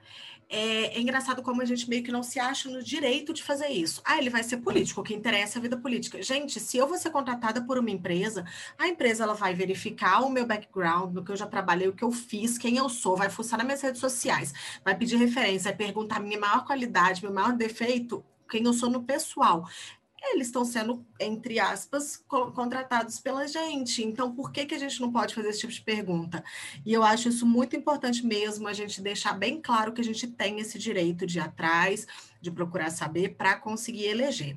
é, 0.53 0.97
é, 0.97 1.01
engraçado 1.01 1.43
como 1.43 1.63
a 1.63 1.65
gente 1.65 1.89
meio 1.89 2.03
que 2.03 2.11
não 2.11 2.25
se 2.25 2.41
acha 2.41 2.69
no 2.69 2.83
direito 2.83 3.33
de 3.33 3.41
fazer 3.41 3.69
isso. 3.69 4.03
Ah, 4.05 4.19
ele 4.19 4.29
vai 4.29 4.43
ser 4.43 4.57
político, 4.57 5.01
o 5.01 5.05
que 5.05 5.15
interessa 5.15 5.57
é 5.57 5.61
a 5.61 5.63
vida 5.63 5.77
política. 5.77 6.21
Gente, 6.21 6.59
se 6.59 6.77
eu 6.77 6.89
vou 6.89 6.99
ser 6.99 7.11
contratada 7.11 7.63
por 7.63 7.79
uma 7.79 7.91
empresa, 7.91 8.45
a 8.77 8.89
empresa 8.89 9.23
ela 9.23 9.35
vai 9.35 9.55
verificar 9.55 10.23
o 10.23 10.29
meu 10.29 10.45
background, 10.45 11.15
no 11.15 11.25
que 11.25 11.31
eu 11.31 11.37
já 11.37 11.47
trabalhei, 11.47 11.87
o 11.87 11.93
que 11.93 12.03
eu 12.03 12.11
fiz, 12.11 12.59
quem 12.59 12.79
eu 12.79 12.89
sou, 12.89 13.17
vai 13.17 13.31
fuçar 13.31 13.59
nas 13.59 13.67
minhas 13.67 13.81
redes 13.81 14.01
sociais, 14.01 14.53
vai 14.85 14.97
pedir 14.97 15.17
referência, 15.17 15.71
vai 15.71 15.77
perguntar 15.77 16.19
minha 16.19 16.39
maior 16.39 16.65
qualidade, 16.65 17.23
meu 17.23 17.33
maior 17.33 17.53
defeito, 17.53 18.25
quem 18.51 18.65
eu 18.65 18.73
sou 18.73 18.91
no 18.91 19.05
pessoal 19.05 19.69
eles 20.23 20.49
estão 20.49 20.65
sendo, 20.65 21.05
entre 21.19 21.59
aspas, 21.59 22.17
contratados 22.29 23.19
pela 23.19 23.47
gente. 23.49 24.05
Então, 24.05 24.35
por 24.35 24.53
que, 24.53 24.67
que 24.67 24.75
a 24.75 24.79
gente 24.79 25.01
não 25.01 25.11
pode 25.11 25.35
fazer 25.35 25.49
esse 25.49 25.61
tipo 25.61 25.73
de 25.73 25.81
pergunta? 25.81 26.45
E 26.85 26.93
eu 26.93 27.03
acho 27.03 27.29
isso 27.29 27.47
muito 27.47 27.75
importante 27.75 28.25
mesmo, 28.25 28.69
a 28.69 28.73
gente 28.73 29.01
deixar 29.01 29.33
bem 29.33 29.61
claro 29.61 29.93
que 29.93 30.01
a 30.01 30.05
gente 30.05 30.27
tem 30.27 30.61
esse 30.61 30.79
direito 30.79 31.27
de 31.27 31.39
ir 31.39 31.41
atrás, 31.41 32.07
de 32.41 32.51
procurar 32.51 32.91
saber, 32.91 33.31
para 33.37 33.57
conseguir 33.57 34.07
eleger. 34.07 34.57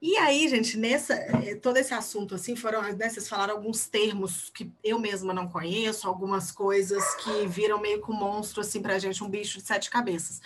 E 0.00 0.16
aí, 0.16 0.46
gente, 0.48 0.76
nessa, 0.76 1.14
eh, 1.14 1.56
todo 1.56 1.76
esse 1.76 1.92
assunto, 1.92 2.32
assim, 2.36 2.54
foram, 2.54 2.80
né, 2.94 3.08
vocês 3.08 3.28
falaram 3.28 3.54
alguns 3.54 3.88
termos 3.88 4.48
que 4.50 4.70
eu 4.84 4.96
mesma 4.96 5.34
não 5.34 5.48
conheço, 5.48 6.06
algumas 6.06 6.52
coisas 6.52 7.02
que 7.16 7.48
viram 7.48 7.80
meio 7.80 8.00
que 8.00 8.12
um 8.12 8.14
monstro, 8.14 8.60
assim, 8.60 8.80
para 8.80 8.94
a 8.94 8.98
gente, 9.00 9.24
um 9.24 9.28
bicho 9.28 9.58
de 9.58 9.66
sete 9.66 9.90
cabeças 9.90 10.40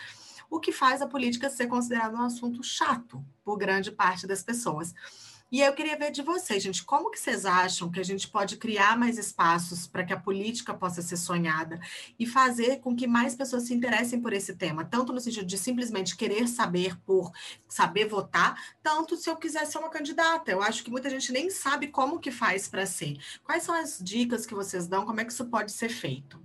o 0.52 0.60
que 0.60 0.70
faz 0.70 1.00
a 1.00 1.06
política 1.06 1.48
ser 1.48 1.66
considerada 1.66 2.14
um 2.14 2.20
assunto 2.20 2.62
chato 2.62 3.24
por 3.42 3.56
grande 3.56 3.90
parte 3.90 4.26
das 4.26 4.42
pessoas. 4.42 4.92
E 5.50 5.60
eu 5.60 5.72
queria 5.72 5.96
ver 5.96 6.10
de 6.10 6.20
vocês, 6.20 6.62
gente, 6.62 6.84
como 6.84 7.10
que 7.10 7.18
vocês 7.18 7.46
acham 7.46 7.90
que 7.90 7.98
a 7.98 8.02
gente 8.02 8.28
pode 8.28 8.58
criar 8.58 8.98
mais 8.98 9.16
espaços 9.16 9.86
para 9.86 10.04
que 10.04 10.12
a 10.12 10.20
política 10.20 10.74
possa 10.74 11.00
ser 11.00 11.16
sonhada 11.16 11.80
e 12.18 12.26
fazer 12.26 12.80
com 12.80 12.94
que 12.94 13.06
mais 13.06 13.34
pessoas 13.34 13.62
se 13.62 13.72
interessem 13.72 14.20
por 14.20 14.34
esse 14.34 14.54
tema, 14.54 14.84
tanto 14.84 15.10
no 15.10 15.20
sentido 15.20 15.46
de 15.46 15.56
simplesmente 15.56 16.16
querer 16.16 16.46
saber 16.46 16.98
por 17.00 17.32
saber 17.66 18.06
votar, 18.06 18.54
tanto 18.82 19.16
se 19.16 19.30
eu 19.30 19.36
quiser 19.36 19.66
ser 19.66 19.78
uma 19.78 19.90
candidata. 19.90 20.50
Eu 20.50 20.62
acho 20.62 20.84
que 20.84 20.90
muita 20.90 21.08
gente 21.08 21.32
nem 21.32 21.48
sabe 21.48 21.88
como 21.88 22.20
que 22.20 22.30
faz 22.30 22.68
para 22.68 22.84
ser. 22.84 23.18
Quais 23.42 23.62
são 23.62 23.74
as 23.74 23.98
dicas 23.98 24.44
que 24.44 24.54
vocês 24.54 24.86
dão? 24.86 25.06
Como 25.06 25.18
é 25.18 25.24
que 25.24 25.32
isso 25.32 25.46
pode 25.46 25.72
ser 25.72 25.88
feito? 25.88 26.42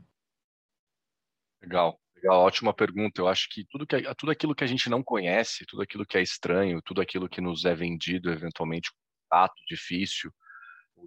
Legal. 1.62 2.00
Legal, 2.18 2.42
ótima 2.42 2.74
pergunta. 2.74 3.22
Eu 3.22 3.28
acho 3.28 3.48
que 3.50 3.64
tudo, 3.70 3.86
que 3.86 4.02
tudo 4.16 4.32
aquilo 4.32 4.56
que 4.56 4.64
a 4.64 4.68
gente 4.68 4.90
não 4.90 5.04
conhece, 5.04 5.66
tudo 5.66 5.84
aquilo 5.84 6.06
que 6.06 6.18
é 6.18 6.22
estranho, 6.22 6.82
tudo 6.82 7.00
aquilo 7.00 7.30
que 7.30 7.40
nos 7.40 7.64
é 7.64 7.76
vendido 7.76 8.32
eventualmente 8.32 8.92
contato 9.30 9.56
difícil, 9.70 10.32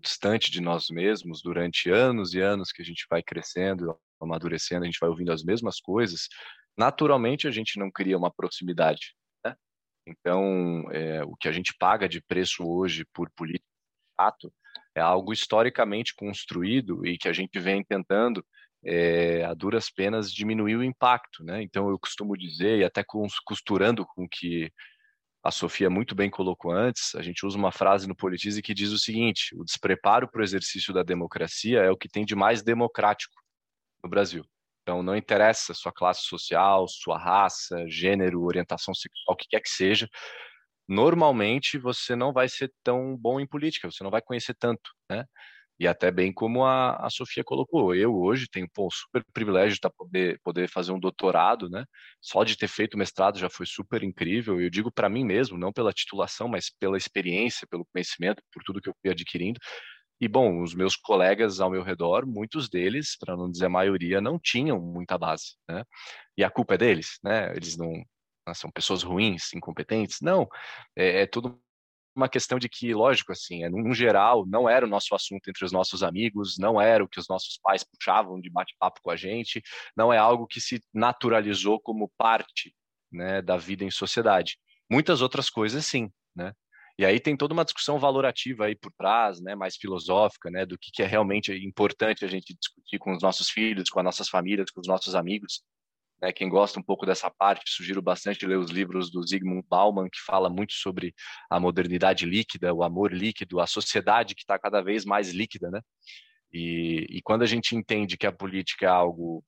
distante 0.01 0.51
de 0.51 0.61
nós 0.61 0.89
mesmos 0.89 1.43
durante 1.43 1.91
anos 1.91 2.33
e 2.33 2.41
anos 2.41 2.71
que 2.71 2.81
a 2.81 2.85
gente 2.85 3.07
vai 3.11 3.23
crescendo, 3.23 3.99
amadurecendo, 4.21 4.85
a 4.85 4.87
gente 4.87 5.01
vai 5.01 5.11
ouvindo 5.11 5.33
as 5.33 5.43
mesmas 5.43 5.81
coisas, 5.81 6.29
naturalmente 6.77 7.49
a 7.49 7.51
gente 7.51 7.79
não 7.79 7.91
cria 7.91 8.17
uma 8.17 8.33
proximidade. 8.33 9.17
Né? 9.45 9.57
Então, 10.07 10.85
é, 10.93 11.25
o 11.25 11.35
que 11.37 11.49
a 11.49 11.53
gente 11.53 11.75
paga 11.77 12.09
de 12.09 12.23
preço 12.23 12.65
hoje 12.65 13.05
por 13.13 13.29
política 13.31 13.67
chato 14.21 14.53
é 14.95 15.01
algo 15.01 15.33
historicamente 15.33 16.15
construído 16.15 17.05
e 17.05 17.19
que 17.19 17.29
a 17.29 17.33
gente 17.33 17.59
vem 17.59 17.83
tentando 17.83 18.45
é, 18.85 19.45
a 19.45 19.55
duras 19.55 19.91
penas 19.91 20.33
diminuir 20.33 20.77
o 20.77 20.85
impacto, 20.85 21.45
né? 21.45 21.63
Então 21.63 21.89
eu 21.91 21.99
costumo 21.99 22.37
dizer 22.37 22.79
e 22.79 22.85
até 22.85 23.05
costurando 23.45 24.07
com 24.07 24.29
que 24.29 24.73
a 25.43 25.51
Sofia 25.51 25.89
muito 25.89 26.15
bem 26.15 26.31
colocou 26.31 26.71
antes, 26.71 27.15
a 27.15 27.23
gente 27.23 27.47
usa 27.47 27.57
uma 27.57 27.73
frase 27.73 28.07
no 28.07 28.15
Politize 28.15 28.61
que 28.63 28.75
diz 28.75 28.91
o 28.91 28.99
seguinte: 28.99 29.55
o 29.57 29.65
despreparo 29.65 30.31
para 30.31 30.41
o 30.41 30.45
exercício 30.45 30.93
da 30.93 31.03
democracia 31.03 31.81
é 31.81 31.91
o 31.91 31.97
que 31.97 32.09
tem 32.09 32.25
de 32.25 32.35
mais 32.35 32.63
democrático 32.63 33.35
no 34.03 34.11
Brasil. 34.11 34.45
Então 34.83 35.03
não 35.03 35.17
interessa 35.17 35.75
sua 35.75 35.93
classe 35.93 36.23
social, 36.23 36.87
sua 36.89 37.19
raça, 37.19 37.85
gênero, 37.89 38.43
orientação 38.43 38.95
sexual, 38.95 39.35
o 39.35 39.37
que 39.37 39.49
quer 39.49 39.61
que 39.61 39.71
seja. 39.71 40.09
Normalmente 40.89 41.79
você 41.79 42.17
não 42.17 42.33
vai 42.33 42.49
ser 42.49 42.73
tão 42.83 43.17
bom 43.17 43.39
em 43.41 43.47
política, 43.47 43.91
você 43.91 44.03
não 44.03 44.11
vai 44.11 44.21
conhecer 44.21 44.55
tanto, 44.59 44.91
né? 45.11 45.25
E 45.81 45.89
até 45.89 46.11
bem 46.11 46.31
como 46.31 46.63
a, 46.65 46.97
a 47.07 47.09
Sofia 47.09 47.43
colocou, 47.43 47.95
eu 47.95 48.15
hoje 48.15 48.47
tenho 48.47 48.69
pô, 48.73 48.87
um 48.87 48.91
super 48.91 49.25
privilégio 49.33 49.75
de 49.75 49.81
tá 49.81 49.89
poder, 49.91 50.39
poder 50.45 50.69
fazer 50.69 50.93
um 50.93 51.01
doutorado, 51.01 51.71
né? 51.71 51.87
Só 52.21 52.45
de 52.45 52.55
ter 52.57 52.69
feito 52.69 52.99
mestrado 52.99 53.39
já 53.39 53.49
foi 53.49 53.65
super 53.65 54.03
incrível. 54.03 54.61
Eu 54.61 54.69
digo 54.69 54.93
para 54.93 55.09
mim 55.09 55.25
mesmo, 55.25 55.57
não 55.57 55.73
pela 55.73 55.91
titulação, 55.93 56.49
mas 56.49 56.69
pela 56.79 56.99
experiência, 56.99 57.67
pelo 57.67 57.87
conhecimento, 57.87 58.43
por 58.53 58.63
tudo 58.63 58.81
que 58.81 58.91
eu 58.91 58.95
fui 59.01 59.11
adquirindo. 59.11 59.59
E 60.21 60.29
bom, 60.29 60.63
os 60.63 60.75
meus 60.75 60.97
colegas 60.97 61.61
ao 61.61 61.71
meu 61.71 61.83
redor, 61.83 62.27
muitos 62.27 62.69
deles, 62.69 63.17
para 63.19 63.35
não 63.37 63.51
dizer 63.51 63.67
a 63.67 63.71
maioria, 63.71 64.21
não 64.21 64.39
tinham 64.39 64.79
muita 64.79 65.17
base, 65.17 65.57
né? 65.69 65.83
E 66.37 66.45
a 66.45 66.51
culpa 66.51 66.75
é 66.75 66.79
deles, 66.79 67.19
né? 67.25 67.57
Eles 67.57 67.77
não 67.79 67.91
são 68.55 68.71
pessoas 68.71 69.03
ruins, 69.03 69.55
incompetentes? 69.55 70.19
Não, 70.21 70.47
é, 70.97 71.23
é 71.23 71.27
tudo 71.27 71.59
uma 72.21 72.29
questão 72.29 72.59
de 72.59 72.69
que, 72.69 72.93
lógico, 72.95 73.33
assim, 73.33 73.65
é, 73.65 73.69
no 73.69 73.95
geral, 73.95 74.45
não 74.47 74.69
era 74.69 74.85
o 74.85 74.89
nosso 74.89 75.15
assunto 75.15 75.49
entre 75.49 75.65
os 75.65 75.73
nossos 75.73 76.03
amigos, 76.03 76.57
não 76.59 76.81
era 76.81 77.03
o 77.03 77.09
que 77.09 77.19
os 77.19 77.29
nossos 77.29 77.59
pais 77.63 77.83
puxavam 77.85 78.41
de 78.41 78.51
bate-papo 78.51 79.01
com 79.03 79.11
a 79.11 79.17
gente, 79.17 79.63
não 79.97 80.13
é 80.13 80.19
algo 80.19 80.47
que 80.47 80.61
se 80.61 80.81
naturalizou 80.93 81.81
como 81.81 82.11
parte 82.17 82.75
né, 83.11 83.43
da 83.43 83.57
vida 83.57 83.85
em 83.85 83.91
sociedade. 83.91 84.59
Muitas 84.91 85.23
outras 85.23 85.49
coisas, 85.49 85.85
sim, 85.87 86.11
né? 86.35 86.53
E 86.99 87.05
aí 87.07 87.19
tem 87.19 87.35
toda 87.35 87.55
uma 87.55 87.65
discussão 87.65 87.99
valorativa 87.99 88.67
aí 88.67 88.77
por 88.77 88.93
trás, 88.93 89.41
né, 89.41 89.55
mais 89.55 89.75
filosófica, 89.77 90.51
né, 90.51 90.67
do 90.67 90.77
que, 90.79 90.91
que 90.93 91.03
é 91.03 91.07
realmente 91.07 91.51
importante 91.65 92.27
a 92.27 92.29
gente 92.29 92.55
discutir 92.55 92.99
com 92.99 93.13
os 93.13 93.23
nossos 93.23 93.49
filhos, 93.49 93.89
com 93.89 94.01
as 94.01 94.05
nossas 94.05 94.29
famílias, 94.29 94.71
com 94.71 94.83
os 94.83 94.87
nossos 94.87 95.15
amigos. 95.15 95.63
Né, 96.23 96.33
quem 96.33 96.49
gosta 96.49 96.79
um 96.79 96.83
pouco 96.83 97.07
dessa 97.07 97.31
parte, 97.31 97.71
sugiro 97.71 98.03
bastante 98.03 98.47
ler 98.47 98.59
os 98.59 98.71
livros 98.71 99.11
do 99.11 99.27
Zygmunt 99.27 99.65
Bauman, 99.69 100.09
que 100.11 100.21
fala 100.21 100.51
muito 100.51 100.75
sobre 100.75 101.15
a 101.49 101.59
modernidade 101.59 102.27
líquida, 102.27 102.75
o 102.75 102.83
amor 102.83 103.13
líquido, 103.13 103.59
a 103.59 103.67
sociedade 103.67 104.35
que 104.35 104.43
está 104.43 104.59
cada 104.59 104.83
vez 104.83 105.05
mais 105.05 105.31
líquida, 105.31 105.71
né? 105.71 105.81
E, 106.53 107.07
e, 107.09 107.23
quando 107.23 107.43
a 107.43 107.47
gente 107.47 107.77
entende 107.77 108.17
que 108.17 108.27
a 108.27 108.33
política 108.33 108.85
é 108.87 108.89
algo 108.89 109.45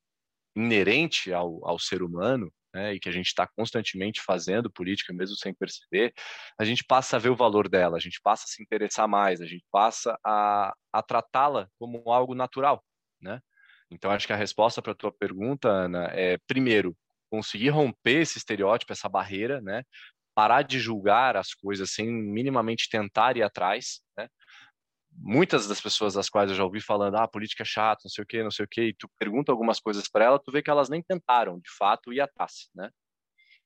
inerente 0.55 1.33
ao, 1.33 1.67
ao 1.69 1.79
ser 1.79 2.03
humano, 2.03 2.53
né, 2.75 2.95
e 2.95 3.01
que 3.01 3.09
a 3.09 3.13
gente 3.13 3.27
está 3.27 3.47
constantemente 3.47 4.23
fazendo 4.23 4.71
política, 4.71 5.13
mesmo 5.13 5.37
sem 5.37 5.53
perceber, 5.53 6.13
a 6.59 6.65
gente 6.65 6.85
passa 6.85 7.17
a 7.17 7.19
ver 7.19 7.29
o 7.29 7.37
valor 7.37 7.69
dela, 7.69 7.97
a 7.97 8.01
gente 8.01 8.21
passa 8.23 8.45
a 8.45 8.47
se 8.47 8.63
interessar 8.63 9.07
mais, 9.07 9.41
a 9.41 9.47
gente 9.47 9.65
passa 9.71 10.19
a, 10.25 10.73
a 10.93 11.03
tratá-la 11.03 11.69
como 11.79 12.11
algo 12.11 12.35
natural, 12.35 12.83
né? 13.21 13.41
Então, 13.93 14.11
acho 14.11 14.27
que 14.27 14.33
a 14.33 14.37
resposta 14.37 14.81
para 14.83 14.93
a 14.93 14.95
tua 14.95 15.13
pergunta, 15.13 15.69
Ana, 15.69 16.07
é, 16.13 16.39
primeiro, 16.47 16.97
conseguir 17.31 17.71
romper 17.71 18.23
esse 18.23 18.39
estereótipo, 18.39 18.93
essa 18.93 19.09
barreira, 19.09 19.61
né? 19.61 19.83
Parar 20.35 20.63
de 20.63 20.79
julgar 20.81 21.37
as 21.37 21.55
coisas 21.55 21.91
sem 21.93 22.07
minimamente 22.11 22.89
tentar 22.91 23.37
ir 23.37 23.43
atrás, 23.43 24.01
né? 24.17 24.29
Muitas 25.15 25.69
das 25.69 25.81
pessoas 25.81 26.15
das 26.15 26.29
quais 26.31 26.51
eu 26.51 26.57
já 26.57 26.65
ouvi 26.65 26.81
falando, 26.81 27.17
ah, 27.17 27.29
política 27.29 27.63
é 27.63 27.67
chata, 27.67 28.03
não 28.05 28.11
sei 28.11 28.25
o 28.25 28.27
quê, 28.27 28.43
não 28.43 28.51
sei 28.51 28.65
o 28.65 28.69
quê, 28.69 28.89
e 28.89 28.95
tu 28.95 29.09
pergunta 29.19 29.53
algumas 29.53 29.79
coisas 29.81 30.09
para 30.09 30.25
ela, 30.25 30.39
tu 30.39 30.51
vê 30.51 30.63
que 30.63 30.71
elas 30.71 30.89
nem 30.89 31.03
tentaram, 31.03 31.59
de 31.61 31.71
fato, 31.79 32.13
ir 32.13 32.21
atrás, 32.21 32.71
né? 32.75 32.91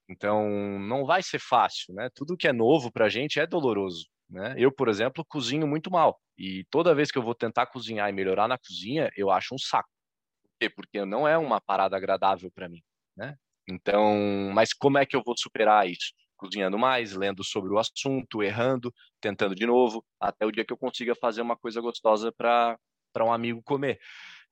Então, 0.08 0.48
não 0.80 1.04
vai 1.04 1.22
ser 1.22 1.38
fácil, 1.40 1.94
né? 1.94 2.08
Tudo 2.14 2.36
que 2.36 2.48
é 2.48 2.52
novo 2.52 2.92
para 2.92 3.06
a 3.06 3.08
gente 3.08 3.40
é 3.40 3.46
doloroso, 3.46 4.06
Né? 4.28 4.54
Eu, 4.58 4.72
por 4.72 4.88
exemplo, 4.88 5.24
cozinho 5.28 5.66
muito 5.68 5.90
mal. 5.90 6.20
E 6.38 6.64
toda 6.70 6.94
vez 6.94 7.10
que 7.12 7.18
eu 7.18 7.22
vou 7.22 7.34
tentar 7.34 7.66
cozinhar 7.66 8.08
e 8.10 8.12
melhorar 8.12 8.48
na 8.48 8.58
cozinha, 8.58 9.10
eu 9.16 9.30
acho 9.30 9.54
um 9.54 9.58
saco. 9.58 9.88
Quê? 10.58 10.70
Porque 10.70 11.04
não 11.04 11.26
é 11.26 11.36
uma 11.36 11.60
parada 11.60 11.96
agradável 11.96 12.50
para 12.50 12.68
mim. 12.68 12.82
Né? 13.16 13.36
Então, 13.68 14.50
mas 14.54 14.72
como 14.72 14.98
é 14.98 15.06
que 15.06 15.16
eu 15.16 15.22
vou 15.24 15.36
superar 15.36 15.88
isso? 15.88 16.12
Cozinhando 16.36 16.78
mais, 16.78 17.14
lendo 17.14 17.42
sobre 17.42 17.72
o 17.72 17.78
assunto, 17.78 18.42
errando, 18.42 18.92
tentando 19.20 19.54
de 19.54 19.66
novo, 19.66 20.04
até 20.20 20.44
o 20.44 20.52
dia 20.52 20.64
que 20.64 20.72
eu 20.72 20.76
consiga 20.76 21.14
fazer 21.14 21.40
uma 21.40 21.56
coisa 21.56 21.80
gostosa 21.80 22.32
para 22.32 22.78
um 23.20 23.32
amigo 23.32 23.62
comer. 23.62 23.98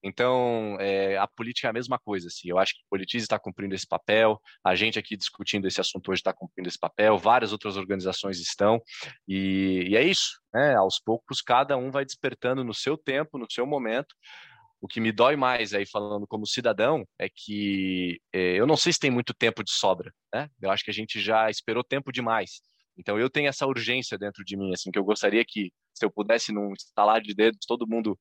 Então, 0.06 0.76
é, 0.80 1.16
a 1.16 1.26
política 1.26 1.66
é 1.68 1.70
a 1.70 1.72
mesma 1.72 1.98
coisa. 1.98 2.28
Assim. 2.28 2.48
Eu 2.50 2.58
acho 2.58 2.74
que 2.74 2.80
o 2.80 2.88
Politize 2.90 3.24
está 3.24 3.38
cumprindo 3.38 3.74
esse 3.74 3.86
papel, 3.86 4.38
a 4.62 4.74
gente 4.74 4.98
aqui 4.98 5.16
discutindo 5.16 5.66
esse 5.66 5.80
assunto 5.80 6.10
hoje 6.10 6.20
está 6.20 6.32
cumprindo 6.32 6.68
esse 6.68 6.78
papel, 6.78 7.16
várias 7.16 7.52
outras 7.52 7.78
organizações 7.78 8.38
estão, 8.38 8.82
e, 9.26 9.86
e 9.88 9.96
é 9.96 10.02
isso. 10.02 10.38
Né? 10.52 10.74
Aos 10.74 11.00
poucos, 11.00 11.40
cada 11.40 11.78
um 11.78 11.90
vai 11.90 12.04
despertando 12.04 12.62
no 12.62 12.74
seu 12.74 12.98
tempo, 12.98 13.38
no 13.38 13.50
seu 13.50 13.66
momento. 13.66 14.14
O 14.84 14.86
que 14.86 15.00
me 15.00 15.10
dói 15.10 15.34
mais 15.34 15.72
aí, 15.72 15.86
falando 15.86 16.26
como 16.26 16.46
cidadão, 16.46 17.08
é 17.18 17.26
que 17.26 18.20
é, 18.30 18.60
eu 18.60 18.66
não 18.66 18.76
sei 18.76 18.92
se 18.92 18.98
tem 18.98 19.10
muito 19.10 19.32
tempo 19.32 19.64
de 19.64 19.70
sobra. 19.72 20.12
Né? 20.30 20.46
Eu 20.60 20.70
acho 20.70 20.84
que 20.84 20.90
a 20.90 20.94
gente 20.94 21.22
já 21.22 21.48
esperou 21.48 21.82
tempo 21.82 22.12
demais. 22.12 22.60
Então, 22.94 23.18
eu 23.18 23.30
tenho 23.30 23.48
essa 23.48 23.66
urgência 23.66 24.18
dentro 24.18 24.44
de 24.44 24.58
mim, 24.58 24.74
assim, 24.74 24.90
que 24.90 24.98
eu 24.98 25.02
gostaria 25.02 25.42
que, 25.42 25.72
se 25.94 26.04
eu 26.04 26.10
pudesse, 26.12 26.52
num 26.52 26.74
estalar 26.74 27.22
de 27.22 27.34
dedos, 27.34 27.64
todo 27.66 27.88
mundo 27.88 28.14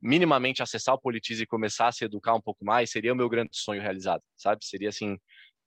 minimamente 0.00 0.60
acessar 0.60 0.96
o 0.96 1.00
Politize 1.00 1.44
e 1.44 1.46
começar 1.46 1.86
a 1.86 1.92
se 1.92 2.04
educar 2.04 2.34
um 2.34 2.42
pouco 2.42 2.64
mais, 2.64 2.90
seria 2.90 3.12
o 3.12 3.16
meu 3.16 3.28
grande 3.28 3.50
sonho 3.52 3.80
realizado, 3.80 4.24
sabe? 4.36 4.64
Seria 4.64 4.88
assim, 4.88 5.16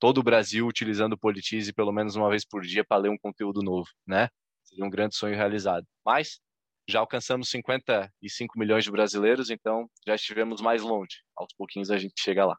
todo 0.01 0.17
o 0.17 0.23
Brasil 0.23 0.67
utilizando 0.67 1.13
o 1.13 1.17
Politize 1.17 1.71
pelo 1.71 1.93
menos 1.93 2.17
uma 2.17 2.29
vez 2.29 2.43
por 2.45 2.61
dia 2.61 2.83
para 2.83 3.03
ler 3.03 3.09
um 3.09 3.17
conteúdo 3.17 3.61
novo, 3.63 3.87
né? 4.05 4.27
Seria 4.65 4.83
um 4.83 4.89
grande 4.89 5.15
sonho 5.15 5.37
realizado. 5.37 5.87
Mas 6.05 6.41
já 6.87 6.99
alcançamos 6.99 7.49
55 7.49 8.57
milhões 8.57 8.83
de 8.83 8.91
brasileiros, 8.91 9.49
então 9.49 9.89
já 10.05 10.15
estivemos 10.15 10.61
mais 10.61 10.81
longe. 10.81 11.21
Aos 11.35 11.53
pouquinhos 11.53 11.91
a 11.91 11.97
gente 11.97 12.13
chega 12.17 12.45
lá. 12.45 12.57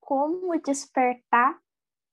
Como 0.00 0.60
despertar 0.60 1.58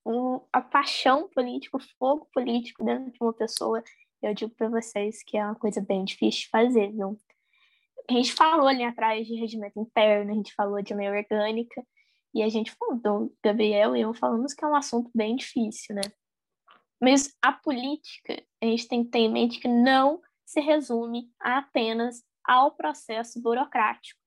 o, 0.06 0.48
a 0.52 0.62
paixão 0.62 1.30
política, 1.30 1.78
o 1.78 1.84
fogo 1.98 2.28
político 2.34 2.84
dentro 2.84 3.12
de 3.12 3.18
uma 3.22 3.34
pessoa? 3.34 3.84
Eu 4.22 4.34
digo 4.34 4.54
para 4.56 4.70
vocês 4.70 5.24
que 5.24 5.38
é 5.38 5.44
uma 5.46 5.56
coisa 5.56 5.82
bem 5.82 6.04
difícil 6.04 6.42
de 6.42 6.50
fazer, 6.50 6.92
viu? 6.92 7.18
a 8.10 8.14
gente 8.14 8.34
falou 8.34 8.68
ali 8.68 8.84
atrás 8.84 9.28
de 9.28 9.36
regimento 9.36 9.80
interno, 9.80 10.32
a 10.32 10.36
gente 10.36 10.54
falou 10.54 10.82
de 10.82 10.94
lei 10.94 11.10
orgânica, 11.10 11.86
e 12.34 12.42
a 12.42 12.50
gente 12.50 12.72
falou, 12.72 13.32
Gabriel 13.44 13.96
e 13.96 14.02
eu 14.02 14.14
falamos 14.14 14.54
que 14.54 14.64
é 14.64 14.68
um 14.68 14.76
assunto 14.76 15.10
bem 15.14 15.36
difícil, 15.36 15.96
né? 15.96 16.02
Mas 17.02 17.36
a 17.42 17.52
política, 17.52 18.42
a 18.62 18.66
gente 18.66 18.88
tem 18.88 19.04
que 19.04 19.10
ter 19.10 19.20
em 19.20 19.32
mente 19.32 19.60
que 19.60 19.68
não 19.68 20.22
se 20.52 20.60
resume 20.60 21.30
apenas 21.40 22.24
ao 22.44 22.72
processo 22.72 23.42
burocrático. 23.42 24.20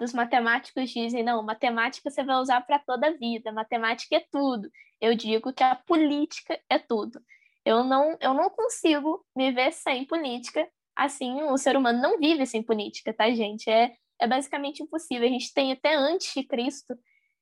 Os 0.00 0.12
matemáticos 0.12 0.90
dizem, 0.90 1.24
não, 1.24 1.42
matemática 1.42 2.08
você 2.08 2.22
vai 2.22 2.36
usar 2.36 2.60
para 2.60 2.78
toda 2.78 3.08
a 3.08 3.16
vida, 3.16 3.52
matemática 3.52 4.16
é 4.16 4.24
tudo. 4.30 4.70
Eu 5.00 5.14
digo 5.14 5.52
que 5.52 5.62
a 5.62 5.74
política 5.74 6.60
é 6.70 6.78
tudo. 6.78 7.20
Eu 7.64 7.82
não, 7.84 8.16
eu 8.20 8.32
não 8.32 8.48
consigo 8.48 9.24
me 9.34 9.50
ver 9.52 9.72
sem 9.72 10.04
política 10.04 10.68
assim, 10.98 11.40
o 11.44 11.56
ser 11.56 11.76
humano 11.76 12.02
não 12.02 12.18
vive 12.18 12.44
sem 12.44 12.60
política, 12.60 13.14
tá, 13.14 13.30
gente? 13.30 13.70
É, 13.70 13.94
é 14.20 14.26
basicamente 14.26 14.82
impossível. 14.82 15.28
A 15.28 15.30
gente 15.30 15.54
tem 15.54 15.70
até 15.70 15.94
antes 15.94 16.34
de 16.34 16.42
Cristo, 16.42 16.98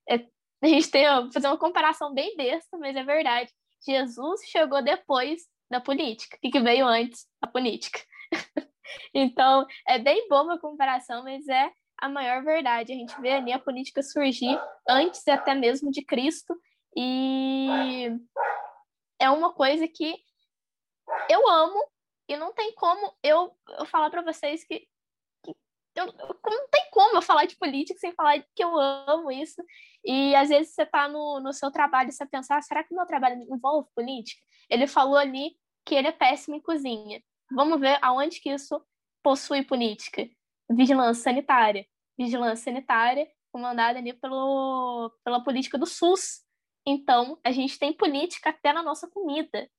é, 0.07 0.23
a 0.61 0.67
gente 0.67 0.91
tem, 0.91 1.09
ó, 1.09 1.31
fazer 1.31 1.47
uma 1.47 1.57
comparação 1.57 2.13
bem 2.13 2.37
besta, 2.37 2.77
mas 2.77 2.95
é 2.95 3.03
verdade. 3.03 3.51
Jesus 3.83 4.41
chegou 4.45 4.83
depois 4.83 5.41
da 5.71 5.81
política. 5.81 6.37
O 6.37 6.39
que, 6.39 6.51
que 6.51 6.59
veio 6.59 6.85
antes? 6.85 7.25
A 7.41 7.47
política. 7.47 7.99
Então, 9.17 9.65
é 9.87 9.97
bem 9.97 10.27
boa 10.29 10.53
a 10.53 10.59
comparação, 10.59 11.23
mas 11.23 11.47
é 11.47 11.71
a 11.97 12.07
maior 12.07 12.43
verdade. 12.43 12.93
A 12.93 12.95
gente 12.95 13.19
vê 13.19 13.33
ali 13.33 13.51
a 13.51 13.59
política 13.59 14.03
surgir 14.03 14.59
antes 14.87 15.27
até 15.27 15.55
mesmo 15.55 15.89
de 15.91 16.03
Cristo 16.03 16.55
e 16.95 18.09
é 19.19 19.29
uma 19.29 19.53
coisa 19.53 19.87
que 19.87 20.15
eu 21.29 21.49
amo 21.49 21.83
e 22.29 22.35
não 22.35 22.53
tem 22.53 22.73
como 22.75 23.13
eu, 23.23 23.55
eu 23.79 23.85
falar 23.85 24.09
para 24.09 24.21
vocês 24.21 24.63
que, 24.63 24.87
eu, 25.95 26.05
não 26.05 26.67
tem 26.69 26.89
como 26.91 27.17
eu 27.17 27.21
falar 27.21 27.45
de 27.45 27.55
política 27.55 27.99
sem 27.99 28.13
falar 28.13 28.43
que 28.55 28.63
eu 28.63 28.77
amo 28.77 29.31
isso. 29.31 29.63
E 30.05 30.35
às 30.35 30.49
vezes 30.49 30.73
você 30.73 30.83
está 30.83 31.07
no, 31.07 31.39
no 31.39 31.51
seu 31.53 31.71
trabalho 31.71 32.09
e 32.09 32.11
você 32.11 32.25
pensa, 32.25 32.55
ah, 32.55 32.61
será 32.61 32.83
que 32.83 32.93
o 32.93 32.97
meu 32.97 33.05
trabalho 33.05 33.41
envolve 33.41 33.89
política? 33.95 34.41
Ele 34.69 34.85
falou 34.85 35.17
ali 35.17 35.57
que 35.85 35.95
ele 35.95 36.07
é 36.07 36.11
péssimo 36.11 36.55
em 36.55 36.61
cozinha. 36.61 37.21
Vamos 37.51 37.79
ver 37.79 37.97
aonde 38.01 38.39
que 38.41 38.49
isso 38.49 38.79
possui 39.27 39.61
política. 39.61 40.25
Vigilância 40.71 41.21
sanitária. 41.21 41.85
Vigilância 42.17 42.63
sanitária 42.63 43.27
comandada 43.51 43.99
ali 43.99 44.13
pelo, 44.13 45.11
pela 45.21 45.43
política 45.43 45.77
do 45.77 45.85
SUS. 45.85 46.45
Então, 46.85 47.37
a 47.43 47.51
gente 47.51 47.77
tem 47.77 47.91
política 47.91 48.51
até 48.51 48.71
na 48.71 48.81
nossa 48.81 49.09
comida. 49.09 49.69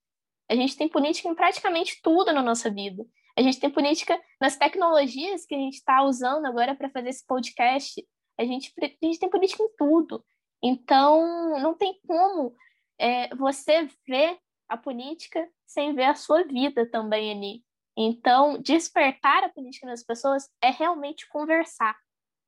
A 0.51 0.55
gente 0.55 0.77
tem 0.77 0.87
política 0.87 1.31
em 1.31 1.35
praticamente 1.35 1.99
tudo 2.03 2.31
na 2.31 2.43
nossa 2.43 2.71
vida. 2.71 3.07
A 3.39 3.41
gente 3.41 3.59
tem 3.59 3.71
política 3.71 4.21
nas 4.39 4.57
tecnologias 4.57 5.47
que 5.47 5.55
a 5.55 5.59
gente 5.59 5.77
está 5.77 6.03
usando 6.03 6.45
agora 6.45 6.75
para 6.75 6.91
fazer 6.91 7.09
esse 7.09 7.27
podcast. 7.27 8.07
A 8.39 8.45
gente, 8.45 8.71
a 8.83 9.07
gente 9.07 9.19
tem 9.19 9.31
política 9.31 9.63
em 9.63 9.77
tudo. 9.79 10.23
Então, 10.63 11.59
não 11.59 11.75
tem 11.75 11.99
como 12.07 12.55
é, 12.99 13.35
você 13.35 13.89
ver 14.07 14.39
a 14.69 14.77
política 14.77 15.49
sem 15.65 15.95
ver 15.95 16.05
a 16.05 16.15
sua 16.15 16.45
vida 16.45 16.85
também 16.91 17.33
ali. 17.33 17.68
Então, 18.01 18.63
despertar 18.63 19.43
a 19.43 19.49
política 19.49 19.85
nas 19.85 20.05
pessoas 20.05 20.49
é 20.63 20.71
realmente 20.71 21.29
conversar. 21.29 21.97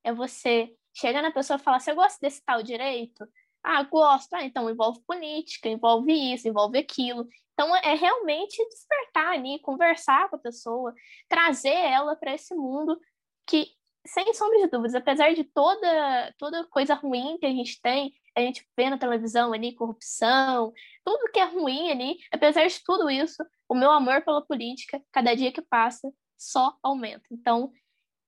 É 0.01 0.13
você 0.13 0.73
chegar 0.93 1.21
na 1.21 1.29
pessoa 1.29 1.57
e 1.57 1.61
falar: 1.61 1.81
você 1.81 1.93
gosta 1.93 2.17
desse 2.21 2.41
tal 2.45 2.63
direito? 2.63 3.27
Ah, 3.61 3.83
gosto. 3.83 4.33
Ah, 4.33 4.45
então 4.45 4.69
envolve 4.69 5.01
política, 5.05 5.67
envolve 5.67 6.13
isso, 6.33 6.47
envolve 6.47 6.77
aquilo. 6.77 7.27
Então, 7.53 7.75
é 7.75 7.93
realmente 7.95 8.65
despertar 8.69 9.33
ali, 9.33 9.59
conversar 9.59 10.29
com 10.29 10.37
a 10.37 10.39
pessoa, 10.39 10.93
trazer 11.27 11.75
ela 11.75 12.15
para 12.15 12.33
esse 12.33 12.55
mundo 12.55 12.97
que, 13.45 13.67
sem 14.07 14.33
sombra 14.33 14.57
de 14.59 14.67
dúvidas, 14.67 14.95
apesar 14.95 15.33
de 15.33 15.43
toda, 15.43 16.33
toda 16.37 16.65
coisa 16.69 16.93
ruim 16.95 17.37
que 17.37 17.45
a 17.45 17.51
gente 17.51 17.79
tem, 17.81 18.13
a 18.35 18.41
gente 18.41 18.65
vê 18.77 18.89
na 18.89 18.97
televisão 18.97 19.53
ali, 19.53 19.75
corrupção, 19.75 20.73
tudo 21.03 21.31
que 21.31 21.39
é 21.39 21.45
ruim 21.45 21.91
ali, 21.91 22.17
apesar 22.31 22.65
de 22.67 22.81
tudo 22.83 23.09
isso, 23.09 23.43
o 23.67 23.75
meu 23.75 23.91
amor 23.91 24.23
pela 24.23 24.45
política, 24.45 25.01
cada 25.11 25.35
dia 25.35 25.51
que 25.51 25.61
passa, 25.61 26.11
só 26.37 26.75
aumenta. 26.81 27.25
Então, 27.31 27.71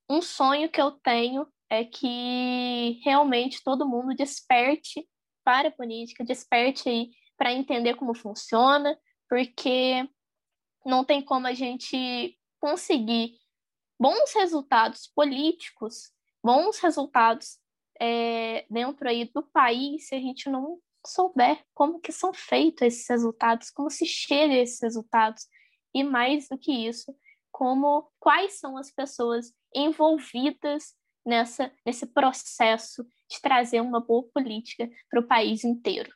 um 0.09 0.21
sonho 0.21 0.69
que 0.69 0.81
eu 0.81 0.91
tenho 0.91 1.47
é 1.69 1.83
que 1.83 2.99
realmente 3.03 3.63
todo 3.63 3.87
mundo 3.87 4.15
desperte 4.15 5.07
para 5.43 5.69
a 5.69 5.71
política, 5.71 6.23
desperte 6.23 6.87
aí 6.87 7.11
para 7.37 7.51
entender 7.51 7.95
como 7.95 8.13
funciona, 8.13 8.97
porque 9.27 10.07
não 10.85 11.03
tem 11.03 11.21
como 11.21 11.47
a 11.47 11.53
gente 11.53 12.37
conseguir 12.59 13.37
bons 13.99 14.33
resultados 14.33 15.07
políticos, 15.07 16.11
bons 16.43 16.79
resultados 16.79 17.57
é, 18.03 18.65
dentro 18.69 19.07
aí 19.07 19.31
do 19.33 19.41
país 19.41 20.09
se 20.09 20.15
a 20.15 20.19
gente 20.19 20.49
não 20.49 20.77
souber 21.07 21.63
como 21.73 22.01
que 22.01 22.11
são 22.11 22.33
feitos 22.33 22.81
esses 22.81 23.07
resultados, 23.09 23.69
como 23.69 23.89
se 23.89 24.05
chega 24.05 24.53
a 24.53 24.57
esses 24.57 24.81
resultados 24.81 25.47
e 25.93 26.03
mais 26.03 26.49
do 26.49 26.57
que 26.57 26.71
isso, 26.71 27.15
como 27.49 28.11
quais 28.19 28.59
são 28.59 28.75
as 28.77 28.91
pessoas 28.91 29.53
envolvidas 29.73 30.93
nessa 31.25 31.71
nesse 31.85 32.05
processo 32.05 33.05
de 33.29 33.41
trazer 33.41 33.79
uma 33.79 34.01
boa 34.01 34.27
política 34.33 34.89
para 35.09 35.21
o 35.21 35.27
país 35.27 35.63
inteiro. 35.63 36.13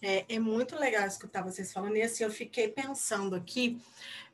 É, 0.00 0.24
é 0.34 0.38
muito 0.38 0.74
legal 0.76 1.06
escutar 1.06 1.42
vocês 1.42 1.70
falando, 1.70 1.96
e 1.96 2.02
assim, 2.02 2.24
eu 2.24 2.30
fiquei 2.30 2.68
pensando 2.68 3.36
aqui, 3.36 3.78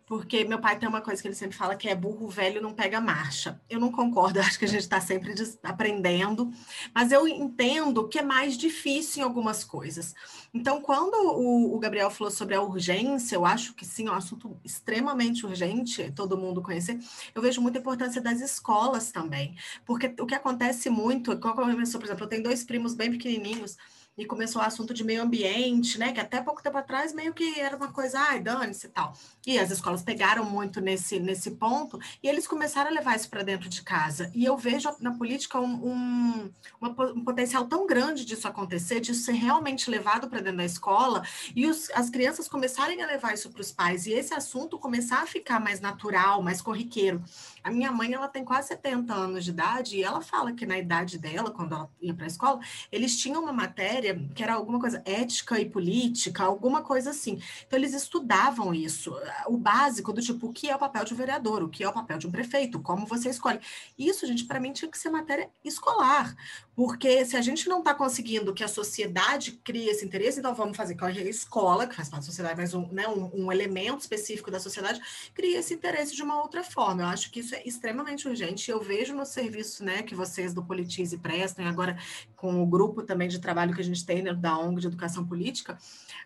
porque 0.09 0.43
meu 0.45 0.59
pai 0.59 0.79
tem 0.79 0.89
uma 0.89 1.03
coisa 1.03 1.21
que 1.21 1.29
ele 1.29 1.35
sempre 1.35 1.55
fala 1.55 1.77
que 1.77 1.87
é 1.87 1.95
burro 1.95 2.29
velho 2.29 2.63
não 2.63 2.73
pega 2.73 2.99
marcha. 2.99 3.61
Eu 3.69 3.79
não 3.79 3.93
concordo, 3.93 4.41
acho 4.41 4.59
que 4.59 4.65
a 4.65 4.69
gente 4.69 4.81
está 4.81 5.01
sempre 5.01 5.35
aprendendo, 5.63 6.51
mas 6.95 7.13
eu 7.13 7.29
entendo 7.29 8.09
que 8.09 8.19
é 8.19 8.23
mais 8.23 8.57
difícil 8.57 9.21
em 9.21 9.25
algumas 9.25 9.63
coisas. 9.63 10.15
Então, 10.53 10.81
quando 10.81 11.15
o, 11.15 11.77
o 11.77 11.79
Gabriel 11.79 12.11
falou 12.11 12.31
sobre 12.31 12.55
a 12.55 12.63
urgência, 12.63 13.37
eu 13.37 13.45
acho 13.45 13.75
que 13.75 13.85
sim, 13.85 14.09
é 14.09 14.11
um 14.11 14.15
assunto 14.15 14.59
extremamente 14.65 15.45
urgente, 15.45 16.11
todo 16.13 16.39
mundo 16.39 16.63
conhecer. 16.63 16.99
Eu 17.35 17.43
vejo 17.43 17.61
muita 17.61 17.79
importância 17.79 18.23
das 18.23 18.41
escolas 18.41 19.13
também, 19.13 19.57
porque 19.85 20.15
o 20.19 20.25
que 20.25 20.35
acontece 20.35 20.89
muito, 20.89 21.39
como 21.39 21.61
eu 21.61 21.77
por 21.77 21.83
exemplo, 21.83 22.25
eu 22.25 22.29
tenho 22.29 22.43
dois 22.43 22.65
primos 22.65 22.95
bem 22.95 23.11
pequenininhos 23.11 23.77
e 24.19 24.27
começou 24.27 24.61
o 24.61 24.65
assunto 24.65 24.93
de 24.93 25.05
meio 25.05 25.23
ambiente, 25.23 25.99
né? 25.99 26.13
Que 26.13 26.21
até 26.21 26.43
pouco 26.43 26.61
tempo 26.61 26.77
atrás 26.77 27.13
meio 27.13 27.33
que 27.33 27.61
era 27.61 27.77
uma 27.77 27.93
coisa, 27.93 28.19
ai, 28.19 28.41
dane-se 28.41 28.87
e 28.87 28.91
tal. 28.91 29.15
E 29.47 29.59
as 29.59 29.71
escolas 29.71 30.03
pegaram 30.03 30.45
muito 30.45 30.81
nesse, 30.81 31.21
nesse 31.21 31.53
ponto 31.53 31.99
e 32.23 32.29
eles 32.29 32.47
começaram 32.47 32.91
a 32.91 32.93
levar 32.93 33.15
isso 33.15 33.31
para 33.31 33.45
dentro 33.45 33.69
de 33.69 33.83
casa. 33.83 34.31
E 34.35 34.45
eu 34.45 34.57
vejo 34.57 34.91
na 35.01 35.13
política 35.13 35.61
um, 35.61 35.89
um, 35.89 36.51
um 36.83 37.25
potencial 37.25 37.67
tão 37.67 37.87
grande 37.87 38.25
disso 38.25 38.49
acontecer, 38.49 38.99
disso 38.99 39.23
ser 39.23 39.33
realmente 39.33 39.89
levado 39.89 40.29
para 40.29 40.41
dentro 40.41 40.59
da 40.59 40.65
escola 40.65 41.23
e 41.55 41.67
os, 41.67 41.89
as 41.91 42.11
crianças 42.11 42.49
começarem 42.49 43.03
a 43.03 43.07
levar 43.07 43.35
isso 43.35 43.51
para 43.51 43.61
os 43.61 43.71
pais 43.71 44.07
e 44.07 44.13
esse 44.13 44.35
assunto 44.35 44.79
começar 44.79 45.23
a 45.23 45.27
ficar 45.27 45.61
mais 45.61 45.81
natural, 45.81 46.43
mais 46.43 46.61
corriqueiro. 46.61 47.23
A 47.69 47.71
minha 47.71 47.93
mãe, 47.93 48.15
ela 48.15 48.29
tem 48.29 48.43
quase 48.47 48.69
70 48.69 49.13
anos 49.13 49.45
de 49.45 49.51
idade 49.51 49.99
e 49.99 50.03
ela 50.03 50.23
fala 50.23 50.55
que 50.55 50.65
na 50.65 50.79
idade 50.79 51.19
dela, 51.19 51.51
quando 51.51 51.75
ela 51.75 51.91
ia 52.01 52.15
para 52.15 52.25
a 52.25 52.27
escola, 52.27 52.61
eles 52.91 53.15
tinham 53.19 53.43
uma 53.43 53.53
matéria 53.53 54.19
que 54.35 54.43
era 54.43 54.55
alguma 54.55 54.81
coisa 54.81 55.03
ética 55.05 55.61
e 55.61 55.69
política, 55.69 56.45
alguma 56.45 56.81
coisa 56.81 57.11
assim. 57.11 57.39
Então, 57.67 57.79
eles 57.79 57.93
estudavam 57.93 58.73
isso, 58.73 59.15
o 59.47 59.59
básico 59.59 60.15
do 60.15 60.23
tipo, 60.23 60.47
o 60.47 60.53
que 60.53 60.71
é 60.71 60.75
o 60.75 60.79
papel 60.79 61.05
de 61.05 61.13
um 61.13 61.17
vereador, 61.19 61.63
o 61.63 61.69
que 61.69 61.85
é 61.85 61.89
o 61.89 61.93
papel 61.93 62.17
de 62.17 62.27
um 62.27 62.31
prefeito, 62.31 62.81
como 62.81 63.07
você 63.07 63.29
escolhe. 63.29 63.61
Isso, 63.99 64.27
gente, 64.27 64.47
para 64.47 64.59
mim 64.59 64.73
tinha 64.73 64.91
que 64.91 64.97
ser 64.97 65.11
matéria 65.11 65.51
escolar, 65.63 66.35
porque 66.75 67.23
se 67.27 67.37
a 67.37 67.43
gente 67.43 67.69
não 67.69 67.81
está 67.81 67.93
conseguindo 67.93 68.55
que 68.55 68.65
a 68.65 68.69
sociedade 68.69 69.53
crie 69.63 69.91
esse 69.91 70.07
interesse, 70.07 70.39
então 70.39 70.55
vamos 70.55 70.75
fazer 70.75 70.95
com 70.95 71.05
a 71.05 71.13
escola, 71.13 71.87
que 71.87 71.95
faz 71.95 72.09
parte 72.09 72.23
da 72.23 72.27
sociedade, 72.27 72.57
mas 72.57 72.73
um, 72.73 72.89
né, 72.93 73.07
um, 73.09 73.45
um 73.45 73.53
elemento 73.53 74.01
específico 74.01 74.51
da 74.51 74.59
sociedade, 74.59 75.01
cria 75.35 75.59
esse 75.59 75.75
interesse 75.75 76.15
de 76.17 76.23
uma 76.23 76.41
outra 76.41 76.65
forma. 76.65 77.03
Eu 77.03 77.09
acho 77.09 77.31
que 77.31 77.41
isso 77.41 77.55
é 77.55 77.58
extremamente 77.67 78.29
urgente. 78.29 78.71
Eu 78.71 78.81
vejo 78.81 79.15
no 79.15 79.25
serviço 79.25 79.85
né, 79.85 80.03
que 80.03 80.15
vocês 80.15 80.53
do 80.53 80.65
Politize 80.65 81.19
prestam, 81.19 81.65
e 81.65 81.69
agora 81.69 81.99
com 82.37 82.63
o 82.63 82.67
grupo 82.67 83.03
também 83.03 83.29
de 83.29 83.41
trabalho 83.41 83.75
que 83.75 83.81
a 83.81 83.85
gente 83.85 84.07
tem 84.07 84.23
dentro 84.23 84.41
da 84.41 84.57
ONG 84.57 84.81
de 84.81 84.87
Educação 84.87 85.27
Política, 85.27 85.77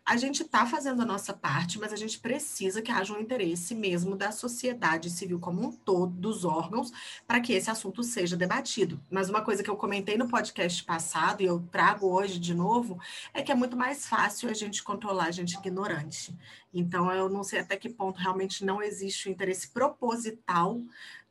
a 0.05 0.17
gente 0.17 0.43
está 0.43 0.67
fazendo 0.67 1.01
a 1.01 1.07
nossa 1.07 1.33
parte, 1.33 1.79
mas 1.79 1.93
a 1.93 1.97
gente 1.97 2.19
precisa 2.19 2.83
que 2.83 2.91
haja 2.91 3.15
um 3.15 3.21
interesse 3.21 3.75
mesmo 3.75 4.15
da 4.15 4.31
sociedade 4.31 5.09
civil 5.09 5.41
como 5.41 5.63
um 5.63 5.73
todo, 5.73 6.13
dos 6.13 6.45
órgãos, 6.45 6.93
para 7.27 7.41
que 7.41 7.53
esse 7.53 7.71
assunto 7.71 8.03
seja 8.03 8.37
debatido. 8.37 9.01
Mas 9.11 9.31
uma 9.31 9.41
coisa 9.41 9.63
que 9.63 9.71
eu 9.71 9.77
comentei 9.77 10.19
no 10.19 10.29
podcast 10.29 10.85
passado, 10.85 11.41
e 11.41 11.47
eu 11.47 11.61
trago 11.71 12.07
hoje 12.07 12.39
de 12.39 12.55
novo, 12.55 13.01
é 13.33 13.43
que 13.43 13.51
é 13.51 13.55
muito 13.55 13.77
mais 13.77 14.07
fácil 14.07 14.51
a 14.51 14.55
gente 14.55 14.83
controlar 14.83 15.27
a 15.27 15.31
gente 15.31 15.57
ignorante. 15.57 16.37
Então, 16.75 17.13
eu 17.13 17.29
não 17.29 17.45
sei 17.45 17.61
até 17.61 17.77
que 17.77 17.89
ponto 17.89 18.19
realmente 18.19 18.65
não 18.65 18.83
existe 18.83 19.29
o 19.29 19.31
interesse 19.31 19.69
proposital 19.69 20.81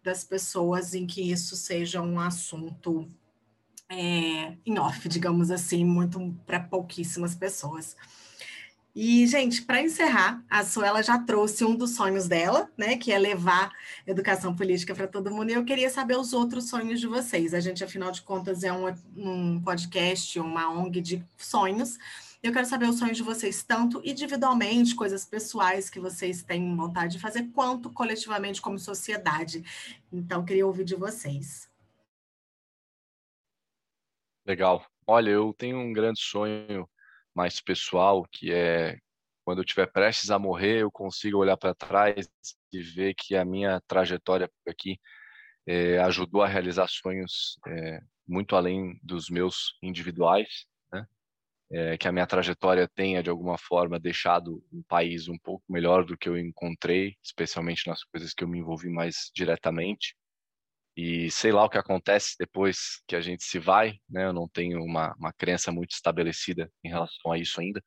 das 0.03 0.23
pessoas 0.23 0.93
em 0.93 1.05
que 1.05 1.21
isso 1.31 1.55
seja 1.55 2.01
um 2.01 2.19
assunto 2.19 3.07
é, 3.89 4.55
em 4.65 4.79
off, 4.79 5.07
digamos 5.07 5.51
assim, 5.51 5.83
muito 5.83 6.35
para 6.45 6.59
pouquíssimas 6.59 7.35
pessoas. 7.35 7.95
E, 8.93 9.25
gente, 9.25 9.61
para 9.61 9.81
encerrar, 9.81 10.43
a 10.49 10.65
Suela 10.65 11.01
já 11.01 11.17
trouxe 11.17 11.63
um 11.63 11.75
dos 11.75 11.91
sonhos 11.91 12.27
dela, 12.27 12.69
né, 12.77 12.97
que 12.97 13.11
é 13.11 13.17
levar 13.17 13.71
educação 14.05 14.53
política 14.53 14.93
para 14.93 15.07
todo 15.07 15.31
mundo, 15.31 15.49
e 15.49 15.53
eu 15.53 15.63
queria 15.63 15.89
saber 15.89 16.17
os 16.17 16.33
outros 16.33 16.69
sonhos 16.69 16.99
de 16.99 17.07
vocês. 17.07 17.53
A 17.53 17.61
gente, 17.61 17.83
afinal 17.83 18.11
de 18.11 18.21
contas, 18.21 18.63
é 18.63 18.73
um, 18.73 18.93
um 19.15 19.61
podcast, 19.61 20.37
uma 20.39 20.69
ONG 20.69 20.99
de 20.99 21.25
sonhos. 21.37 21.97
Eu 22.43 22.51
quero 22.51 22.65
saber 22.65 22.89
os 22.89 22.97
sonhos 22.97 23.17
de 23.17 23.23
vocês, 23.23 23.61
tanto 23.61 24.01
individualmente, 24.03 24.95
coisas 24.95 25.23
pessoais 25.23 25.91
que 25.91 25.99
vocês 25.99 26.41
têm 26.41 26.75
vontade 26.75 27.13
de 27.13 27.19
fazer, 27.19 27.43
quanto 27.51 27.91
coletivamente 27.91 28.59
como 28.59 28.79
sociedade. 28.79 29.63
Então, 30.11 30.43
queria 30.43 30.65
ouvir 30.65 30.83
de 30.83 30.95
vocês. 30.95 31.69
Legal. 34.43 34.83
Olha, 35.05 35.29
eu 35.29 35.53
tenho 35.55 35.77
um 35.77 35.93
grande 35.93 36.19
sonho 36.19 36.89
mais 37.35 37.61
pessoal, 37.61 38.25
que 38.31 38.51
é 38.51 38.97
quando 39.45 39.59
eu 39.59 39.63
estiver 39.63 39.91
prestes 39.91 40.31
a 40.31 40.39
morrer, 40.39 40.81
eu 40.81 40.91
consigo 40.91 41.37
olhar 41.37 41.57
para 41.57 41.75
trás 41.75 42.27
e 42.71 42.81
ver 42.81 43.13
que 43.13 43.35
a 43.35 43.45
minha 43.45 43.79
trajetória 43.87 44.49
aqui 44.67 44.99
é, 45.67 45.99
ajudou 45.99 46.41
a 46.41 46.47
realizar 46.47 46.87
sonhos 46.87 47.59
é, 47.67 48.01
muito 48.27 48.55
além 48.55 48.99
dos 49.03 49.29
meus 49.29 49.77
individuais? 49.81 50.65
É, 51.71 51.97
que 51.97 52.07
a 52.07 52.11
minha 52.11 52.27
trajetória 52.27 52.87
tenha 52.93 53.23
de 53.23 53.29
alguma 53.29 53.57
forma 53.57 53.99
deixado 53.99 54.61
um 54.71 54.83
país 54.83 55.27
um 55.29 55.37
pouco 55.37 55.63
melhor 55.69 56.03
do 56.03 56.17
que 56.17 56.27
eu 56.27 56.37
encontrei, 56.37 57.15
especialmente 57.23 57.87
nas 57.87 58.03
coisas 58.03 58.33
que 58.33 58.43
eu 58.43 58.47
me 58.47 58.59
envolvi 58.59 58.89
mais 58.89 59.31
diretamente. 59.33 60.15
E 60.95 61.31
sei 61.31 61.53
lá 61.53 61.63
o 61.63 61.69
que 61.69 61.77
acontece 61.77 62.35
depois 62.37 63.01
que 63.07 63.15
a 63.15 63.21
gente 63.21 63.43
se 63.45 63.57
vai, 63.57 63.93
né? 64.09 64.25
Eu 64.25 64.33
não 64.33 64.47
tenho 64.49 64.83
uma, 64.83 65.15
uma 65.15 65.31
crença 65.31 65.71
muito 65.71 65.91
estabelecida 65.91 66.69
em 66.83 66.89
relação 66.89 67.31
a 67.31 67.37
isso 67.37 67.61
ainda, 67.61 67.81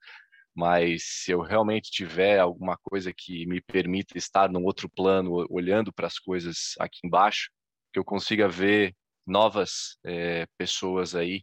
mas 0.55 1.05
se 1.05 1.32
eu 1.32 1.43
realmente 1.43 1.91
tiver 1.91 2.39
alguma 2.39 2.78
coisa 2.78 3.12
que 3.14 3.47
me 3.47 3.61
permita 3.61 4.16
estar 4.16 4.51
num 4.51 4.64
outro 4.64 4.89
plano, 4.89 5.47
olhando 5.51 5.93
para 5.93 6.07
as 6.07 6.18
coisas 6.18 6.74
aqui 6.78 7.01
embaixo, 7.05 7.51
que 7.93 7.99
eu 7.99 8.05
consiga 8.05 8.49
ver 8.49 8.95
novas 9.26 9.99
é, 10.05 10.47
pessoas 10.57 11.14
aí 11.14 11.43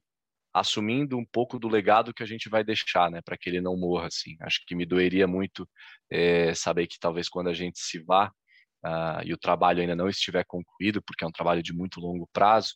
assumindo 0.54 1.18
um 1.18 1.26
pouco 1.26 1.58
do 1.58 1.68
legado 1.68 2.14
que 2.14 2.24
a 2.24 2.26
gente 2.26 2.50
vai 2.50 2.64
deixar, 2.64 3.10
né, 3.10 3.22
para 3.24 3.38
que 3.38 3.50
ele 3.50 3.62
não 3.62 3.78
morra 3.78 4.08
assim. 4.08 4.36
Acho 4.42 4.62
que 4.66 4.76
me 4.76 4.86
doeria 4.86 5.28
muito 5.28 5.68
é, 6.10 6.54
saber 6.54 6.88
que 6.88 7.00
talvez 7.00 7.30
quando 7.30 7.50
a 7.50 7.54
gente 7.54 7.80
se 7.80 8.00
vá, 8.00 8.32
uh, 8.86 9.22
e 9.24 9.34
o 9.34 9.38
trabalho 9.38 9.82
ainda 9.82 9.96
não 9.96 10.10
estiver 10.10 10.44
concluído, 10.46 11.02
porque 11.02 11.24
é 11.24 11.28
um 11.28 11.32
trabalho 11.32 11.64
de 11.64 11.74
muito 11.74 12.00
longo 12.00 12.28
prazo, 12.34 12.74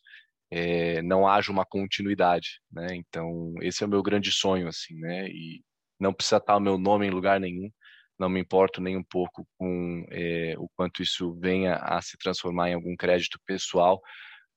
é, 0.50 1.02
não 1.02 1.26
haja 1.28 1.50
uma 1.50 1.64
continuidade, 1.64 2.60
né? 2.70 2.88
Então 2.92 3.54
esse 3.60 3.82
é 3.82 3.86
o 3.86 3.90
meu 3.90 4.02
grande 4.02 4.30
sonho, 4.30 4.68
assim, 4.68 4.94
né? 4.96 5.28
E 5.28 5.62
não 5.98 6.12
precisa 6.14 6.36
estar 6.36 6.56
o 6.56 6.60
meu 6.60 6.78
nome 6.78 7.06
em 7.06 7.10
lugar 7.10 7.40
nenhum, 7.40 7.70
não 8.18 8.28
me 8.28 8.40
importo 8.40 8.80
nem 8.80 8.96
um 8.96 9.04
pouco 9.04 9.46
com 9.58 10.06
é, 10.10 10.54
o 10.58 10.68
quanto 10.76 11.02
isso 11.02 11.34
venha 11.40 11.76
a 11.76 12.00
se 12.00 12.16
transformar 12.18 12.70
em 12.70 12.74
algum 12.74 12.96
crédito 12.96 13.38
pessoal, 13.46 14.00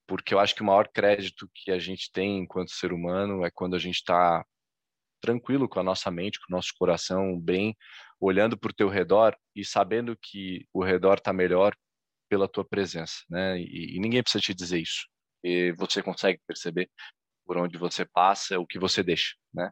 porque 0.09 0.33
eu 0.33 0.39
acho 0.39 0.55
que 0.55 0.63
o 0.63 0.65
maior 0.65 0.87
crédito 0.87 1.47
que 1.53 1.69
a 1.69 1.77
gente 1.77 2.11
tem 2.11 2.39
enquanto 2.39 2.71
ser 2.71 2.91
humano 2.91 3.45
é 3.45 3.51
quando 3.51 3.75
a 3.75 3.79
gente 3.79 3.97
está 3.97 4.43
tranquilo 5.21 5.69
com 5.69 5.79
a 5.79 5.83
nossa 5.83 6.09
mente, 6.09 6.39
com 6.39 6.51
o 6.51 6.55
nosso 6.55 6.73
coração 6.79 7.39
bem, 7.39 7.77
olhando 8.19 8.57
para 8.57 8.71
o 8.71 8.73
teu 8.73 8.89
redor 8.89 9.37
e 9.55 9.63
sabendo 9.63 10.17
que 10.19 10.65
o 10.73 10.83
redor 10.83 11.19
está 11.19 11.31
melhor 11.31 11.75
pela 12.27 12.47
tua 12.47 12.65
presença, 12.65 13.17
né? 13.29 13.59
E, 13.59 13.97
e, 13.97 13.99
ninguém 13.99 14.23
precisa 14.23 14.41
te 14.41 14.53
dizer 14.53 14.79
isso. 14.79 15.07
E 15.43 15.71
você 15.73 16.01
consegue 16.01 16.39
perceber 16.47 16.89
por 17.45 17.57
onde 17.57 17.77
você 17.77 18.03
passa, 18.03 18.59
o 18.59 18.65
que 18.65 18.79
você 18.79 19.03
deixa, 19.03 19.35
né? 19.53 19.69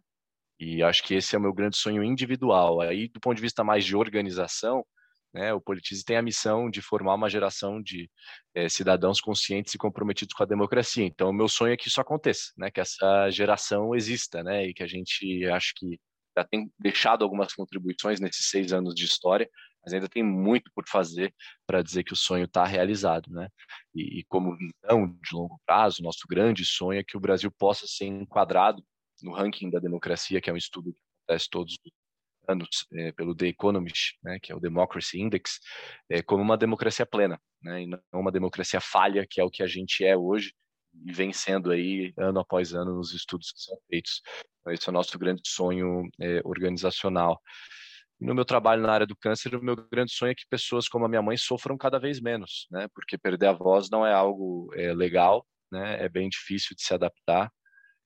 E 0.59 0.83
acho 0.83 1.03
que 1.03 1.15
esse 1.15 1.35
é 1.35 1.39
o 1.39 1.41
meu 1.41 1.53
grande 1.53 1.77
sonho 1.77 2.03
individual. 2.03 2.81
Aí, 2.81 3.07
do 3.09 3.19
ponto 3.19 3.35
de 3.35 3.41
vista 3.41 3.63
mais 3.63 3.85
de 3.85 3.95
organização, 3.95 4.85
né, 5.33 5.53
o 5.53 5.61
Politize 5.61 6.03
tem 6.03 6.17
a 6.17 6.21
missão 6.21 6.69
de 6.69 6.81
formar 6.81 7.15
uma 7.15 7.29
geração 7.29 7.81
de 7.81 8.09
é, 8.55 8.69
cidadãos 8.69 9.21
conscientes 9.21 9.73
e 9.73 9.77
comprometidos 9.77 10.33
com 10.33 10.43
a 10.43 10.47
democracia. 10.47 11.05
Então, 11.05 11.29
o 11.29 11.33
meu 11.33 11.47
sonho 11.47 11.73
é 11.73 11.77
que 11.77 11.87
isso 11.87 12.01
aconteça, 12.01 12.51
né, 12.57 12.71
que 12.71 12.79
essa 12.79 13.29
geração 13.29 13.95
exista, 13.95 14.43
né, 14.43 14.67
e 14.67 14.73
que 14.73 14.83
a 14.83 14.87
gente 14.87 15.45
acho 15.45 15.73
que 15.75 15.99
já 16.37 16.43
tem 16.43 16.71
deixado 16.77 17.23
algumas 17.23 17.53
contribuições 17.53 18.19
nesses 18.19 18.49
seis 18.49 18.71
anos 18.71 18.93
de 18.93 19.05
história, 19.05 19.49
mas 19.83 19.93
ainda 19.93 20.07
tem 20.07 20.21
muito 20.21 20.69
por 20.75 20.83
fazer 20.87 21.33
para 21.65 21.81
dizer 21.81 22.03
que 22.03 22.13
o 22.13 22.15
sonho 22.15 22.45
está 22.45 22.65
realizado, 22.65 23.31
né? 23.31 23.47
E, 23.95 24.19
e, 24.19 24.23
como 24.25 24.55
visão 24.55 25.07
de 25.07 25.33
longo 25.33 25.59
prazo, 25.65 26.03
nosso 26.03 26.27
grande 26.29 26.65
sonho 26.65 26.99
é 26.99 27.03
que 27.03 27.17
o 27.17 27.19
Brasil 27.19 27.49
possa 27.57 27.87
ser 27.87 28.05
enquadrado 28.05 28.83
no 29.23 29.33
ranking 29.33 29.69
da 29.69 29.79
democracia, 29.79 30.41
que 30.41 30.49
é 30.49 30.53
um 30.53 30.57
estudo 30.57 30.93
que 30.93 30.99
acontece 31.25 31.49
todos 31.49 31.73
os 31.73 31.79
anos 32.47 32.87
é, 32.93 33.11
pelo 33.11 33.35
The 33.35 33.47
Economist, 33.47 34.17
né, 34.23 34.39
que 34.41 34.51
é 34.51 34.55
o 34.55 34.59
Democracy 34.59 35.19
Index, 35.19 35.59
é, 36.09 36.21
como 36.21 36.41
uma 36.41 36.57
democracia 36.57 37.05
plena, 37.05 37.39
né, 37.61 37.83
e 37.83 37.87
não 37.87 37.99
uma 38.13 38.31
democracia 38.31 38.79
falha, 38.79 39.25
que 39.29 39.41
é 39.41 39.43
o 39.43 39.49
que 39.49 39.63
a 39.63 39.67
gente 39.67 40.03
é 40.03 40.15
hoje 40.15 40.53
e 41.05 41.11
vem 41.11 41.31
sendo 41.31 41.71
aí 41.71 42.13
ano 42.17 42.39
após 42.39 42.73
ano 42.73 42.95
nos 42.95 43.13
estudos 43.13 43.51
que 43.51 43.59
são 43.61 43.77
feitos. 43.89 44.21
Então, 44.61 44.73
esse 44.73 44.87
é 44.87 44.91
o 44.91 44.93
nosso 44.93 45.17
grande 45.19 45.41
sonho 45.45 46.07
é, 46.19 46.41
organizacional. 46.43 47.39
No 48.19 48.33
meu 48.33 48.43
trabalho 48.43 48.81
na 48.81 48.91
área 48.91 49.05
do 49.05 49.15
câncer, 49.15 49.53
o 49.55 49.63
meu 49.63 49.75
grande 49.75 50.11
sonho 50.11 50.31
é 50.31 50.35
que 50.35 50.47
pessoas 50.49 50.87
como 50.87 51.05
a 51.05 51.09
minha 51.09 51.21
mãe 51.21 51.37
sofram 51.37 51.77
cada 51.77 51.99
vez 51.99 52.19
menos, 52.19 52.67
né? 52.71 52.87
Porque 52.95 53.15
perder 53.15 53.47
a 53.47 53.53
voz 53.53 53.91
não 53.91 54.03
é 54.03 54.11
algo 54.11 54.71
legal, 54.95 55.45
né? 55.71 56.03
É 56.03 56.09
bem 56.09 56.27
difícil 56.27 56.75
de 56.75 56.81
se 56.81 56.95
adaptar. 56.95 57.51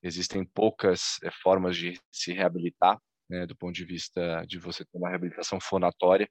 Existem 0.04 0.44
poucas 0.44 1.18
formas 1.42 1.78
de 1.78 1.98
se 2.12 2.34
reabilitar, 2.34 3.00
né? 3.32 3.46
Do 3.46 3.56
ponto 3.56 3.74
de 3.74 3.86
vista 3.86 4.44
de 4.46 4.60
você 4.60 4.84
ter 4.84 4.98
uma 4.98 5.10
reabilitação 5.10 5.60
fonatória. 5.60 6.30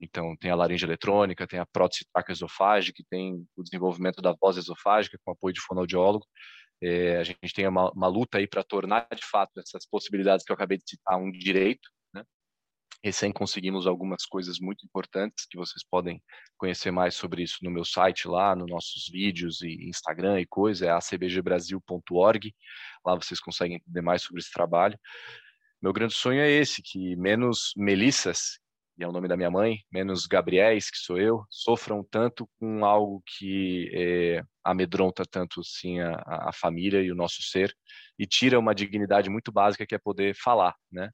Então, 0.00 0.36
tem 0.36 0.50
a 0.50 0.56
laringe 0.56 0.84
eletrônica, 0.84 1.46
tem 1.46 1.60
a 1.60 1.66
prótese 1.66 2.04
traqueosofágica, 2.12 3.02
tem 3.08 3.46
o 3.56 3.62
desenvolvimento 3.62 4.20
da 4.20 4.34
voz 4.38 4.56
esofágica 4.56 5.16
com 5.24 5.30
apoio 5.30 5.54
de 5.54 5.60
fonoaudiólogo. 5.60 6.26
É, 6.82 7.18
a 7.18 7.22
gente 7.22 7.54
tem 7.54 7.68
uma, 7.68 7.92
uma 7.92 8.08
luta 8.08 8.38
aí 8.38 8.48
para 8.48 8.64
tornar, 8.64 9.06
de 9.14 9.24
fato, 9.24 9.52
essas 9.60 9.86
possibilidades 9.86 10.44
que 10.44 10.50
eu 10.50 10.54
acabei 10.54 10.78
de 10.78 10.84
citar 10.84 11.16
um 11.16 11.30
direito, 11.30 11.88
né? 12.12 12.24
Recém 13.04 13.30
conseguimos 13.30 13.86
algumas 13.86 14.26
coisas 14.26 14.58
muito 14.58 14.84
importantes 14.84 15.46
que 15.48 15.56
vocês 15.56 15.84
podem 15.88 16.20
conhecer 16.58 16.90
mais 16.90 17.14
sobre 17.14 17.44
isso 17.44 17.58
no 17.62 17.70
meu 17.70 17.84
site 17.84 18.26
lá, 18.26 18.56
nos 18.56 18.68
nossos 18.68 19.08
vídeos 19.08 19.62
e 19.62 19.88
Instagram 19.88 20.40
e 20.40 20.46
coisa, 20.46 20.86
é 20.86 20.90
acbgbrasil.org. 20.90 22.52
Lá 23.06 23.14
vocês 23.14 23.38
conseguem 23.38 23.76
entender 23.76 24.02
mais 24.02 24.22
sobre 24.22 24.40
esse 24.40 24.50
trabalho. 24.50 24.98
Meu 25.82 25.92
grande 25.92 26.14
sonho 26.14 26.40
é 26.40 26.50
esse, 26.50 26.80
que 26.82 27.16
menos 27.16 27.72
Melissas, 27.76 28.58
que 28.96 29.02
é 29.02 29.08
o 29.08 29.12
nome 29.12 29.26
da 29.26 29.36
minha 29.36 29.50
mãe, 29.50 29.78
menos 29.90 30.26
Gabriéis, 30.26 30.88
que 30.90 30.98
sou 30.98 31.18
eu, 31.18 31.44
sofram 31.50 32.06
tanto 32.08 32.48
com 32.58 32.84
algo 32.84 33.22
que 33.26 33.90
é, 33.92 34.42
amedronta 34.64 35.24
tanto 35.28 35.60
assim 35.60 35.98
a, 36.00 36.22
a 36.48 36.52
família 36.52 37.02
e 37.02 37.10
o 37.10 37.16
nosso 37.16 37.42
ser 37.42 37.74
e 38.18 38.26
tira 38.26 38.58
uma 38.58 38.74
dignidade 38.74 39.28
muito 39.28 39.50
básica 39.50 39.84
que 39.84 39.94
é 39.94 39.98
poder 39.98 40.36
falar, 40.36 40.74
né? 40.90 41.10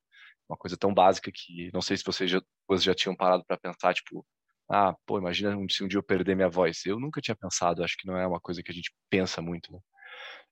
uma 0.49 0.57
coisa 0.57 0.77
tão 0.77 0.93
básica 0.93 1.31
que 1.33 1.71
não 1.73 1.81
sei 1.83 1.97
se 1.97 2.05
vocês 2.05 2.31
já, 2.31 2.41
vocês 2.67 2.85
já 2.85 2.95
tinham 2.95 3.15
parado 3.15 3.45
para 3.47 3.59
pensar, 3.59 3.95
tipo, 3.95 4.25
ah, 4.71 4.95
pô, 5.07 5.19
imagina 5.19 5.57
se 5.71 5.85
um 5.85 5.89
dia 5.89 5.99
eu 5.99 6.03
perder 6.03 6.35
minha 6.35 6.49
voz. 6.49 6.85
Eu 6.85 6.99
nunca 7.01 7.21
tinha 7.21 7.37
pensado, 7.37 7.83
acho 7.83 7.97
que 7.99 8.07
não 8.07 8.17
é 8.17 8.27
uma 8.27 8.41
coisa 8.41 8.63
que 8.63 8.71
a 8.71 8.75
gente 8.75 8.93
pensa 9.11 9.41
muito. 9.41 9.73
Né? 9.73 9.79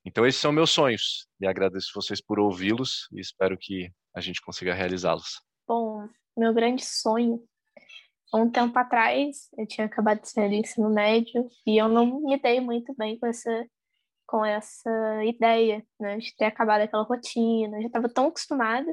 Então, 0.07 0.25
esses 0.25 0.41
são 0.41 0.53
meus 0.53 0.71
sonhos 0.71 1.27
e 1.41 1.49
agradeço 1.49 1.91
vocês 1.93 2.21
por 2.21 2.39
ouvi-los 2.39 3.09
e 3.13 3.21
espero 3.21 3.59
que 3.61 3.91
a 4.15 4.21
gente 4.21 4.41
consiga 4.41 4.73
realizá-los. 4.73 5.43
Bom, 5.67 6.09
meu 6.37 6.55
grande 6.55 6.85
sonho, 6.85 7.43
um 8.33 8.49
tempo 8.49 8.79
atrás, 8.79 9.49
eu 9.59 9.67
tinha 9.67 9.89
acabado 9.89 10.21
de 10.21 10.31
sair 10.31 10.49
do 10.49 10.55
ensino 10.55 10.89
médio 10.91 11.49
e 11.67 11.77
eu 11.77 11.89
não 11.89 12.21
me 12.21 12.41
dei 12.41 12.61
muito 12.61 12.95
bem 12.95 13.19
com 13.19 13.27
essa 13.27 13.67
com 14.29 14.45
essa 14.45 15.25
ideia, 15.25 15.87
né, 16.01 16.19
de 16.19 16.35
ter 16.35 16.47
acabado 16.47 16.81
aquela 16.83 17.05
rotina, 17.05 17.77
eu 17.77 17.83
já 17.83 17.87
estava 17.87 18.09
tão 18.09 18.27
acostumada 18.27 18.93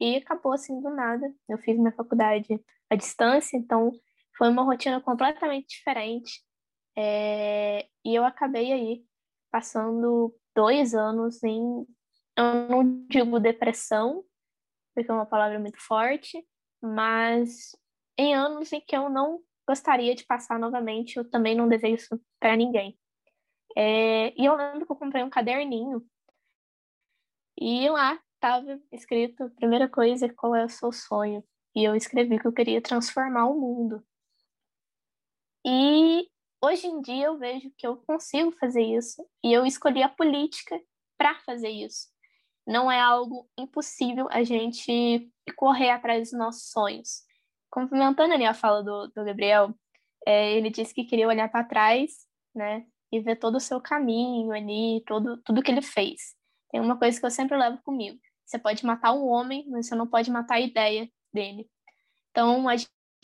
e 0.00 0.16
acabou 0.16 0.52
assim 0.52 0.80
do 0.80 0.90
nada. 0.90 1.24
Eu 1.48 1.58
fiz 1.58 1.76
minha 1.76 1.92
faculdade 1.92 2.60
à 2.90 2.96
distância, 2.96 3.56
então 3.56 3.92
foi 4.36 4.48
uma 4.48 4.64
rotina 4.64 5.00
completamente 5.00 5.68
diferente. 5.76 6.42
É... 6.96 7.86
E 8.04 8.14
eu 8.14 8.24
acabei 8.24 8.72
aí 8.72 9.04
passando 9.52 10.34
dois 10.54 10.94
anos 10.94 11.42
em, 11.42 11.86
eu 12.36 12.68
não 12.68 13.06
digo 13.08 13.40
depressão, 13.40 14.24
porque 14.94 15.10
é 15.10 15.14
uma 15.14 15.26
palavra 15.26 15.58
muito 15.58 15.80
forte, 15.80 16.44
mas 16.80 17.76
em 18.18 18.34
anos 18.34 18.72
em 18.72 18.80
que 18.80 18.96
eu 18.96 19.08
não 19.08 19.40
gostaria 19.66 20.14
de 20.14 20.24
passar 20.24 20.58
novamente, 20.58 21.16
eu 21.16 21.28
também 21.28 21.54
não 21.54 21.68
desejo 21.68 21.94
isso 21.94 22.20
para 22.38 22.56
ninguém. 22.56 22.98
É... 23.76 24.32
E 24.40 24.44
eu 24.44 24.54
lembro 24.56 24.86
que 24.86 24.92
eu 24.92 24.96
comprei 24.96 25.22
um 25.22 25.30
caderninho 25.30 26.04
e 27.58 27.88
lá 27.88 28.20
estava 28.34 28.80
escrito, 28.90 29.50
primeira 29.50 29.88
coisa, 29.88 30.28
qual 30.28 30.54
é 30.54 30.64
o 30.64 30.68
seu 30.68 30.92
sonho? 30.92 31.44
E 31.74 31.84
eu 31.84 31.94
escrevi 31.94 32.38
que 32.38 32.46
eu 32.46 32.52
queria 32.52 32.82
transformar 32.82 33.46
o 33.46 33.58
mundo. 33.58 34.04
E 35.64 36.28
hoje 36.62 36.86
em 36.86 37.00
dia 37.02 37.26
eu 37.26 37.38
vejo 37.38 37.70
que 37.76 37.86
eu 37.86 37.96
consigo 37.96 38.52
fazer 38.52 38.82
isso 38.82 39.26
e 39.42 39.52
eu 39.52 39.66
escolhi 39.66 40.02
a 40.02 40.08
política 40.08 40.80
para 41.18 41.34
fazer 41.40 41.68
isso. 41.68 42.08
Não 42.66 42.90
é 42.90 43.00
algo 43.00 43.48
impossível 43.58 44.28
a 44.30 44.44
gente 44.44 45.28
correr 45.56 45.90
atrás 45.90 46.30
dos 46.30 46.38
nossos 46.38 46.70
sonhos. 46.70 47.22
Complementando 47.68 48.34
ali 48.34 48.44
a 48.44 48.54
fala 48.54 48.82
do, 48.82 49.08
do 49.08 49.24
Gabriel, 49.24 49.74
é, 50.26 50.52
ele 50.52 50.70
disse 50.70 50.94
que 50.94 51.04
queria 51.04 51.26
olhar 51.26 51.50
para 51.50 51.64
trás, 51.64 52.26
né, 52.54 52.86
e 53.10 53.20
ver 53.20 53.36
todo 53.36 53.56
o 53.56 53.60
seu 53.60 53.80
caminho 53.80 54.52
ali, 54.52 55.02
todo, 55.06 55.36
tudo 55.42 55.62
que 55.62 55.70
ele 55.70 55.82
fez. 55.82 56.34
Tem 56.70 56.80
uma 56.80 56.98
coisa 56.98 57.18
que 57.18 57.26
eu 57.26 57.30
sempre 57.30 57.56
levo 57.56 57.82
comigo. 57.82 58.18
Você 58.46 58.58
pode 58.58 58.84
matar 58.86 59.12
um 59.12 59.26
homem, 59.26 59.66
mas 59.68 59.86
você 59.86 59.94
não 59.94 60.06
pode 60.06 60.30
matar 60.30 60.54
a 60.56 60.60
ideia 60.60 61.08
dele. 61.32 61.68
Então, 62.30 62.68
a 62.68 62.74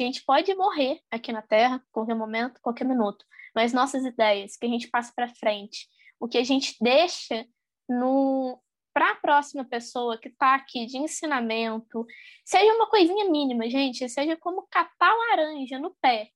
gente 0.06 0.24
pode 0.24 0.54
morrer 0.54 1.00
aqui 1.10 1.32
na 1.32 1.42
Terra, 1.42 1.82
qualquer 1.90 2.14
momento, 2.14 2.60
qualquer 2.60 2.84
minuto, 2.84 3.24
mas 3.54 3.72
nossas 3.72 4.04
ideias, 4.04 4.56
que 4.56 4.66
a 4.66 4.68
gente 4.68 4.88
passa 4.88 5.12
para 5.14 5.34
frente, 5.34 5.88
o 6.20 6.28
que 6.28 6.38
a 6.38 6.44
gente 6.44 6.76
deixa 6.80 7.46
no 7.88 8.60
para 8.92 9.12
a 9.12 9.16
próxima 9.16 9.64
pessoa 9.64 10.18
que 10.18 10.28
está 10.28 10.56
aqui 10.56 10.84
de 10.86 10.98
ensinamento, 10.98 12.04
seja 12.44 12.74
uma 12.74 12.88
coisinha 12.88 13.30
mínima, 13.30 13.70
gente, 13.70 14.08
seja 14.08 14.36
como 14.36 14.66
catar 14.68 15.14
laranja 15.14 15.78
no 15.78 15.94
pé. 16.00 16.30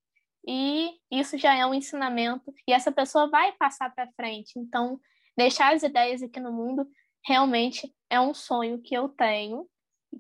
E 0.47 0.93
isso 1.11 1.37
já 1.37 1.55
é 1.57 1.67
um 1.67 1.75
ensinamento 1.75 2.53
e 2.67 2.73
essa 2.73 2.93
pessoa 2.93 3.29
vai 3.29 3.53
passar 3.53 3.93
para 3.93 4.11
frente. 4.13 4.53
Então, 4.57 5.01
deixar 5.37 5.75
as 5.75 5.83
ideias 5.83 6.23
aqui 6.23 6.39
no 6.39 6.53
mundo 6.53 6.87
realmente 7.25 7.93
é 8.09 8.21
um 8.21 8.33
sonho 8.33 8.81
que 8.81 8.95
eu 8.95 9.09
tenho, 9.09 9.69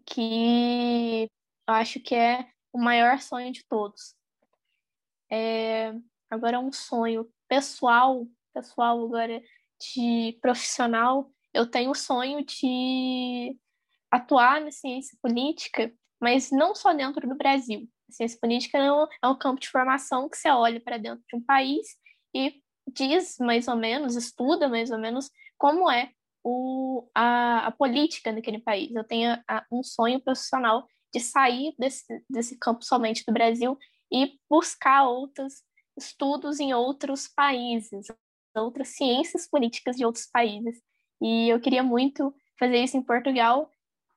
que 0.05 1.29
eu 1.69 1.75
acho 1.75 2.01
que 2.01 2.15
é 2.15 2.49
o 2.73 2.79
maior 2.79 3.21
sonho 3.21 3.53
de 3.53 3.65
todos. 3.67 4.15
É, 5.31 5.93
agora, 6.31 6.59
um 6.59 6.73
sonho 6.73 7.29
pessoal, 7.49 8.27
pessoal 8.53 9.05
agora 9.05 9.43
de 9.81 10.39
profissional, 10.41 11.31
eu 11.53 11.67
tenho 11.67 11.91
o 11.91 11.95
sonho 11.95 12.45
de 12.45 13.57
atuar 14.11 14.61
na 14.61 14.71
ciência 14.71 15.17
política, 15.21 15.93
mas 16.21 16.51
não 16.51 16.75
só 16.75 16.93
dentro 16.93 17.29
do 17.29 17.35
Brasil. 17.35 17.89
A 18.09 18.13
ciência 18.13 18.39
política 18.41 18.79
é 18.79 18.93
um, 18.93 19.05
é 19.05 19.39
campo 19.39 19.61
de 19.61 19.69
formação 19.69 20.29
que 20.29 20.37
você 20.37 20.51
olha 20.51 20.81
para 20.81 20.99
dentro 20.99 21.25
de 21.29 21.37
um 21.37 21.43
país 21.43 21.97
e 22.35 22.63
diz 22.87 23.37
mais 23.39 23.69
ou 23.69 23.77
menos, 23.77 24.17
estuda 24.17 24.69
mais 24.69 24.91
ou 24.91 24.99
menos 24.99 25.31
como 25.59 25.91
é 25.91 26.11
o, 26.45 27.09
a, 27.15 27.67
a 27.67 27.71
política 27.71 28.33
naquele 28.33 28.59
país. 28.59 28.95
Eu 28.95 29.05
tenho 29.05 29.33
a, 29.49 29.65
um 29.71 29.83
sonho 29.83 30.21
profissional 30.21 30.87
de 31.13 31.21
sair 31.21 31.75
desse, 31.79 32.25
desse 32.29 32.59
campo 32.59 32.85
somente 32.85 33.25
do 33.27 33.33
Brasil 33.33 33.79
e 34.13 34.39
buscar 34.49 35.05
outros 35.05 35.63
estudos 35.97 36.59
em 36.59 36.73
outros 36.73 37.29
países, 37.29 38.07
outras 38.57 38.89
ciências 38.89 39.49
políticas 39.49 39.97
de 39.97 40.05
outros 40.05 40.27
países. 40.27 40.81
E 41.21 41.49
eu 41.49 41.61
queria 41.61 41.83
muito 41.83 42.35
fazer 42.59 42.83
isso 42.83 42.97
em 42.97 43.03
Portugal, 43.03 43.71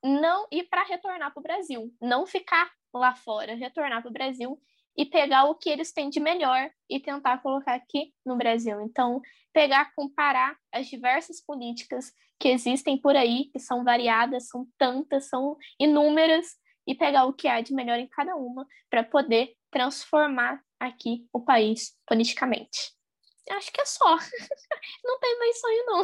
não 0.03 0.47
ir 0.51 0.63
para 0.69 0.83
retornar 0.83 1.33
para 1.33 1.39
o 1.39 1.43
Brasil, 1.43 1.93
não 2.01 2.25
ficar 2.25 2.71
lá 2.93 3.15
fora, 3.15 3.55
retornar 3.55 4.01
para 4.01 4.09
o 4.09 4.13
Brasil 4.13 4.59
e 4.97 5.05
pegar 5.05 5.45
o 5.45 5.55
que 5.55 5.69
eles 5.69 5.91
têm 5.91 6.09
de 6.09 6.19
melhor 6.19 6.69
e 6.89 6.99
tentar 6.99 7.41
colocar 7.41 7.73
aqui 7.73 8.13
no 8.25 8.37
Brasil. 8.37 8.79
Então, 8.81 9.21
pegar, 9.51 9.91
comparar 9.93 10.55
as 10.71 10.87
diversas 10.87 11.43
políticas 11.43 12.11
que 12.39 12.49
existem 12.49 12.97
por 12.97 13.15
aí, 13.15 13.45
que 13.51 13.59
são 13.59 13.83
variadas, 13.83 14.47
são 14.47 14.67
tantas, 14.77 15.25
são 15.25 15.57
inúmeras, 15.79 16.55
e 16.87 16.95
pegar 16.95 17.25
o 17.25 17.33
que 17.33 17.47
há 17.47 17.61
de 17.61 17.73
melhor 17.73 17.99
em 17.99 18.07
cada 18.07 18.35
uma 18.35 18.67
para 18.89 19.03
poder 19.03 19.55
transformar 19.71 20.61
aqui 20.79 21.27
o 21.33 21.43
país 21.43 21.97
politicamente. 22.05 22.93
Acho 23.51 23.71
que 23.71 23.81
é 23.81 23.85
só. 23.85 24.17
não 25.03 25.19
tem 25.19 25.39
mais 25.39 25.59
sonho, 25.59 25.85
não. 25.85 26.03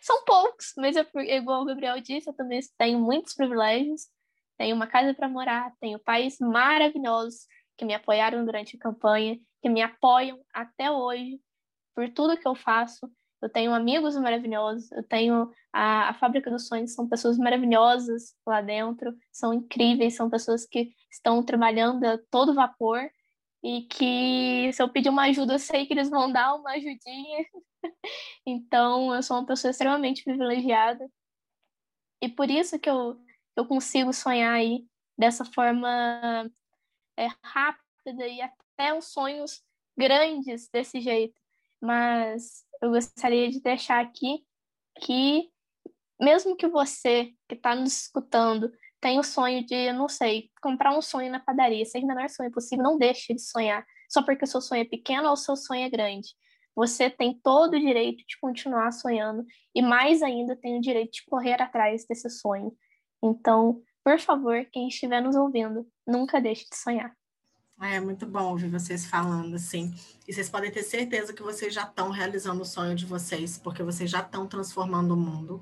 São 0.00 0.24
poucos, 0.24 0.72
mas 0.76 0.96
é 0.96 1.06
igual 1.36 1.62
o 1.62 1.64
Gabriel 1.64 2.00
disse, 2.00 2.28
eu 2.28 2.34
também 2.34 2.60
tenho 2.78 2.98
muitos 2.98 3.34
privilégios. 3.34 4.02
Tenho 4.56 4.76
uma 4.76 4.86
casa 4.86 5.14
para 5.14 5.28
morar, 5.28 5.72
tenho 5.80 5.98
pais 5.98 6.38
maravilhosos 6.38 7.46
que 7.76 7.84
me 7.84 7.94
apoiaram 7.94 8.44
durante 8.44 8.76
a 8.76 8.78
campanha, 8.78 9.38
que 9.60 9.68
me 9.68 9.82
apoiam 9.82 10.40
até 10.52 10.90
hoje 10.90 11.40
por 11.94 12.08
tudo 12.10 12.38
que 12.38 12.46
eu 12.46 12.54
faço. 12.54 13.10
Eu 13.42 13.48
tenho 13.48 13.74
amigos 13.74 14.16
maravilhosos, 14.16 14.90
eu 14.92 15.02
tenho 15.02 15.50
a, 15.72 16.10
a 16.10 16.14
Fábrica 16.14 16.48
dos 16.48 16.68
Sonhos, 16.68 16.94
são 16.94 17.08
pessoas 17.08 17.36
maravilhosas 17.36 18.36
lá 18.46 18.60
dentro, 18.60 19.12
são 19.32 19.52
incríveis, 19.52 20.14
são 20.14 20.30
pessoas 20.30 20.64
que 20.64 20.94
estão 21.10 21.44
trabalhando 21.44 22.04
a 22.04 22.18
todo 22.30 22.54
vapor 22.54 23.10
e 23.62 23.82
que 23.82 24.72
se 24.72 24.80
eu 24.82 24.88
pedir 24.88 25.08
uma 25.08 25.24
ajuda, 25.24 25.54
eu 25.54 25.58
sei 25.58 25.86
que 25.86 25.92
eles 25.92 26.08
vão 26.08 26.30
dar 26.30 26.54
uma 26.54 26.70
ajudinha. 26.72 27.44
então, 28.46 29.14
eu 29.14 29.22
sou 29.22 29.36
uma 29.38 29.46
pessoa 29.46 29.70
extremamente 29.70 30.22
privilegiada. 30.22 31.10
E 32.20 32.28
por 32.28 32.48
isso 32.48 32.78
que 32.78 32.88
eu, 32.88 33.20
eu 33.56 33.66
consigo 33.66 34.12
sonhar 34.12 34.54
aí 34.54 34.86
dessa 35.18 35.44
forma 35.44 36.48
é, 37.16 37.28
rápida 37.42 38.26
e 38.26 38.40
até 38.40 38.94
uns 38.94 39.12
sonhos 39.12 39.62
grandes 39.96 40.68
desse 40.68 41.00
jeito. 41.00 41.40
Mas 41.80 42.64
eu 42.82 42.90
gostaria 42.90 43.48
de 43.48 43.60
deixar 43.60 44.00
aqui 44.04 44.44
que, 45.00 45.48
mesmo 46.20 46.56
que 46.56 46.66
você 46.66 47.32
que 47.48 47.54
está 47.54 47.74
nos 47.76 48.02
escutando 48.02 48.72
tenha 49.00 49.20
o 49.20 49.24
sonho 49.24 49.64
de, 49.64 49.92
não 49.92 50.08
sei, 50.08 50.50
comprar 50.60 50.96
um 50.96 51.02
sonho 51.02 51.30
na 51.30 51.40
padaria, 51.40 51.84
seja 51.84 52.04
o 52.04 52.08
menor 52.08 52.28
sonho 52.28 52.50
possível, 52.50 52.84
não 52.84 52.98
deixe 52.98 53.34
de 53.34 53.40
sonhar 53.40 53.86
só 54.08 54.22
porque 54.22 54.44
o 54.44 54.46
seu 54.46 54.60
sonho 54.60 54.82
é 54.82 54.84
pequeno 54.84 55.28
ou 55.28 55.32
o 55.32 55.36
seu 55.36 55.56
sonho 55.56 55.84
é 55.84 55.88
grande. 55.88 56.28
Você 56.74 57.08
tem 57.08 57.38
todo 57.42 57.74
o 57.74 57.80
direito 57.80 58.24
de 58.26 58.38
continuar 58.40 58.92
sonhando 58.92 59.44
e 59.74 59.80
mais 59.80 60.22
ainda 60.22 60.56
tem 60.56 60.76
o 60.76 60.80
direito 60.80 61.12
de 61.12 61.24
correr 61.24 61.60
atrás 61.62 62.04
desse 62.06 62.28
sonho. 62.28 62.76
Então, 63.22 63.82
por 64.04 64.18
favor, 64.18 64.64
quem 64.72 64.88
estiver 64.88 65.22
nos 65.22 65.36
ouvindo, 65.36 65.86
nunca 66.06 66.40
deixe 66.40 66.68
de 66.68 66.76
sonhar. 66.76 67.14
É 67.84 67.98
muito 67.98 68.24
bom 68.26 68.44
ouvir 68.44 68.68
vocês 68.68 69.04
falando 69.04 69.56
assim. 69.56 69.92
E 70.26 70.32
vocês 70.32 70.48
podem 70.48 70.70
ter 70.70 70.84
certeza 70.84 71.32
que 71.32 71.42
vocês 71.42 71.74
já 71.74 71.82
estão 71.82 72.10
realizando 72.10 72.62
o 72.62 72.64
sonho 72.64 72.94
de 72.94 73.04
vocês, 73.04 73.58
porque 73.58 73.82
vocês 73.82 74.08
já 74.08 74.20
estão 74.20 74.46
transformando 74.46 75.14
o 75.14 75.16
mundo. 75.16 75.60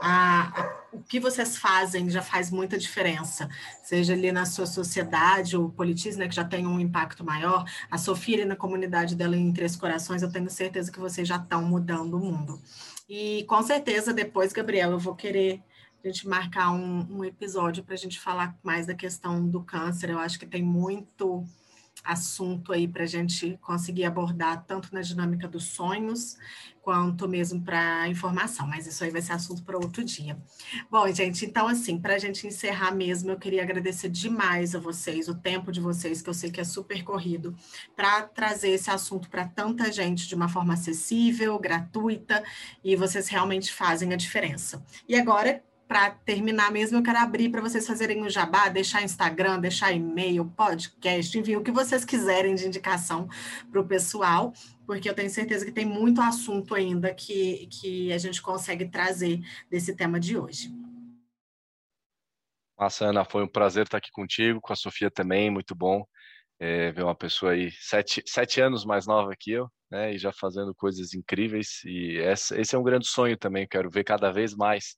Ah, 0.00 0.72
o 0.92 1.02
que 1.02 1.18
vocês 1.18 1.56
fazem 1.56 2.08
já 2.08 2.22
faz 2.22 2.52
muita 2.52 2.78
diferença, 2.78 3.48
seja 3.82 4.12
ali 4.12 4.30
na 4.30 4.46
sua 4.46 4.66
sociedade, 4.66 5.56
o 5.56 5.68
politismo, 5.68 6.20
né, 6.20 6.28
que 6.28 6.36
já 6.36 6.44
tem 6.44 6.64
um 6.64 6.78
impacto 6.78 7.24
maior, 7.24 7.64
a 7.90 7.98
Sofia 7.98 8.36
ali 8.36 8.44
na 8.44 8.54
comunidade 8.56 9.16
dela 9.16 9.36
em 9.36 9.52
Três 9.52 9.74
Corações, 9.74 10.22
eu 10.22 10.30
tenho 10.30 10.48
certeza 10.48 10.92
que 10.92 11.00
vocês 11.00 11.26
já 11.26 11.36
estão 11.36 11.62
mudando 11.62 12.14
o 12.14 12.20
mundo. 12.20 12.62
E 13.08 13.44
com 13.48 13.60
certeza 13.64 14.12
depois, 14.12 14.52
Gabriel, 14.52 14.92
eu 14.92 14.98
vou 14.98 15.16
querer 15.16 15.60
gente 16.08 16.26
marcar 16.26 16.70
um, 16.72 17.06
um 17.18 17.24
episódio 17.24 17.84
para 17.84 17.94
a 17.94 17.98
gente 17.98 18.18
falar 18.18 18.56
mais 18.62 18.86
da 18.86 18.94
questão 18.94 19.46
do 19.46 19.62
câncer. 19.62 20.10
Eu 20.10 20.18
acho 20.18 20.38
que 20.38 20.46
tem 20.46 20.62
muito 20.62 21.46
assunto 22.04 22.72
aí 22.72 22.86
para 22.86 23.04
a 23.04 23.06
gente 23.06 23.58
conseguir 23.60 24.04
abordar, 24.04 24.64
tanto 24.66 24.94
na 24.94 25.00
dinâmica 25.00 25.46
dos 25.46 25.64
sonhos, 25.64 26.36
quanto 26.80 27.28
mesmo 27.28 27.60
para 27.60 28.08
informação, 28.08 28.66
mas 28.66 28.86
isso 28.86 29.04
aí 29.04 29.10
vai 29.10 29.20
ser 29.20 29.32
assunto 29.32 29.62
para 29.62 29.76
outro 29.76 30.02
dia. 30.02 30.38
Bom, 30.90 31.06
gente, 31.12 31.44
então, 31.44 31.68
assim, 31.68 31.98
para 31.98 32.14
a 32.14 32.18
gente 32.18 32.46
encerrar 32.46 32.92
mesmo, 32.92 33.30
eu 33.30 33.38
queria 33.38 33.62
agradecer 33.62 34.08
demais 34.08 34.74
a 34.74 34.78
vocês, 34.78 35.28
o 35.28 35.34
tempo 35.34 35.70
de 35.70 35.80
vocês, 35.80 36.22
que 36.22 36.30
eu 36.30 36.34
sei 36.34 36.50
que 36.50 36.60
é 36.60 36.64
super 36.64 37.04
corrido, 37.04 37.54
para 37.94 38.22
trazer 38.22 38.70
esse 38.70 38.90
assunto 38.90 39.28
para 39.28 39.46
tanta 39.46 39.92
gente 39.92 40.26
de 40.26 40.34
uma 40.34 40.48
forma 40.48 40.74
acessível, 40.74 41.58
gratuita, 41.58 42.42
e 42.82 42.96
vocês 42.96 43.28
realmente 43.28 43.70
fazem 43.70 44.14
a 44.14 44.16
diferença. 44.16 44.82
E 45.06 45.14
agora, 45.14 45.62
para 45.88 46.10
terminar 46.10 46.70
mesmo, 46.70 46.98
eu 46.98 47.02
quero 47.02 47.18
abrir 47.18 47.48
para 47.48 47.62
vocês 47.62 47.86
fazerem 47.86 48.22
o 48.22 48.28
jabá, 48.28 48.68
deixar 48.68 49.02
Instagram, 49.02 49.58
deixar 49.58 49.90
e-mail, 49.90 50.44
podcast, 50.44 51.38
enfim, 51.38 51.56
o 51.56 51.62
que 51.62 51.72
vocês 51.72 52.04
quiserem 52.04 52.54
de 52.54 52.66
indicação 52.66 53.26
para 53.72 53.80
o 53.80 53.86
pessoal, 53.86 54.52
porque 54.86 55.08
eu 55.08 55.14
tenho 55.14 55.30
certeza 55.30 55.64
que 55.64 55.72
tem 55.72 55.86
muito 55.86 56.20
assunto 56.20 56.74
ainda 56.74 57.14
que, 57.14 57.66
que 57.68 58.12
a 58.12 58.18
gente 58.18 58.42
consegue 58.42 58.86
trazer 58.86 59.40
desse 59.70 59.96
tema 59.96 60.20
de 60.20 60.36
hoje. 60.36 60.70
Massa, 62.78 63.06
Ana, 63.06 63.24
foi 63.24 63.42
um 63.42 63.48
prazer 63.48 63.84
estar 63.84 63.96
aqui 63.96 64.10
contigo, 64.12 64.60
com 64.60 64.72
a 64.72 64.76
Sofia 64.76 65.10
também, 65.10 65.50
muito 65.50 65.74
bom 65.74 66.04
é, 66.60 66.92
ver 66.92 67.04
uma 67.04 67.14
pessoa 67.14 67.52
aí 67.52 67.70
sete, 67.72 68.22
sete 68.26 68.60
anos 68.60 68.84
mais 68.84 69.06
nova 69.06 69.34
que 69.38 69.52
eu, 69.52 69.70
né, 69.90 70.14
e 70.14 70.18
já 70.18 70.32
fazendo 70.32 70.74
coisas 70.74 71.14
incríveis, 71.14 71.82
e 71.84 72.18
esse 72.18 72.74
é 72.74 72.78
um 72.78 72.82
grande 72.82 73.06
sonho 73.06 73.36
também, 73.38 73.66
quero 73.66 73.90
ver 73.90 74.04
cada 74.04 74.30
vez 74.30 74.54
mais 74.54 74.96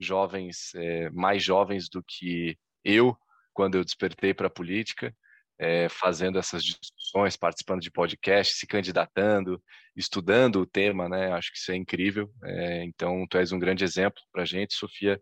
jovens, 0.00 0.74
é, 0.74 1.10
mais 1.10 1.42
jovens 1.42 1.88
do 1.88 2.02
que 2.02 2.56
eu, 2.84 3.16
quando 3.52 3.76
eu 3.76 3.84
despertei 3.84 4.32
para 4.32 4.46
a 4.46 4.50
política, 4.50 5.14
é, 5.58 5.88
fazendo 5.90 6.38
essas 6.38 6.64
discussões, 6.64 7.36
participando 7.36 7.82
de 7.82 7.90
podcasts, 7.90 8.58
se 8.58 8.66
candidatando, 8.66 9.62
estudando 9.94 10.60
o 10.60 10.66
tema, 10.66 11.08
né? 11.08 11.32
Acho 11.32 11.52
que 11.52 11.58
isso 11.58 11.70
é 11.70 11.76
incrível. 11.76 12.32
É, 12.42 12.84
então, 12.84 13.26
tu 13.28 13.36
és 13.36 13.52
um 13.52 13.58
grande 13.58 13.84
exemplo 13.84 14.22
para 14.32 14.42
a 14.42 14.46
gente, 14.46 14.74
Sofia. 14.74 15.20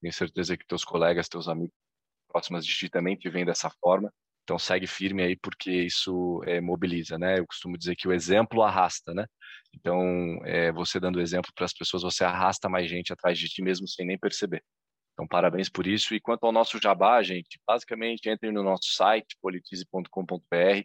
Tenho 0.00 0.12
certeza 0.12 0.56
que 0.56 0.66
teus 0.66 0.84
colegas, 0.84 1.28
teus 1.28 1.48
amigos 1.48 1.74
próximos 2.28 2.66
de 2.66 2.74
ti 2.74 2.90
também 2.90 3.16
te 3.16 3.30
veem 3.30 3.46
dessa 3.46 3.70
forma. 3.80 4.12
Então, 4.44 4.58
segue 4.58 4.86
firme 4.86 5.22
aí, 5.22 5.36
porque 5.36 5.70
isso 5.70 6.40
mobiliza, 6.62 7.18
né? 7.18 7.38
Eu 7.38 7.46
costumo 7.46 7.76
dizer 7.76 7.96
que 7.96 8.08
o 8.08 8.12
exemplo 8.12 8.62
arrasta, 8.62 9.14
né? 9.14 9.26
Então, 9.74 10.40
é, 10.44 10.72
você 10.72 10.98
dando 10.98 11.20
exemplo 11.20 11.52
para 11.54 11.64
as 11.64 11.72
pessoas, 11.72 12.02
você 12.02 12.24
arrasta 12.24 12.68
mais 12.68 12.88
gente 12.88 13.12
atrás 13.12 13.38
de 13.38 13.48
ti 13.48 13.62
mesmo 13.62 13.86
sem 13.86 14.06
nem 14.06 14.18
perceber. 14.18 14.62
Então, 15.12 15.26
parabéns 15.26 15.68
por 15.68 15.86
isso. 15.86 16.14
E 16.14 16.20
quanto 16.20 16.44
ao 16.44 16.52
nosso 16.52 16.78
jabá, 16.80 17.22
gente, 17.22 17.58
basicamente 17.66 18.30
entrem 18.30 18.52
no 18.52 18.62
nosso 18.62 18.92
site, 18.92 19.36
politize.com.br. 19.42 20.84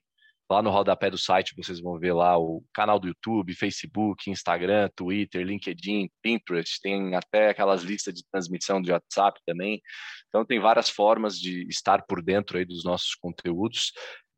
Lá 0.49 0.61
no 0.61 0.69
rodapé 0.69 1.09
do 1.09 1.17
site 1.17 1.55
vocês 1.55 1.79
vão 1.79 1.97
ver 1.97 2.13
lá 2.13 2.38
o 2.38 2.63
canal 2.73 2.99
do 2.99 3.07
YouTube, 3.07 3.55
Facebook, 3.55 4.29
Instagram, 4.29 4.89
Twitter, 4.95 5.43
LinkedIn, 5.45 6.09
Pinterest, 6.21 6.79
tem 6.81 7.15
até 7.15 7.49
aquelas 7.49 7.81
listas 7.81 8.13
de 8.13 8.23
transmissão 8.29 8.81
de 8.81 8.91
WhatsApp 8.91 9.39
também. 9.45 9.81
Então 10.27 10.45
tem 10.45 10.59
várias 10.59 10.89
formas 10.89 11.39
de 11.39 11.65
estar 11.69 12.03
por 12.05 12.21
dentro 12.21 12.57
aí 12.57 12.65
dos 12.65 12.84
nossos 12.84 13.15
conteúdos. 13.15 13.93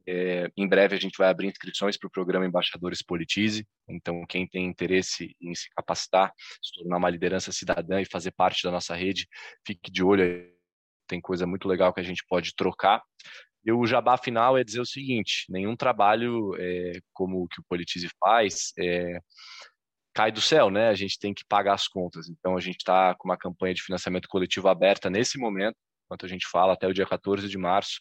É, 0.08 0.50
em 0.56 0.68
breve 0.68 0.96
a 0.96 1.00
gente 1.00 1.18
vai 1.18 1.30
abrir 1.30 1.48
inscrições 1.48 1.98
para 1.98 2.08
o 2.08 2.12
programa 2.12 2.46
Embaixadores 2.46 3.02
Politize. 3.02 3.68
Então, 3.90 4.26
quem 4.28 4.48
tem 4.48 4.66
interesse 4.66 5.36
em 5.42 5.56
se 5.56 5.70
capacitar, 5.76 6.32
se 6.62 6.74
tornar 6.76 6.98
uma 6.98 7.10
liderança 7.10 7.52
cidadã 7.52 8.00
e 8.00 8.06
fazer 8.06 8.32
parte 8.32 8.64
da 8.64 8.72
nossa 8.72 8.96
rede, 8.96 9.28
fique 9.66 9.92
de 9.92 10.04
olho. 10.04 10.54
Tem 11.08 11.20
coisa 11.20 11.46
muito 11.46 11.68
legal 11.68 11.94
que 11.94 12.00
a 12.00 12.04
gente 12.04 12.24
pode 12.28 12.56
trocar. 12.56 13.02
E 13.66 13.72
o 13.72 13.86
jabá 13.88 14.18
final 14.18 14.58
é 14.58 14.64
dizer 14.64 14.82
o 14.82 14.86
seguinte: 14.86 15.46
nenhum 15.50 15.76
trabalho 15.76 16.56
é, 16.60 17.00
como 17.14 17.44
o 17.44 17.48
que 17.48 17.60
o 17.60 17.66
Politize 17.68 18.10
faz 18.20 18.72
é, 18.78 19.20
cai 20.14 20.32
do 20.32 20.42
céu, 20.42 20.70
né? 20.70 20.90
A 20.90 20.96
gente 20.96 21.18
tem 21.20 21.34
que 21.34 21.44
pagar 21.48 21.74
as 21.74 21.88
contas. 21.88 22.30
Então, 22.30 22.56
a 22.56 22.62
gente 22.62 22.78
está 22.78 23.16
com 23.16 23.28
uma 23.28 23.38
campanha 23.38 23.74
de 23.74 23.82
financiamento 23.82 24.28
coletivo 24.28 24.68
aberta 24.68 25.10
nesse 25.10 25.40
momento, 25.40 25.76
enquanto 26.06 26.26
a 26.26 26.30
gente 26.30 26.48
fala, 26.48 26.74
até 26.74 26.88
o 26.88 26.94
dia 26.94 27.06
14 27.08 27.50
de 27.50 27.58
março 27.58 28.00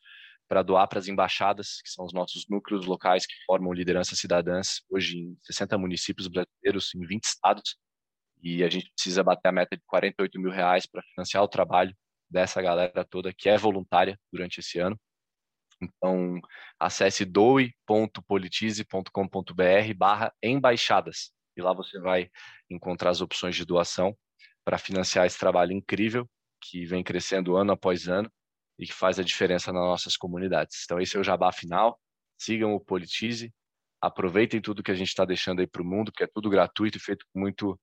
para 0.48 0.62
doar 0.62 0.86
para 0.88 0.98
as 0.98 1.08
embaixadas, 1.08 1.80
que 1.82 1.90
são 1.90 2.04
os 2.04 2.12
nossos 2.12 2.46
núcleos 2.48 2.86
locais 2.86 3.26
que 3.26 3.34
formam 3.46 3.72
lideranças 3.72 4.18
cidadãs, 4.18 4.82
hoje 4.90 5.18
em 5.18 5.38
60 5.42 5.78
municípios 5.78 6.28
brasileiros, 6.28 6.94
em 6.94 7.06
20 7.06 7.24
estados, 7.24 7.76
e 8.42 8.62
a 8.62 8.68
gente 8.68 8.90
precisa 8.92 9.22
bater 9.22 9.48
a 9.48 9.52
meta 9.52 9.76
de 9.76 9.82
48 9.86 10.40
mil 10.40 10.50
reais 10.50 10.86
para 10.86 11.02
financiar 11.14 11.42
o 11.42 11.48
trabalho 11.48 11.96
dessa 12.28 12.60
galera 12.60 13.04
toda 13.04 13.32
que 13.32 13.48
é 13.48 13.56
voluntária 13.56 14.18
durante 14.32 14.60
esse 14.60 14.78
ano. 14.78 14.98
Então, 15.80 16.40
acesse 16.78 17.24
doe.politize.com.br 17.24 19.94
barra 19.96 20.32
embaixadas, 20.42 21.32
e 21.56 21.62
lá 21.62 21.72
você 21.72 21.98
vai 21.98 22.30
encontrar 22.70 23.10
as 23.10 23.20
opções 23.20 23.56
de 23.56 23.64
doação 23.64 24.16
para 24.64 24.78
financiar 24.78 25.26
esse 25.26 25.38
trabalho 25.38 25.72
incrível 25.72 26.28
que 26.60 26.86
vem 26.86 27.02
crescendo 27.02 27.56
ano 27.56 27.72
após 27.72 28.08
ano 28.08 28.30
e 28.78 28.86
que 28.86 28.92
faz 28.92 29.18
a 29.18 29.22
diferença 29.22 29.72
nas 29.72 29.82
nossas 29.82 30.16
comunidades. 30.16 30.82
Então, 30.84 31.00
esse 31.00 31.16
é 31.16 31.20
o 31.20 31.24
jabá 31.24 31.52
final. 31.52 31.98
Sigam 32.38 32.74
o 32.74 32.80
Politize, 32.80 33.52
aproveitem 34.00 34.60
tudo 34.60 34.82
que 34.82 34.90
a 34.90 34.94
gente 34.94 35.08
está 35.08 35.24
deixando 35.24 35.60
aí 35.60 35.66
para 35.66 35.82
o 35.82 35.84
mundo, 35.84 36.12
que 36.12 36.24
é 36.24 36.26
tudo 36.26 36.50
gratuito 36.50 36.98
e 36.98 37.00
feito 37.00 37.24
com 37.32 37.40
muito, 37.40 37.80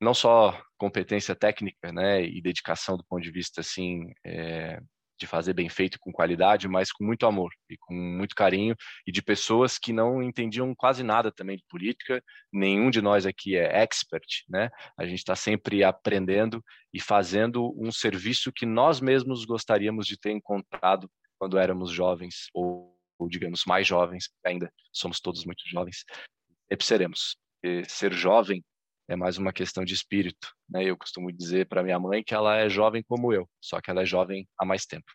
não 0.00 0.12
só 0.12 0.60
competência 0.76 1.34
técnica, 1.34 1.92
né, 1.92 2.22
e 2.22 2.40
dedicação 2.42 2.96
do 2.96 3.04
ponto 3.04 3.22
de 3.22 3.30
vista 3.30 3.60
assim 3.60 4.12
é, 4.24 4.80
de 5.20 5.26
fazer 5.26 5.52
bem 5.52 5.68
feito 5.68 5.98
com 6.00 6.10
qualidade, 6.10 6.66
mas 6.66 6.90
com 6.90 7.04
muito 7.04 7.26
amor 7.26 7.52
e 7.68 7.76
com 7.76 7.94
muito 7.94 8.34
carinho 8.34 8.74
e 9.06 9.12
de 9.12 9.22
pessoas 9.22 9.78
que 9.78 9.92
não 9.92 10.22
entendiam 10.22 10.74
quase 10.74 11.02
nada 11.02 11.30
também 11.30 11.58
de 11.58 11.64
política. 11.68 12.22
Nenhum 12.50 12.90
de 12.90 13.02
nós 13.02 13.26
aqui 13.26 13.56
é 13.56 13.82
expert, 13.82 14.44
né? 14.48 14.70
A 14.98 15.04
gente 15.04 15.18
está 15.18 15.36
sempre 15.36 15.84
aprendendo 15.84 16.64
e 16.92 16.98
fazendo 16.98 17.72
um 17.78 17.92
serviço 17.92 18.50
que 18.50 18.64
nós 18.64 19.00
mesmos 19.00 19.44
gostaríamos 19.44 20.06
de 20.06 20.18
ter 20.18 20.30
encontrado 20.30 21.08
quando 21.38 21.58
éramos 21.58 21.90
jovens 21.90 22.48
ou, 22.54 22.96
ou 23.18 23.28
digamos 23.28 23.64
mais 23.66 23.86
jovens, 23.86 24.30
ainda 24.44 24.72
somos 24.92 25.20
todos 25.20 25.44
muito 25.44 25.62
jovens. 25.68 26.04
Sempre 26.68 26.86
seremos. 26.86 27.36
E 27.62 27.84
ser 27.84 28.12
jovem 28.14 28.64
é 29.10 29.16
mais 29.16 29.36
uma 29.36 29.52
questão 29.52 29.84
de 29.84 29.92
espírito. 29.92 30.54
Né? 30.68 30.84
Eu 30.84 30.96
costumo 30.96 31.32
dizer 31.32 31.66
para 31.66 31.82
minha 31.82 31.98
mãe 31.98 32.22
que 32.22 32.32
ela 32.32 32.56
é 32.56 32.68
jovem 32.68 33.02
como 33.02 33.32
eu, 33.32 33.48
só 33.60 33.80
que 33.80 33.90
ela 33.90 34.02
é 34.02 34.06
jovem 34.06 34.48
há 34.56 34.64
mais 34.64 34.86
tempo. 34.86 35.10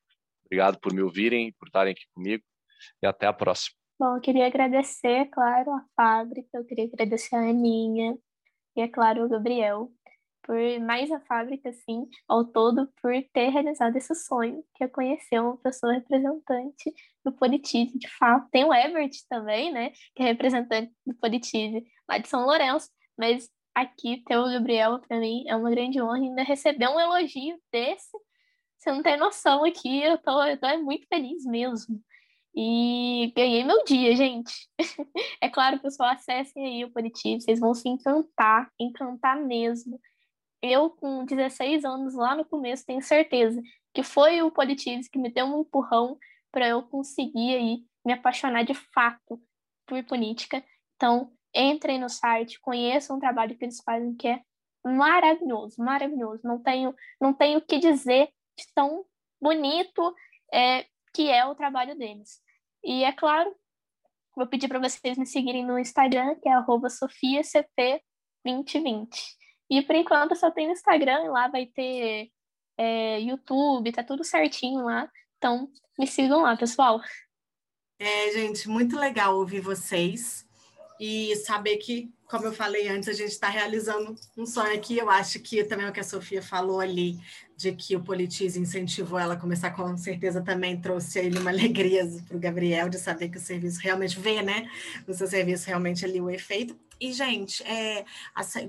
Obrigado 0.46 0.78
por 0.82 0.94
me 0.94 1.02
ouvirem, 1.02 1.54
por 1.58 1.68
estarem 1.68 1.94
aqui 1.94 2.04
comigo 2.14 2.44
e 3.02 3.08
até 3.08 3.26
a 3.26 3.32
próxima. 3.32 3.74
Bom, 3.98 4.18
eu 4.18 4.22
queria 4.22 4.48
agradecer, 4.48 5.30
claro, 5.32 5.72
a 5.72 5.86
fábrica, 5.96 6.50
eu 6.54 6.66
queria 6.66 6.84
agradecer 6.86 7.38
a 7.38 7.40
Aninha 7.40 8.18
e, 8.76 8.82
é 8.82 8.88
claro, 8.90 9.24
o 9.24 9.30
Gabriel, 9.30 9.90
por 10.44 10.58
mais 10.82 11.10
a 11.10 11.22
fábrica, 11.22 11.70
assim, 11.70 12.06
ao 12.28 12.44
todo, 12.44 12.92
por 13.02 13.14
ter 13.34 13.48
realizado 13.48 13.96
esse 13.96 14.14
sonho, 14.14 14.62
que 14.76 14.84
é 14.84 14.90
conhecer 14.90 15.40
uma 15.40 15.58
pessoa 15.58 15.94
representante 15.94 16.94
do 17.24 17.32
Politize, 17.32 17.98
de 17.98 18.10
fato. 18.10 18.50
Tem 18.52 18.66
o 18.66 18.74
Everett 18.74 19.26
também, 19.30 19.72
né, 19.72 19.92
que 20.14 20.22
é 20.22 20.26
representante 20.26 20.92
do 21.08 21.16
Politize 21.16 21.82
lá 22.10 22.18
de 22.18 22.28
São 22.28 22.46
Lourenço, 22.46 22.90
mas 23.18 23.50
aqui 23.76 24.24
ter 24.26 24.38
o 24.38 24.46
Gabriel, 24.46 25.00
para 25.00 25.20
mim, 25.20 25.44
é 25.48 25.56
uma 25.56 25.70
grande 25.70 26.02
honra 26.02 26.18
ainda 26.18 26.44
receber 26.44 26.88
um 26.88 27.00
elogio 27.00 27.60
desse. 27.72 28.18
Você 28.78 28.92
não 28.92 29.04
tem 29.04 29.18
noção 29.18 29.66
aqui, 29.66 30.02
eu 30.02 30.18
tô, 30.18 30.44
eu 30.44 30.58
tô 30.58 30.78
muito 30.80 31.06
feliz 31.08 31.46
mesmo. 31.46 32.02
E 32.56 33.34
ganhei 33.36 33.64
meu 33.66 33.84
dia, 33.84 34.16
gente. 34.16 34.70
é 35.42 35.50
claro, 35.50 35.80
pessoal, 35.80 36.10
acessem 36.12 36.66
aí 36.66 36.86
o 36.86 36.92
Politivo, 36.92 37.42
vocês 37.42 37.60
vão 37.60 37.74
se 37.74 37.90
encantar, 37.90 38.72
encantar 38.80 39.38
mesmo. 39.42 40.00
Eu, 40.62 40.90
com 40.90 41.26
16 41.26 41.84
anos 41.84 42.16
lá 42.16 42.36
no 42.36 42.46
começo, 42.46 42.86
tenho 42.86 43.02
certeza 43.02 43.62
que 43.94 44.04
foi 44.04 44.42
o 44.42 44.52
Politives 44.52 45.10
que 45.10 45.20
me 45.20 45.30
deu 45.30 45.46
um 45.46 45.62
empurrão 45.62 46.18
para 46.52 46.68
eu 46.68 46.82
conseguir 46.84 47.56
aí 47.56 47.84
me 48.06 48.14
apaixonar 48.14 48.64
de 48.64 48.74
fato 48.74 49.42
por 49.86 50.02
política. 50.06 50.64
Então, 50.96 51.32
entrem 51.56 52.00
no 52.00 52.10
site, 52.10 52.60
conheçam 52.60 53.18
o 53.18 53.20
trabalho 53.20 53.58
que 53.58 53.64
eles 53.64 53.82
fazem, 53.82 54.14
que 54.14 54.28
é 54.28 54.42
maravilhoso, 54.84 55.82
maravilhoso. 55.82 56.42
Não 56.44 56.62
tenho, 56.62 56.94
não 57.20 57.34
tenho 57.34 57.60
o 57.60 57.62
que 57.62 57.80
dizer 57.80 58.30
de 58.58 58.66
tão 58.74 59.06
bonito 59.42 60.14
é, 60.54 60.86
que 61.14 61.30
é 61.30 61.46
o 61.46 61.56
trabalho 61.56 61.98
deles. 61.98 62.42
E 62.84 63.04
é 63.04 63.12
claro, 63.12 63.56
vou 64.36 64.46
pedir 64.46 64.68
para 64.68 64.80
vocês 64.80 65.18
me 65.18 65.26
seguirem 65.26 65.66
no 65.66 65.80
Instagram, 65.80 66.36
que 66.36 66.50
é 66.50 66.62
sofiacp2020. 66.62 69.08
E 69.70 69.82
por 69.82 69.96
enquanto 69.96 70.36
só 70.36 70.52
tem 70.52 70.68
no 70.68 70.74
Instagram, 70.74 71.24
e 71.24 71.30
lá 71.30 71.48
vai 71.48 71.66
ter 71.66 72.30
é, 72.78 73.20
YouTube, 73.22 73.92
tá 73.92 74.04
tudo 74.04 74.24
certinho 74.24 74.86
lá. 74.86 75.10
Então, 75.38 75.72
me 75.98 76.06
sigam 76.06 76.42
lá, 76.42 76.56
pessoal. 76.56 77.02
É, 77.98 78.32
gente, 78.32 78.68
muito 78.68 78.98
legal 78.98 79.38
ouvir 79.38 79.62
vocês 79.62 80.45
e 81.00 81.36
saber 81.38 81.78
que, 81.78 82.12
como 82.26 82.46
eu 82.46 82.54
falei 82.54 82.88
antes, 82.88 83.10
a 83.10 83.14
gente 83.14 83.32
está 83.32 83.50
realizando 83.50 84.16
um 84.38 84.46
sonho 84.46 84.74
aqui. 84.74 84.98
Eu 84.98 85.10
acho 85.10 85.40
que 85.40 85.64
também 85.64 85.88
o 85.88 85.92
que 85.92 86.00
a 86.00 86.04
Sofia 86.04 86.42
falou 86.42 86.80
ali, 86.80 87.20
de 87.58 87.72
que 87.72 87.96
o 87.96 88.04
Politize 88.04 88.60
incentivou 88.60 89.18
ela 89.18 89.36
a 89.36 89.38
começar, 89.38 89.72
com 89.72 89.96
certeza 89.98 90.42
também 90.42 90.80
trouxe 90.80 91.20
ele 91.20 91.40
uma 91.40 91.52
alegria 91.52 92.06
para 92.28 92.38
o 92.38 92.40
Gabriel 92.40 92.90
de 92.90 92.98
saber 92.98 93.30
que 93.30 93.38
o 93.38 93.42
serviço 93.42 93.80
realmente 93.82 94.20
vê, 94.20 94.42
né? 94.42 94.70
O 95.08 95.14
seu 95.14 95.28
serviço 95.28 95.68
realmente 95.68 96.04
ali 96.06 96.20
o 96.20 96.30
efeito. 96.30 96.78
E, 97.00 97.12
gente, 97.12 97.62
é, 97.64 98.06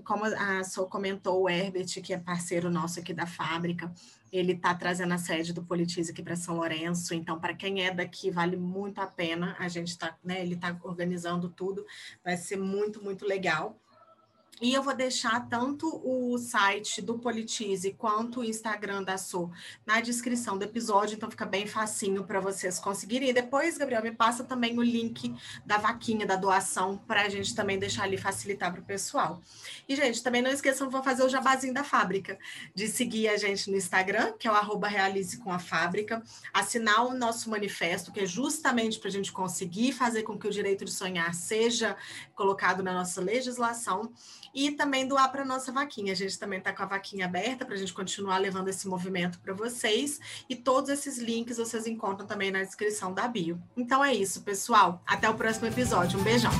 como 0.04 0.24
a 0.24 0.64
Sol 0.64 0.86
comentou, 0.86 1.42
o 1.42 1.48
Herbert, 1.48 1.86
que 2.02 2.12
é 2.12 2.18
parceiro 2.18 2.68
nosso 2.68 2.98
aqui 2.98 3.14
da 3.14 3.26
fábrica, 3.26 3.92
ele 4.32 4.52
está 4.52 4.74
trazendo 4.74 5.14
a 5.14 5.18
sede 5.18 5.52
do 5.52 5.64
Politize 5.64 6.10
aqui 6.10 6.22
para 6.22 6.36
São 6.36 6.56
Lourenço. 6.56 7.14
Então, 7.14 7.38
para 7.38 7.54
quem 7.54 7.84
é 7.84 7.92
daqui, 7.92 8.30
vale 8.30 8.56
muito 8.56 9.00
a 9.00 9.06
pena. 9.06 9.56
A 9.58 9.68
gente 9.68 9.88
está, 9.88 10.16
né? 10.24 10.40
Ele 10.42 10.54
está 10.54 10.76
organizando 10.82 11.48
tudo. 11.48 11.84
Vai 12.24 12.36
ser 12.36 12.56
muito, 12.56 13.02
muito 13.02 13.24
legal. 13.24 13.80
E 14.58 14.72
eu 14.72 14.82
vou 14.82 14.94
deixar 14.94 15.46
tanto 15.50 16.00
o 16.02 16.38
site 16.38 17.02
do 17.02 17.18
Politize 17.18 17.92
quanto 17.92 18.40
o 18.40 18.44
Instagram 18.44 19.02
da 19.02 19.18
So 19.18 19.50
na 19.84 20.00
descrição 20.00 20.56
do 20.56 20.64
episódio, 20.64 21.14
então 21.14 21.30
fica 21.30 21.44
bem 21.44 21.66
facinho 21.66 22.24
para 22.24 22.40
vocês 22.40 22.78
conseguirem. 22.78 23.28
E 23.28 23.32
depois, 23.34 23.76
Gabriel, 23.76 24.02
me 24.02 24.12
passa 24.12 24.44
também 24.44 24.78
o 24.78 24.82
link 24.82 25.34
da 25.66 25.76
vaquinha, 25.76 26.24
da 26.24 26.36
doação, 26.36 26.96
para 26.96 27.22
a 27.22 27.28
gente 27.28 27.54
também 27.54 27.78
deixar 27.78 28.04
ali 28.04 28.16
facilitar 28.16 28.72
para 28.72 28.80
o 28.80 28.84
pessoal. 28.84 29.42
E, 29.86 29.94
gente, 29.94 30.22
também 30.22 30.40
não 30.40 30.50
esqueçam, 30.50 30.88
vou 30.88 31.02
fazer 31.02 31.22
o 31.22 31.28
jabazinho 31.28 31.74
da 31.74 31.84
fábrica, 31.84 32.38
de 32.74 32.88
seguir 32.88 33.28
a 33.28 33.36
gente 33.36 33.70
no 33.70 33.76
Instagram, 33.76 34.32
que 34.38 34.48
é 34.48 34.50
o 34.50 34.54
arroba 34.54 34.88
realize 34.88 35.36
com 35.36 35.52
a 35.52 35.58
fábrica, 35.58 36.22
assinar 36.54 37.04
o 37.04 37.12
nosso 37.12 37.50
manifesto, 37.50 38.10
que 38.10 38.20
é 38.20 38.26
justamente 38.26 38.98
para 38.98 39.08
a 39.08 39.12
gente 39.12 39.32
conseguir 39.32 39.92
fazer 39.92 40.22
com 40.22 40.38
que 40.38 40.48
o 40.48 40.50
direito 40.50 40.82
de 40.82 40.92
sonhar 40.92 41.34
seja 41.34 41.94
colocado 42.34 42.82
na 42.82 42.94
nossa 42.94 43.20
legislação 43.20 44.10
e 44.56 44.70
também 44.70 45.06
doar 45.06 45.30
para 45.30 45.44
nossa 45.44 45.70
vaquinha. 45.70 46.14
A 46.14 46.16
gente 46.16 46.38
também 46.38 46.58
está 46.58 46.72
com 46.72 46.82
a 46.82 46.86
vaquinha 46.86 47.26
aberta 47.26 47.66
para 47.66 47.74
a 47.74 47.78
gente 47.78 47.92
continuar 47.92 48.38
levando 48.38 48.68
esse 48.68 48.88
movimento 48.88 49.38
para 49.38 49.52
vocês. 49.52 50.18
E 50.48 50.56
todos 50.56 50.88
esses 50.88 51.18
links 51.18 51.58
vocês 51.58 51.86
encontram 51.86 52.26
também 52.26 52.50
na 52.50 52.62
descrição 52.62 53.12
da 53.12 53.28
bio. 53.28 53.60
Então 53.76 54.02
é 54.02 54.14
isso, 54.14 54.40
pessoal. 54.40 55.02
Até 55.06 55.28
o 55.28 55.34
próximo 55.34 55.66
episódio. 55.66 56.18
Um 56.18 56.22
beijão. 56.22 56.52